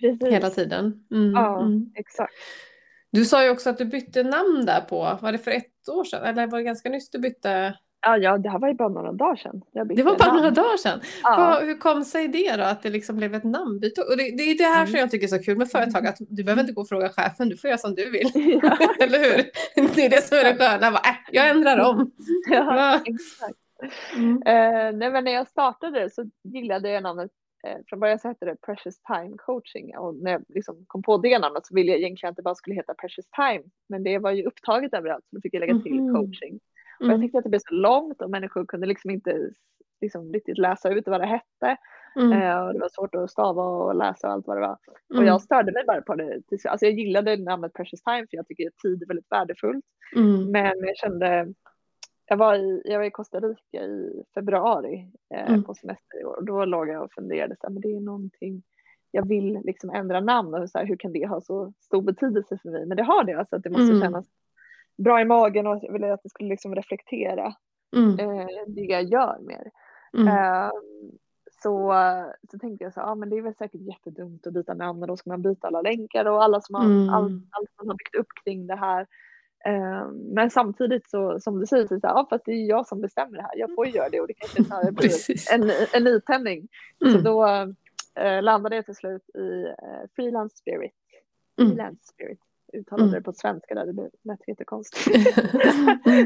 Precis. 0.00 0.28
Hela 0.28 0.50
tiden? 0.50 1.06
Mm. 1.10 1.32
Ja, 1.32 1.60
mm. 1.60 1.92
exakt. 1.94 2.34
Du 3.10 3.24
sa 3.24 3.44
ju 3.44 3.50
också 3.50 3.70
att 3.70 3.78
du 3.78 3.84
bytte 3.84 4.22
namn 4.22 4.66
där 4.66 4.80
på, 4.80 5.18
var 5.22 5.32
det 5.32 5.38
för 5.38 5.50
ett 5.50 5.88
år 5.88 6.04
sedan? 6.04 6.24
Eller 6.24 6.46
var 6.46 6.58
det 6.58 6.64
ganska 6.64 6.88
nyss 6.88 7.10
du 7.10 7.18
bytte? 7.18 7.78
Ja, 8.04 8.16
ja, 8.16 8.38
det 8.38 8.48
här 8.48 8.58
var 8.58 8.68
ju 8.68 8.74
bara 8.74 8.88
några 8.88 9.12
dagar 9.12 9.36
sedan. 9.36 9.62
det 9.72 10.02
var 10.02 10.18
bara 10.18 10.26
namn. 10.26 10.36
några 10.36 10.50
dagar 10.50 10.76
sedan? 10.76 11.00
Ja. 11.22 11.60
hur 11.62 11.78
kom 11.78 12.04
sig 12.04 12.28
det 12.28 12.56
då, 12.56 12.62
att 12.62 12.82
det 12.82 12.90
liksom 12.90 13.16
blev 13.16 13.34
ett 13.34 13.44
namnbyte? 13.44 14.00
Och 14.00 14.16
det, 14.16 14.22
det 14.36 14.42
är 14.42 14.58
det 14.58 14.64
här 14.64 14.80
mm. 14.80 14.86
som 14.86 14.98
jag 14.98 15.10
tycker 15.10 15.26
är 15.26 15.38
så 15.38 15.42
kul 15.42 15.58
med 15.58 15.70
företag, 15.70 16.06
att 16.06 16.16
du 16.18 16.44
behöver 16.44 16.60
inte 16.60 16.72
gå 16.72 16.80
och 16.80 16.88
fråga 16.88 17.08
chefen, 17.08 17.48
du 17.48 17.56
får 17.56 17.68
göra 17.68 17.78
som 17.78 17.94
du 17.94 18.10
vill. 18.10 18.30
Ja. 18.62 18.78
Eller 19.04 19.18
hur? 19.18 19.44
Det 19.94 20.04
är 20.04 20.10
det 20.10 20.22
som 20.22 20.38
är 20.38 20.44
det 20.44 20.56
sköna, 20.56 20.90
bara, 20.90 21.08
äh, 21.10 21.16
jag 21.32 21.48
ändrar 21.48 21.78
om. 21.78 22.10
Ja, 22.50 23.00
exakt. 23.04 23.58
Mm. 24.16 24.36
Uh, 24.36 24.98
nej, 24.98 25.10
men 25.10 25.24
när 25.24 25.32
jag 25.32 25.48
startade 25.48 26.10
så 26.10 26.30
gillade 26.44 26.90
jag 26.90 27.02
namnet 27.02 27.30
uh, 27.66 27.82
från 27.86 28.00
början 28.00 28.18
så 28.18 28.28
hette 28.28 28.44
det 28.44 28.56
Precious 28.66 29.02
Time 29.02 29.36
Coaching 29.36 29.96
och 29.96 30.14
när 30.14 30.30
jag 30.30 30.44
liksom 30.48 30.84
kom 30.86 31.02
på 31.02 31.18
det 31.18 31.38
namnet 31.38 31.66
så 31.66 31.74
ville 31.74 31.90
jag 31.90 32.00
egentligen 32.00 32.30
att 32.30 32.36
det 32.36 32.42
bara 32.42 32.54
skulle 32.54 32.76
heta 32.76 32.94
Precious 32.94 33.26
Time 33.36 33.64
men 33.88 34.02
det 34.02 34.18
var 34.18 34.30
ju 34.30 34.44
upptaget 34.44 34.94
överallt 34.94 35.24
så 35.30 35.36
då 35.36 35.40
fick 35.40 35.54
jag 35.54 35.60
lägga 35.60 35.78
till 35.78 35.98
mm. 35.98 36.14
coaching. 36.14 36.60
Mm. 37.04 37.10
Och 37.10 37.14
jag 37.14 37.20
tyckte 37.20 37.38
att 37.38 37.44
det 37.44 37.50
blev 37.50 37.60
så 37.68 37.74
långt 37.74 38.22
och 38.22 38.30
människor 38.30 38.66
kunde 38.66 38.86
liksom 38.86 39.10
inte 39.10 39.50
liksom 40.00 40.32
riktigt 40.32 40.58
läsa 40.58 40.90
ut 40.90 41.08
vad 41.08 41.20
det 41.20 41.26
hette. 41.26 41.76
Mm. 42.16 42.32
Eh, 42.32 42.66
och 42.66 42.72
det 42.72 42.78
var 42.78 42.88
svårt 42.88 43.14
att 43.14 43.30
stava 43.30 43.62
och 43.62 43.94
läsa 43.94 44.26
och 44.26 44.32
allt 44.32 44.46
vad 44.46 44.56
det 44.56 44.60
var. 44.60 44.78
Mm. 45.10 45.22
Och 45.22 45.28
jag 45.28 45.42
störde 45.42 45.72
mig 45.72 45.84
bara 45.86 46.02
på 46.02 46.14
det. 46.14 46.42
Alltså 46.68 46.86
jag 46.86 46.94
gillade 46.94 47.36
namnet 47.36 47.72
Precious 47.72 48.02
Time 48.02 48.26
för 48.30 48.36
jag 48.36 48.46
tycker 48.46 48.68
att 48.68 48.76
tid 48.76 49.02
är 49.02 49.06
väldigt 49.06 49.32
värdefullt. 49.32 49.84
Mm. 50.16 50.50
Men 50.50 50.78
jag 50.78 50.96
kände, 50.96 51.54
jag 52.26 52.36
var, 52.36 52.54
i, 52.54 52.82
jag 52.84 52.98
var 52.98 53.04
i 53.04 53.10
Costa 53.10 53.40
Rica 53.40 53.84
i 53.84 54.24
februari 54.34 55.08
eh, 55.34 55.48
mm. 55.48 55.64
på 55.64 55.74
semester 55.74 56.20
i 56.20 56.24
år 56.24 56.36
och 56.36 56.44
då 56.44 56.64
låg 56.64 56.88
jag 56.88 57.04
och 57.04 57.12
funderade 57.12 57.56
så 57.60 57.66
här, 57.66 57.72
men 57.72 57.82
det 57.82 57.92
är 57.92 58.00
någonting 58.00 58.62
jag 59.10 59.28
vill 59.28 59.60
liksom 59.64 59.90
ändra 59.90 60.20
namn 60.20 60.54
och 60.54 60.70
så 60.70 60.78
här, 60.78 60.86
hur 60.86 60.96
kan 60.96 61.12
det 61.12 61.26
ha 61.26 61.40
så 61.40 61.72
stor 61.80 62.02
betydelse 62.02 62.58
för 62.62 62.70
mig? 62.70 62.86
Men 62.86 62.96
det 62.96 63.02
har 63.02 63.24
det, 63.24 63.32
alltså 63.32 63.56
att 63.56 63.62
det 63.62 63.70
måste 63.70 63.92
mm. 63.92 64.00
kännas 64.00 64.26
bra 64.96 65.20
i 65.20 65.24
magen 65.24 65.66
och 65.66 65.82
ville 65.90 66.12
att 66.12 66.22
det 66.22 66.28
skulle 66.28 66.48
liksom 66.48 66.74
reflektera 66.74 67.54
mm. 67.96 68.18
eh, 68.18 68.46
det 68.66 68.80
jag 68.80 69.02
gör 69.02 69.38
mer. 69.40 69.70
Mm. 70.16 70.28
Eh, 70.28 70.70
så, 71.62 71.94
så 72.50 72.58
tänkte 72.58 72.84
jag 72.84 72.94
så 72.94 73.00
ja 73.00 73.14
men 73.14 73.30
det 73.30 73.36
är 73.36 73.42
väl 73.42 73.54
säkert 73.54 73.80
jättedumt 73.80 74.46
att 74.46 74.52
byta 74.52 74.74
namn 74.74 75.02
och 75.02 75.08
då 75.08 75.16
ska 75.16 75.30
man 75.30 75.42
byta 75.42 75.66
alla 75.66 75.82
länkar 75.82 76.24
och 76.24 76.44
alla 76.44 76.60
som 76.60 76.74
har, 76.74 76.84
mm. 76.84 77.08
allt, 77.08 77.32
allt 77.50 77.70
man 77.76 77.88
har 77.88 77.94
byggt 77.94 78.14
upp 78.14 78.28
kring 78.44 78.66
det 78.66 78.76
här. 78.76 79.06
Eh, 79.66 80.08
men 80.10 80.50
samtidigt 80.50 81.10
så 81.10 81.40
som 81.40 81.60
du 81.60 81.66
säger, 81.66 81.86
så, 81.86 81.98
ja, 82.02 82.26
fast 82.30 82.44
det 82.44 82.52
är 82.52 82.68
jag 82.68 82.86
som 82.86 83.00
bestämmer 83.00 83.36
det 83.36 83.42
här, 83.42 83.56
jag 83.56 83.74
får 83.74 83.86
ju 83.86 83.92
göra 83.92 84.08
det 84.08 84.20
och 84.20 84.26
det 84.26 84.34
kanske 84.34 84.64
snarare 84.64 84.92
blir 84.92 85.52
en, 85.52 85.70
en 85.92 86.04
nytändning. 86.04 86.68
Så 86.98 87.08
mm. 87.08 87.22
då 87.22 87.46
eh, 88.20 88.42
landade 88.42 88.76
jag 88.76 88.84
till 88.84 88.94
slut 88.94 89.28
i 89.34 89.64
eh, 89.64 90.10
Freelance 90.16 90.56
Spirit. 90.56 90.94
Mm. 91.58 91.70
Freelance 91.70 92.04
Spirit 92.04 92.40
uttalade 92.74 93.08
mm. 93.08 93.14
det 93.14 93.22
på 93.22 93.32
svenska 93.32 93.74
där, 93.74 93.86
det 93.86 94.10
lät 94.22 94.48
jättekonstigt. 94.48 95.06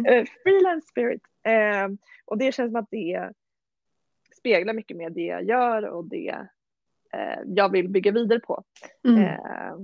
Eh, 0.08 0.24
freelance 0.42 0.88
spirit. 0.88 1.22
Eh, 1.42 1.88
och 2.24 2.38
det 2.38 2.52
känns 2.52 2.72
som 2.72 2.76
att 2.76 2.90
det 2.90 3.32
speglar 4.36 4.74
mycket 4.74 4.96
mer 4.96 5.10
det 5.10 5.26
jag 5.26 5.44
gör 5.44 5.82
och 5.82 6.04
det 6.04 6.48
eh, 7.12 7.38
jag 7.46 7.72
vill 7.72 7.88
bygga 7.88 8.12
vidare 8.12 8.40
på. 8.40 8.64
Mm. 9.08 9.22
Eh, 9.22 9.76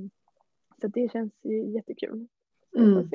så 0.80 0.86
det 0.86 1.12
känns 1.12 1.32
ju 1.42 1.70
jättekul. 1.70 2.26
Mm. 2.78 3.08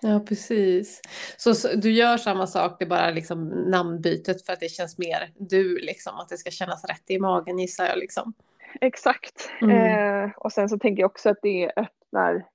Ja, 0.00 0.20
precis. 0.28 1.00
Så, 1.36 1.54
så, 1.54 1.68
du 1.76 1.92
gör 1.92 2.16
samma 2.16 2.46
sak, 2.46 2.76
det 2.78 2.84
är 2.84 2.88
bara 2.88 3.10
liksom 3.10 3.48
namnbytet 3.48 4.46
för 4.46 4.52
att 4.52 4.60
det 4.60 4.68
känns 4.68 4.98
mer 4.98 5.30
du, 5.34 5.78
liksom, 5.78 6.16
att 6.16 6.28
det 6.28 6.36
ska 6.36 6.50
kännas 6.50 6.84
rätt 6.84 7.10
i 7.10 7.18
magen 7.18 7.58
gissar 7.58 7.84
jag. 7.84 7.98
Liksom. 7.98 8.32
Exakt. 8.80 9.50
Mm. 9.62 10.24
Eh, 10.24 10.30
och 10.36 10.52
sen 10.52 10.68
så 10.68 10.78
tänker 10.78 11.02
jag 11.02 11.10
också 11.10 11.30
att 11.30 11.38
det 11.42 11.72
öppnar 11.76 12.46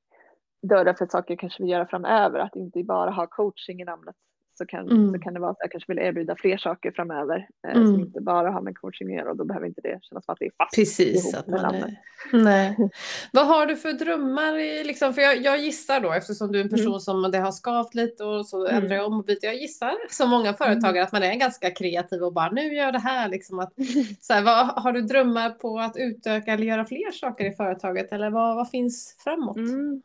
dörrar 0.62 0.94
för 0.94 1.06
saker 1.06 1.36
kanske 1.36 1.64
vi 1.64 1.70
göra 1.70 1.88
framöver. 1.88 2.40
Att 2.40 2.56
inte 2.56 2.84
bara 2.84 3.12
ha 3.12 3.28
coaching 3.28 3.82
i 3.82 3.86
namnet 3.86 4.16
så 4.58 4.66
kan, 4.66 4.92
mm. 4.92 5.12
så 5.12 5.20
kan 5.20 5.34
det 5.34 5.40
vara 5.40 5.52
att 5.52 5.58
jag 5.60 5.72
kanske 5.72 5.94
vill 5.94 6.00
erbjuda 6.00 6.36
fler 6.36 6.58
saker 6.58 6.92
framöver 6.92 7.48
eh, 7.68 7.76
mm. 7.76 7.88
som 7.88 8.00
inte 8.00 8.22
bara 8.22 8.52
har 8.52 8.62
med 8.62 8.78
coaching 8.78 9.08
att 9.08 9.20
göra 9.20 9.32
och 9.32 9.38
då 9.38 9.46
behöver 9.46 9.68
inte 9.68 9.82
det 9.82 10.00
kännas 10.02 10.26
som 10.26 10.34
att 10.34 10.40
det 10.40 10.46
är 10.46 10.52
fast 10.58 10.76
Precis, 10.76 11.34
att 11.34 11.48
man 11.48 11.76
är... 11.76 11.96
Nej. 12.34 12.90
Vad 13.32 13.48
har 13.48 13.66
du 13.66 13.76
för 13.76 13.94
drömmar? 13.94 14.58
I, 14.58 14.84
liksom, 14.84 15.14
för 15.14 15.22
jag, 15.22 15.42
jag, 15.42 15.60
gissar 15.60 16.00
då 16.00 16.14
eftersom 16.14 16.52
du 16.52 16.60
är 16.60 16.64
en 16.64 16.70
person 16.70 16.88
mm. 16.88 17.00
som 17.00 17.32
det 17.32 17.38
har 17.38 17.52
skavt 17.52 17.96
lite 17.96 18.24
och 18.24 18.46
så 18.46 18.68
mm. 18.68 18.84
ändrar 18.84 18.96
jag 18.96 19.06
om 19.06 19.20
och 19.20 19.26
byter. 19.26 19.46
Jag 19.46 19.56
gissar 19.56 19.94
som 20.10 20.30
många 20.30 20.48
mm. 20.48 20.58
företagare 20.58 21.04
att 21.04 21.12
man 21.12 21.24
är 21.24 21.36
ganska 21.36 21.72
kreativ 21.72 22.24
och 22.24 22.34
bara 22.34 22.52
nu 22.52 22.74
gör 22.74 22.92
det 22.92 23.00
här. 23.00 23.30
Liksom 23.30 23.60
att, 23.60 23.74
så 24.22 24.34
här, 24.34 24.44
vad, 24.44 24.84
har 24.84 24.92
du 24.92 25.02
drömmar 25.02 25.50
på 25.50 25.80
att 25.80 25.98
utöka 25.98 26.54
eller 26.54 26.64
göra 26.64 26.86
fler 26.86 27.12
saker 27.12 27.46
i 27.46 27.56
företaget 27.56 28.12
eller 28.12 28.30
vad, 28.30 28.56
vad 28.56 28.70
finns 28.70 29.16
framåt? 29.24 29.58
Mm. 29.58 30.02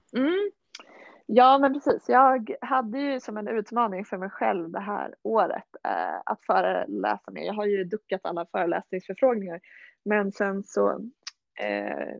Ja, 1.26 1.58
men 1.58 1.72
precis. 1.74 2.08
Jag 2.08 2.56
hade 2.60 2.98
ju 2.98 3.20
som 3.20 3.36
en 3.36 3.48
utmaning 3.48 4.04
för 4.04 4.18
mig 4.18 4.30
själv 4.30 4.70
det 4.70 4.80
här 4.80 5.14
året 5.22 5.76
eh, 5.84 6.20
att 6.24 6.44
föreläsa 6.44 7.30
mer. 7.30 7.42
Jag 7.42 7.54
har 7.54 7.66
ju 7.66 7.84
duckat 7.84 8.20
alla 8.24 8.46
föreläsningsförfrågningar, 8.46 9.60
men 10.04 10.32
sen 10.32 10.62
så 10.62 10.90
eh, 11.60 12.16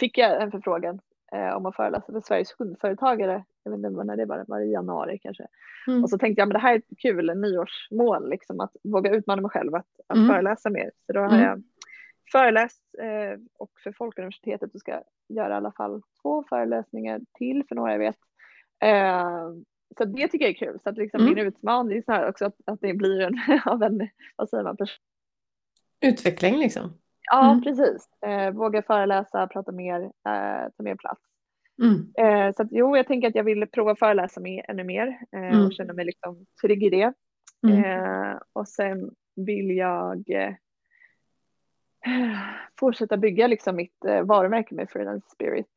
fick 0.00 0.18
jag 0.18 0.42
en 0.42 0.50
förfrågan 0.50 1.00
eh, 1.32 1.56
om 1.56 1.66
att 1.66 1.76
föreläsa 1.76 2.12
för 2.12 2.20
Sveriges 2.20 2.54
hundföretagare. 2.58 3.44
Jag 3.62 3.70
vet 3.70 3.90
inte 3.90 4.04
när 4.04 4.16
det 4.16 4.24
var, 4.24 4.44
var 4.48 4.60
i 4.60 4.72
januari 4.72 5.18
kanske. 5.18 5.46
Mm. 5.86 6.02
Och 6.02 6.10
så 6.10 6.18
tänkte 6.18 6.40
jag, 6.40 6.48
men 6.48 6.54
det 6.54 6.60
här 6.60 6.74
är 6.74 6.78
ett 6.78 6.98
kul 6.98 7.30
en 7.30 7.40
nyårsmål, 7.40 8.30
liksom 8.30 8.60
att 8.60 8.72
våga 8.84 9.10
utmana 9.10 9.42
mig 9.42 9.50
själv 9.50 9.74
att, 9.74 9.86
att 10.06 10.16
mm. 10.16 10.28
föreläsa 10.28 10.70
mer. 10.70 10.90
Så 11.06 11.12
då 11.12 11.20
har 11.20 11.28
mm. 11.28 11.40
jag 11.40 11.62
föreläst 12.32 12.82
eh, 12.98 13.40
och 13.58 13.70
för 13.84 13.92
Folkuniversitetet 13.92 14.72
så 14.72 14.78
ska 14.78 14.92
jag 14.92 15.04
göra 15.28 15.54
i 15.54 15.56
alla 15.56 15.72
fall 15.72 16.02
två 16.22 16.44
föreläsningar 16.48 17.20
till 17.38 17.64
för 17.68 17.74
några 17.74 17.92
jag 17.92 17.98
vet 17.98 18.18
Eh, 18.84 19.50
så 19.98 20.04
det 20.04 20.28
tycker 20.28 20.44
jag 20.44 20.50
är 20.50 20.66
kul. 20.66 20.78
Så 20.82 20.88
att 20.88 20.98
liksom 20.98 21.20
mm. 21.20 21.34
min 21.34 21.46
utmaning 21.46 21.98
är 21.98 22.02
så 22.02 22.12
här 22.12 22.28
också 22.28 22.44
att, 22.44 22.56
att 22.64 22.80
det 22.80 22.94
blir 22.94 23.20
en, 23.20 23.34
av 23.64 23.82
en, 23.82 24.08
vad 24.36 24.48
säger 24.48 24.64
man? 24.64 24.76
Utveckling 26.00 26.58
liksom. 26.58 26.98
Ja, 27.30 27.50
mm. 27.50 27.62
precis. 27.62 28.08
Eh, 28.26 28.50
våga 28.50 28.82
föreläsa, 28.82 29.46
prata 29.46 29.72
mer, 29.72 30.00
eh, 30.02 30.70
ta 30.76 30.82
mer 30.82 30.94
plats. 30.94 31.20
Mm. 31.82 32.12
Eh, 32.18 32.54
så 32.54 32.62
att, 32.62 32.68
jo, 32.70 32.96
jag 32.96 33.06
tänker 33.06 33.28
att 33.28 33.34
jag 33.34 33.44
vill 33.44 33.66
prova 33.66 33.96
föreläsa 33.96 34.40
mer, 34.40 34.64
ännu 34.68 34.84
mer 34.84 35.18
eh, 35.32 35.48
mm. 35.48 35.66
och 35.66 35.72
känna 35.72 35.92
mig 35.92 36.04
liksom 36.04 36.46
trygg 36.60 36.82
i 36.82 36.90
det. 36.90 37.12
Mm. 37.66 37.84
Eh, 37.84 38.38
och 38.52 38.68
sen 38.68 39.10
vill 39.36 39.76
jag 39.76 40.24
fortsätta 42.80 43.16
bygga 43.16 43.46
liksom 43.46 43.76
mitt 43.76 44.04
eh, 44.04 44.22
varumärke 44.22 44.74
med 44.74 44.90
Freelance 44.90 45.28
Spirit. 45.30 45.68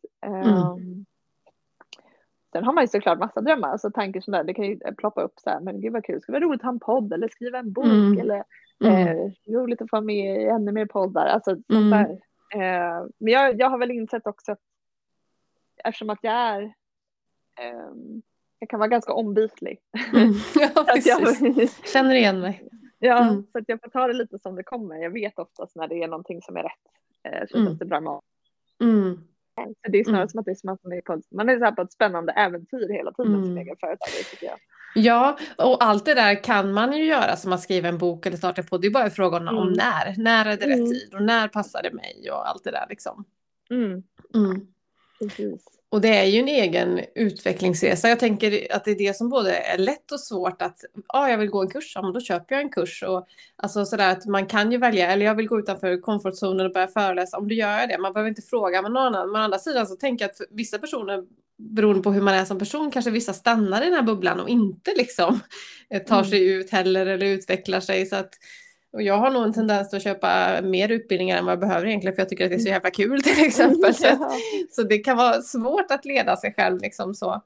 Sen 2.52 2.64
har 2.64 2.74
man 2.74 2.84
ju 2.84 2.88
såklart 2.88 3.20
massa 3.20 3.41
drömmar, 3.41 3.70
alltså 3.70 3.91
tankar 3.91 4.22
sådär, 4.22 4.43
det 4.43 4.54
kan 4.54 4.66
ju 4.66 4.80
ploppa 4.97 5.22
upp 5.22 5.34
så 5.36 5.50
här, 5.50 5.60
men 5.60 5.82
gud 5.82 5.93
vad 5.93 6.06
kul, 6.06 6.16
det 6.16 6.22
skulle 6.22 6.39
vara 6.39 6.45
roligt 6.45 6.62
att 6.62 6.66
ha 6.66 6.72
en 6.72 6.80
podd 6.80 7.14
eller 7.14 7.28
skriva 7.28 7.60
en 7.60 7.74
bok 7.74 7.86
mm. 7.86 8.20
eller 8.20 8.43
mm. 8.84 9.08
eh, 9.08 9.32
roligt 9.47 9.82
att 9.82 9.89
få 9.89 10.02
med 10.02 10.41
i 10.41 10.45
ännu 10.45 10.72
mer 10.72 10.86
poddar, 10.86 11.26
alltså 11.26 11.52
sånt 11.52 11.70
mm. 11.70 11.89
där. 11.89 12.10
Eh, 12.54 13.08
men 13.18 13.34
jag, 13.34 13.60
jag 13.60 13.70
har 13.70 13.78
väl 13.78 13.91
insett 13.91 14.28
också 14.28 14.52
att 14.52 14.60
eftersom 15.84 16.10
att 16.10 16.20
jag 16.22 16.34
är 16.34 16.62
eh, 17.60 17.91
jag 18.60 18.70
kan 18.70 18.80
vara 18.80 18.89
ganska 18.89 19.14
ombytlig. 19.14 19.80
Mm. 20.14 20.34
Ja, 20.56 20.84
precis. 20.86 21.86
Känner 21.93 22.16
igen 22.16 22.39
mig. 22.39 22.70
Ja, 23.00 23.43
så 23.52 23.58
att 23.58 23.64
jag 23.68 23.82
får 23.82 23.89
ta 23.89 24.08
det 24.08 24.14
lite 24.14 24.39
som 24.39 24.56
det 24.56 24.64
kommer. 24.64 24.95
Jag 24.95 25.10
vet 25.10 25.39
oftast 25.39 25.76
när 25.76 25.88
det 25.88 26.04
är 26.04 26.08
någonting 26.08 26.41
som 26.41 26.58
är 26.58 26.64
rätt. 26.64 26.72
Eh, 27.24 27.47
så 27.50 27.58
känns 27.58 27.80
det 27.80 27.86
bra 27.86 28.00
med. 28.00 28.20
Så 29.66 29.91
det 29.91 29.99
är 29.99 30.03
snarare 30.03 30.22
mm. 30.22 30.30
som 30.30 30.39
att 30.39 30.45
det 30.45 30.51
är 30.51 30.55
som 30.55 30.70
att 30.70 30.84
man 30.84 30.93
är 30.93 31.01
på, 31.01 31.22
man 31.32 31.49
är 31.49 31.60
så 31.60 31.76
på 31.76 31.82
ett 31.82 31.91
spännande 31.91 32.32
äventyr 32.32 32.93
hela 32.93 33.12
tiden 33.12 33.34
mm. 33.34 33.45
som 33.45 33.57
egen 33.57 33.76
företagare 33.80 34.24
tycker 34.32 34.45
jag. 34.45 34.60
Ja, 34.95 35.38
och 35.57 35.84
allt 35.84 36.05
det 36.05 36.14
där 36.14 36.43
kan 36.43 36.74
man 36.74 36.97
ju 36.97 37.05
göra 37.05 37.36
som 37.36 37.53
att 37.53 37.62
skriva 37.62 37.88
en 37.88 37.97
bok 37.97 38.26
eller 38.26 38.38
starta 38.38 38.64
på. 38.64 38.78
Det 38.78 38.88
är 38.88 38.91
bara 38.91 39.10
frågan 39.10 39.41
mm. 39.41 39.57
om 39.57 39.74
när. 39.74 40.16
När 40.18 40.45
är 40.45 40.57
det 40.57 40.68
rätt 40.68 40.80
mm. 40.80 40.91
tid 40.91 41.14
och 41.14 41.24
när 41.24 41.47
passar 41.47 41.82
det 41.84 41.93
mig 41.93 42.32
och 42.32 42.49
allt 42.49 42.64
det 42.64 42.72
där 42.72 42.86
liksom. 42.89 43.26
Mm. 43.70 44.03
Mm. 44.36 44.68
Precis. 45.20 45.78
Och 45.92 46.02
det 46.02 46.18
är 46.18 46.24
ju 46.24 46.40
en 46.40 46.48
egen 46.48 47.02
utvecklingsresa. 47.16 48.10
Jag 48.10 48.20
tänker 48.20 48.76
att 48.76 48.86
det 48.86 48.92
är 48.92 48.98
det 48.98 49.16
som 49.16 49.30
både 49.30 49.56
är 49.56 49.78
lätt 49.78 50.12
och 50.12 50.20
svårt 50.20 50.62
att, 50.62 50.86
ja, 50.96 51.02
ah, 51.08 51.30
jag 51.30 51.38
vill 51.38 51.50
gå 51.50 51.62
en 51.62 51.70
kurs, 51.70 51.92
ja, 51.96 52.02
men 52.02 52.14
då 52.14 52.20
köper 52.20 52.56
jag 52.56 52.62
en 52.62 52.70
kurs. 52.70 53.04
Och, 53.04 53.28
alltså 53.56 53.86
sådär 53.86 54.12
att 54.12 54.26
man 54.26 54.46
kan 54.46 54.72
ju 54.72 54.78
välja, 54.78 55.12
eller 55.12 55.26
jag 55.26 55.36
vill 55.36 55.48
gå 55.48 55.60
utanför 55.60 56.02
komfortzonen 56.02 56.66
och 56.66 56.74
börja 56.74 56.88
föreläsa, 56.88 57.38
om 57.38 57.48
du 57.48 57.56
gör 57.56 57.88
det, 57.88 57.98
man 57.98 58.14
behöver 58.14 58.30
inte 58.30 58.42
fråga 58.42 58.82
med 58.82 58.92
någon 58.92 59.04
annan. 59.04 59.32
Men 59.32 59.42
å 59.42 59.44
andra 59.44 59.60
sidan 59.60 59.88
så 59.88 59.96
tänker 59.96 60.26
jag 60.26 60.30
att 60.30 60.42
vissa 60.50 60.78
personer, 60.78 61.24
beroende 61.58 62.02
på 62.02 62.12
hur 62.12 62.22
man 62.22 62.34
är 62.34 62.46
som 62.46 62.60
person, 62.60 62.92
kanske 62.92 63.12
vissa 63.12 63.34
stannar 63.34 63.82
i 63.82 63.86
den 63.86 63.94
här 63.94 64.04
bubblan 64.04 64.40
och 64.40 64.50
inte 64.50 64.94
liksom 64.98 65.40
tar 66.08 66.24
sig 66.24 66.48
mm. 66.48 66.60
ut 66.60 66.72
heller 66.72 67.06
eller 67.06 67.26
utvecklar 67.26 67.80
sig. 67.80 68.06
Så 68.06 68.16
att 68.16 68.34
och 68.94 69.02
jag 69.02 69.18
har 69.18 69.32
nog 69.32 69.44
en 69.44 69.54
tendens 69.54 69.94
att 69.94 70.04
köpa 70.04 70.62
mer 70.64 70.92
utbildningar 70.92 71.38
än 71.38 71.46
vad 71.46 71.52
jag 71.52 71.60
behöver 71.60 71.88
egentligen 71.88 72.16
för 72.16 72.22
jag 72.22 72.30
tycker 72.30 72.46
att 72.46 72.52
det 72.52 72.56
är 72.56 72.60
så 72.60 72.70
jävla 72.70 72.90
kul 72.90 73.22
till 73.22 73.46
exempel. 73.46 73.94
Så, 73.96 74.08
att, 74.08 74.20
så 74.70 74.84
det 74.84 74.98
kan 74.98 75.18
vara 75.18 75.42
svårt 75.42 75.92
att 75.92 76.06
leda 76.06 76.38
sig 76.38 76.54
själv 76.54 76.82
liksom 76.82 77.14
så. 77.16 77.42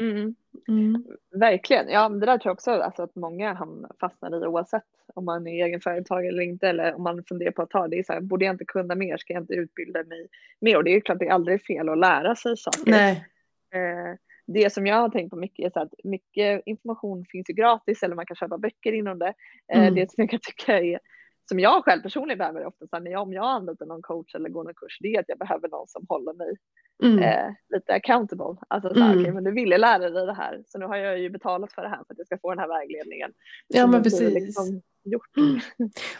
Mm. 0.00 0.34
Mm. 0.68 1.04
Verkligen, 1.34 1.88
ja 1.88 2.08
det 2.08 2.26
där 2.26 2.38
tror 2.38 2.50
jag 2.50 2.54
också 2.54 2.70
alltså, 2.70 3.02
att 3.02 3.14
många 3.14 3.58
fastnar 4.00 4.42
i 4.42 4.46
oavsett 4.46 4.82
om 5.14 5.24
man 5.24 5.46
är 5.46 5.64
egenföretagare 5.64 6.28
eller 6.28 6.42
inte 6.42 6.68
eller 6.68 6.94
om 6.94 7.02
man 7.02 7.24
funderar 7.24 7.50
på 7.50 7.62
att 7.62 7.70
ta 7.70 7.88
det. 7.88 7.98
Är 7.98 8.02
så 8.02 8.12
här, 8.12 8.20
borde 8.20 8.44
jag 8.44 8.54
inte 8.54 8.64
kunna 8.64 8.94
mer? 8.94 9.16
Ska 9.16 9.32
jag 9.32 9.42
inte 9.42 9.54
utbilda 9.54 10.04
mig 10.04 10.28
mer? 10.60 10.76
Och 10.76 10.84
det 10.84 10.90
är 10.90 11.00
klart 11.00 11.18
det 11.18 11.26
är 11.26 11.32
aldrig 11.32 11.62
fel 11.62 11.88
att 11.88 11.98
lära 11.98 12.36
sig 12.36 12.56
saker. 12.56 12.90
Nej. 12.90 13.24
Eh, 13.74 14.18
det 14.46 14.72
som 14.72 14.86
jag 14.86 14.96
har 14.96 15.08
tänkt 15.08 15.30
på 15.30 15.36
mycket 15.36 15.66
är 15.66 15.70
så 15.70 15.80
att 15.80 15.94
mycket 16.04 16.62
information 16.66 17.24
finns 17.30 17.50
ju 17.50 17.54
gratis 17.54 18.02
eller 18.02 18.14
man 18.14 18.26
kan 18.26 18.36
köpa 18.36 18.58
böcker 18.58 18.92
inom 18.92 19.18
det. 19.18 19.34
Eh, 19.72 19.82
mm. 19.82 19.94
Det 19.94 20.10
som 20.10 20.22
jag 20.22 20.30
kan 20.30 20.40
tycka 20.42 20.80
är 20.80 20.98
som 21.48 21.60
jag 21.60 21.84
själv 21.84 22.02
personligen 22.02 22.38
behöver 22.38 22.66
ofta 22.66 22.86
så 22.86 22.96
här, 22.96 23.16
om 23.16 23.32
jag 23.32 23.44
anlitar 23.44 23.86
någon 23.86 24.02
coach 24.02 24.34
eller 24.34 24.48
går 24.48 24.64
någon 24.64 24.74
kurs, 24.74 24.98
det 25.00 25.14
är 25.14 25.20
att 25.20 25.28
jag 25.28 25.38
behöver 25.38 25.68
någon 25.68 25.88
som 25.88 26.06
håller 26.08 26.32
mig 26.32 26.56
mm. 27.02 27.18
eh, 27.18 27.54
lite 27.74 27.94
accountable. 27.94 28.56
Alltså 28.68 28.94
så 28.94 29.00
här, 29.00 29.12
mm. 29.12 29.20
okay, 29.20 29.32
men 29.32 29.44
du 29.44 29.50
ville 29.50 29.78
lära 29.78 30.10
dig 30.10 30.26
det 30.26 30.34
här, 30.34 30.62
så 30.66 30.78
nu 30.78 30.86
har 30.86 30.96
jag 30.96 31.18
ju 31.18 31.30
betalat 31.30 31.72
för 31.72 31.82
det 31.82 31.88
här 31.88 31.96
för 31.96 32.14
att 32.14 32.18
jag 32.18 32.26
ska 32.26 32.38
få 32.38 32.50
den 32.50 32.58
här 32.58 32.68
vägledningen. 32.68 33.32
Ja, 33.68 33.86
men 33.86 34.02
precis. 34.02 34.34
Liksom, 34.34 34.82
gjort. 35.04 35.36
Mm. 35.36 35.60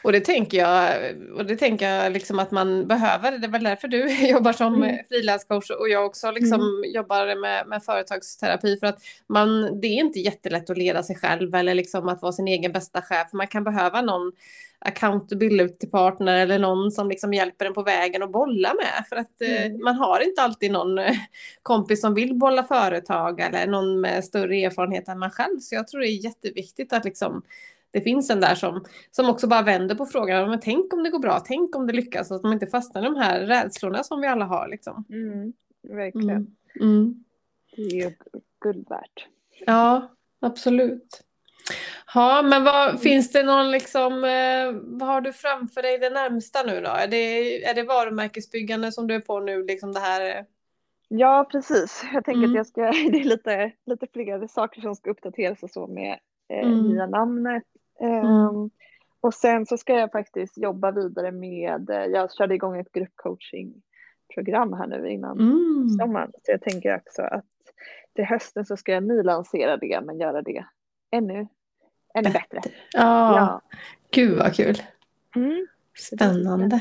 Och 0.03 0.13
det 0.13 0.21
tänker 0.21 0.59
jag, 0.59 0.99
och 1.37 1.47
det 1.47 1.57
tänker 1.57 1.89
jag 1.89 2.13
liksom 2.13 2.39
att 2.39 2.51
man 2.51 2.87
behöver. 2.87 3.39
Det 3.39 3.47
är 3.47 3.51
väl 3.51 3.65
därför 3.65 3.89
du 3.89 4.27
jobbar 4.29 4.53
som 4.53 4.75
mm. 4.75 4.97
frilanscoach 5.09 5.71
och 5.71 5.89
jag 5.89 6.07
också 6.07 6.31
liksom 6.31 6.61
mm. 6.61 6.93
jobbar 6.95 7.41
med, 7.41 7.67
med 7.67 7.85
företagsterapi. 7.85 8.79
För 8.81 8.87
att 8.87 9.03
man, 9.27 9.81
det 9.81 9.87
är 9.87 10.01
inte 10.01 10.21
jättelätt 10.21 10.71
att 10.71 10.79
leda 10.79 11.03
sig 11.03 11.17
själv 11.17 11.55
eller 11.55 11.75
liksom 11.75 12.09
att 12.09 12.23
vara 12.23 12.33
sin 12.33 12.49
egen 12.49 12.73
bästa 12.73 13.03
chef. 13.03 13.33
Man 13.33 13.47
kan 13.47 13.65
behöva 13.65 14.01
någon 14.01 14.33
accountability 14.85 15.87
partner 15.87 16.39
eller 16.39 16.59
någon 16.59 16.91
som 16.91 17.09
liksom 17.09 17.35
hjälper 17.35 17.67
en 17.67 17.75
på 17.75 17.83
vägen 17.83 18.23
och 18.23 18.31
bolla 18.31 18.75
med. 18.75 19.07
För 19.09 19.17
att 19.17 19.41
eh, 19.41 19.67
mm. 19.67 19.85
man 19.85 19.97
har 19.97 20.21
inte 20.21 20.43
alltid 20.43 20.73
någon 20.73 20.99
eh, 20.99 21.17
kompis 21.63 22.01
som 22.01 22.15
vill 22.15 22.35
bolla 22.35 22.65
företag 22.65 23.41
eller 23.41 23.67
någon 23.67 24.01
med 24.01 24.25
större 24.25 24.57
erfarenhet 24.57 25.09
än 25.09 25.19
man 25.19 25.31
själv. 25.31 25.59
Så 25.59 25.75
jag 25.75 25.89
tror 25.89 26.01
det 26.01 26.09
är 26.09 26.25
jätteviktigt 26.25 26.93
att 26.93 27.05
liksom 27.05 27.43
det 27.95 28.01
finns 28.01 28.31
en 28.31 28.41
där 28.41 28.55
som, 28.55 28.85
som 29.11 29.29
också 29.29 29.47
bara 29.47 29.63
vänder 29.63 29.95
på 29.95 30.07
frågan. 30.07 30.51
Men 30.51 30.61
tänk 30.61 30.93
om 30.93 31.03
det 31.03 31.11
går 31.11 31.19
bra, 31.19 31.41
tänk 31.47 31.77
om 31.77 31.87
det 31.87 31.93
lyckas. 31.93 32.29
Så 32.29 32.35
att 32.35 32.43
man 32.43 32.53
inte 32.53 32.67
fastnar 32.67 33.03
i 33.03 33.05
de 33.05 33.17
här 33.17 33.41
rädslorna 33.41 34.03
som 34.03 34.21
vi 34.21 34.27
alla 34.27 34.45
har. 34.45 34.69
Liksom. 34.69 35.05
Mm, 35.09 35.53
verkligen. 35.83 36.31
Mm. 36.31 36.47
Mm. 36.81 37.25
Det 37.77 37.83
är 37.83 37.95
ju 37.95 38.13
guld 38.61 38.89
värt. 38.89 39.27
Ja, 39.67 40.11
absolut. 40.41 41.23
Ja, 42.15 42.43
men 42.43 42.65
vad, 42.65 43.01
finns 43.01 43.33
det 43.33 43.43
någon 43.43 43.71
liksom, 43.71 44.13
eh, 44.25 44.81
vad 44.83 45.09
har 45.09 45.21
du 45.21 45.33
framför 45.33 45.83
dig 45.83 45.99
det 45.99 46.11
närmsta 46.11 46.63
nu 46.63 46.81
då? 46.81 46.91
Är 46.91 47.09
det, 47.09 47.65
är 47.65 47.75
det 47.75 47.83
varumärkesbyggande 47.83 48.93
som 48.93 49.07
du 49.07 49.15
är 49.15 49.21
på 49.21 49.41
nu, 49.41 49.65
liksom 49.65 49.93
det 49.93 50.01
här? 50.01 50.47
Ja, 51.09 51.49
precis. 51.51 52.05
Jag 52.13 52.25
tänker 52.25 52.45
mm. 52.45 52.51
att 52.51 52.57
jag 52.57 52.67
ska, 52.67 52.81
det 53.11 53.21
är 53.21 53.25
lite, 53.25 53.73
lite 53.87 54.07
fler 54.13 54.47
saker 54.47 54.81
som 54.81 54.97
ska 54.97 55.11
uppdateras 55.11 55.63
och 55.63 55.71
så 55.71 55.87
med 55.87 56.19
eh, 56.49 56.59
mm. 56.59 56.89
nya 56.89 57.07
namnet 57.07 57.65
Mm. 58.01 58.25
Um, 58.25 58.71
och 59.21 59.35
sen 59.35 59.67
så 59.67 59.77
ska 59.77 59.95
jag 59.95 60.13
faktiskt 60.13 60.59
jobba 60.59 60.91
vidare 60.91 61.33
med, 61.33 61.91
eh, 61.91 62.05
jag 62.05 62.35
körde 62.35 62.55
igång 62.55 62.79
ett 62.79 62.93
gruppcoachingprogram 62.93 64.73
här 64.73 64.87
nu 64.87 65.11
innan 65.11 65.41
mm. 65.41 65.89
sommaren. 65.89 66.33
Så 66.43 66.53
jag 66.53 66.61
tänker 66.61 66.97
också 66.97 67.23
att 67.23 67.45
till 68.15 68.25
hösten 68.25 68.65
så 68.65 68.77
ska 68.77 68.93
jag 68.93 69.03
nylansera 69.03 69.77
det 69.77 70.01
men 70.01 70.19
göra 70.19 70.43
det 70.43 70.65
ännu, 71.11 71.47
ännu 72.15 72.31
bättre. 72.31 72.41
bättre. 72.51 72.71
Ja. 72.93 73.37
ja, 73.37 73.61
gud 74.11 74.39
vad 74.39 74.55
kul. 74.55 74.83
Mm. 75.37 75.67
Spännande. 75.99 76.81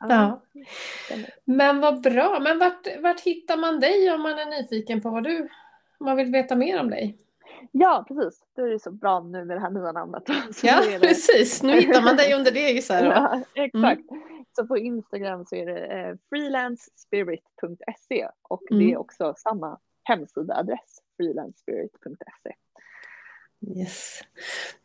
Ja. 0.00 0.42
Men 1.44 1.80
vad 1.80 2.02
bra. 2.02 2.40
Men 2.40 2.58
vart, 2.58 2.86
vart 3.00 3.20
hittar 3.20 3.56
man 3.56 3.80
dig 3.80 4.10
om 4.12 4.22
man 4.22 4.38
är 4.38 4.62
nyfiken 4.62 5.00
på 5.00 5.10
vad 5.10 5.24
du, 5.24 5.48
om 5.98 6.06
man 6.06 6.16
vill 6.16 6.32
veta 6.32 6.56
mer 6.56 6.80
om 6.80 6.90
dig? 6.90 7.18
Ja, 7.70 8.04
precis. 8.08 8.42
Då 8.56 8.66
är 8.66 8.70
det 8.70 8.78
så 8.78 8.90
bra 8.90 9.20
nu 9.20 9.44
med 9.44 9.56
det 9.56 9.60
här 9.60 9.70
nya 9.70 9.92
namnet. 9.92 10.22
Så 10.54 10.66
ja, 10.66 10.80
det... 10.80 10.98
precis. 10.98 11.62
Nu 11.62 11.80
hittar 11.80 12.02
man 12.02 12.16
dig 12.16 12.34
under 12.34 12.50
det 12.50 12.70
gissar 12.70 13.04
Ja, 13.04 13.42
exakt. 13.54 14.10
Mm. 14.10 14.22
Så 14.56 14.66
på 14.66 14.78
Instagram 14.78 15.46
så 15.46 15.56
är 15.56 15.66
det 15.66 15.86
eh, 15.86 16.14
freelancespirit.se 16.28 18.28
och 18.42 18.62
mm. 18.70 18.84
det 18.84 18.92
är 18.92 18.96
också 18.96 19.34
samma 19.36 19.78
hemsidaadress, 20.02 20.98
freelancespirit.se. 21.16 22.54
Yes. 23.78 24.20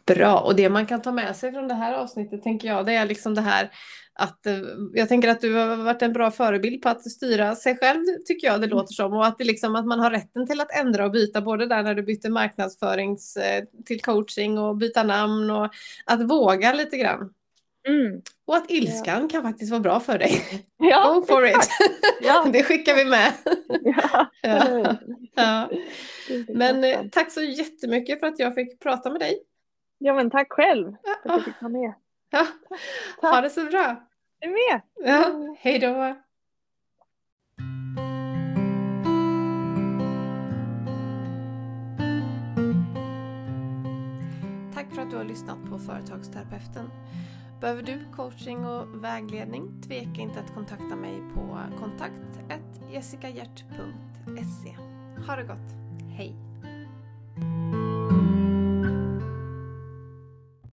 Bra, 0.06 0.40
och 0.40 0.56
det 0.56 0.70
man 0.70 0.86
kan 0.86 1.02
ta 1.02 1.12
med 1.12 1.36
sig 1.36 1.52
från 1.52 1.68
det 1.68 1.74
här 1.74 1.94
avsnittet 1.94 2.44
tänker 2.44 2.68
jag, 2.68 2.86
det 2.86 2.94
är 2.94 3.06
liksom 3.06 3.36
det 3.36 3.42
här 3.42 3.70
att 4.18 4.46
eh, 4.46 4.58
jag 4.94 5.10
tänker 5.10 5.30
att 5.30 5.42
du 5.42 5.54
har 5.54 5.76
varit 5.76 6.02
en 6.02 6.14
bra 6.14 6.32
förebild 6.32 6.82
på 6.82 6.90
att 6.90 7.12
styra 7.12 7.56
sig 7.56 7.78
själv, 7.78 8.06
tycker 8.26 8.48
jag 8.48 8.62
det 8.62 8.68
låter 8.68 8.94
som, 8.94 9.14
och 9.14 9.26
att, 9.26 9.38
det 9.38 9.44
liksom, 9.44 9.76
att 9.76 9.86
man 9.86 10.00
har 10.00 10.12
rätten 10.12 10.48
till 10.48 10.62
att 10.62 10.72
ändra 10.80 11.06
och 11.06 11.12
byta, 11.12 11.42
både 11.42 11.66
där 11.66 11.84
när 11.84 11.96
du 11.96 12.02
bytte 12.02 12.30
marknadsförings 12.30 13.38
eh, 13.38 13.64
till 13.86 14.02
coaching 14.02 14.58
och 14.58 14.76
byta 14.76 15.04
namn 15.04 15.50
och 15.50 15.70
att 16.06 16.22
våga 16.22 16.74
lite 16.74 16.98
grann. 16.98 17.34
Mm. 17.88 18.22
Och 18.46 18.56
att 18.56 18.72
ilskan 18.72 19.22
ja. 19.22 19.28
kan 19.28 19.44
faktiskt 19.44 19.72
vara 19.72 19.82
bra 19.82 20.00
för 20.00 20.18
dig. 20.18 20.42
Ja, 20.78 21.14
Go 21.20 21.26
for 21.26 21.48
it! 21.48 21.70
Ja. 22.22 22.48
det 22.54 22.64
skickar 22.64 22.96
vi 22.96 23.06
med. 23.06 23.34
Ja. 25.32 25.70
Men 26.48 26.84
eh, 26.84 27.00
tack 27.12 27.32
så 27.32 27.42
jättemycket 27.42 28.20
för 28.20 28.28
att 28.28 28.40
jag 28.40 28.56
fick 28.56 28.80
prata 28.80 29.10
med 29.10 29.20
dig. 29.20 29.44
Ja 30.00 30.14
men 30.14 30.30
tack 30.32 30.48
själv 30.50 30.96
för 31.24 31.30
att 31.30 31.36
jag 31.36 31.46
fick 31.46 31.62
vara 31.62 31.72
med. 31.72 31.94
Ja. 32.30 32.48
Ha 33.22 33.42
det 33.42 33.50
så 33.50 33.66
bra. 33.66 34.07
Du 34.40 34.48
med. 34.50 34.82
Ja. 34.96 35.56
Hej 35.60 35.80
då. 35.80 36.16
Tack 44.74 44.96
för 44.96 45.02
att 45.02 45.10
du 45.10 45.18
har 45.18 45.24
lyssnat 45.24 45.58
på 45.70 45.80
Företagsterapeuten. 45.80 46.90
Behöver 47.62 47.84
du 47.84 48.00
coaching 48.16 48.66
och 48.66 49.04
vägledning? 49.04 49.82
Tveka 49.82 50.22
inte 50.22 50.40
att 50.40 50.54
kontakta 50.54 50.96
mig 50.96 51.22
på 51.34 51.60
kontakt 51.80 52.14
jessicahjert.se. 52.92 54.76
Ha 55.28 55.36
det 55.36 55.44
gott! 55.44 55.76
Hej! 56.18 56.47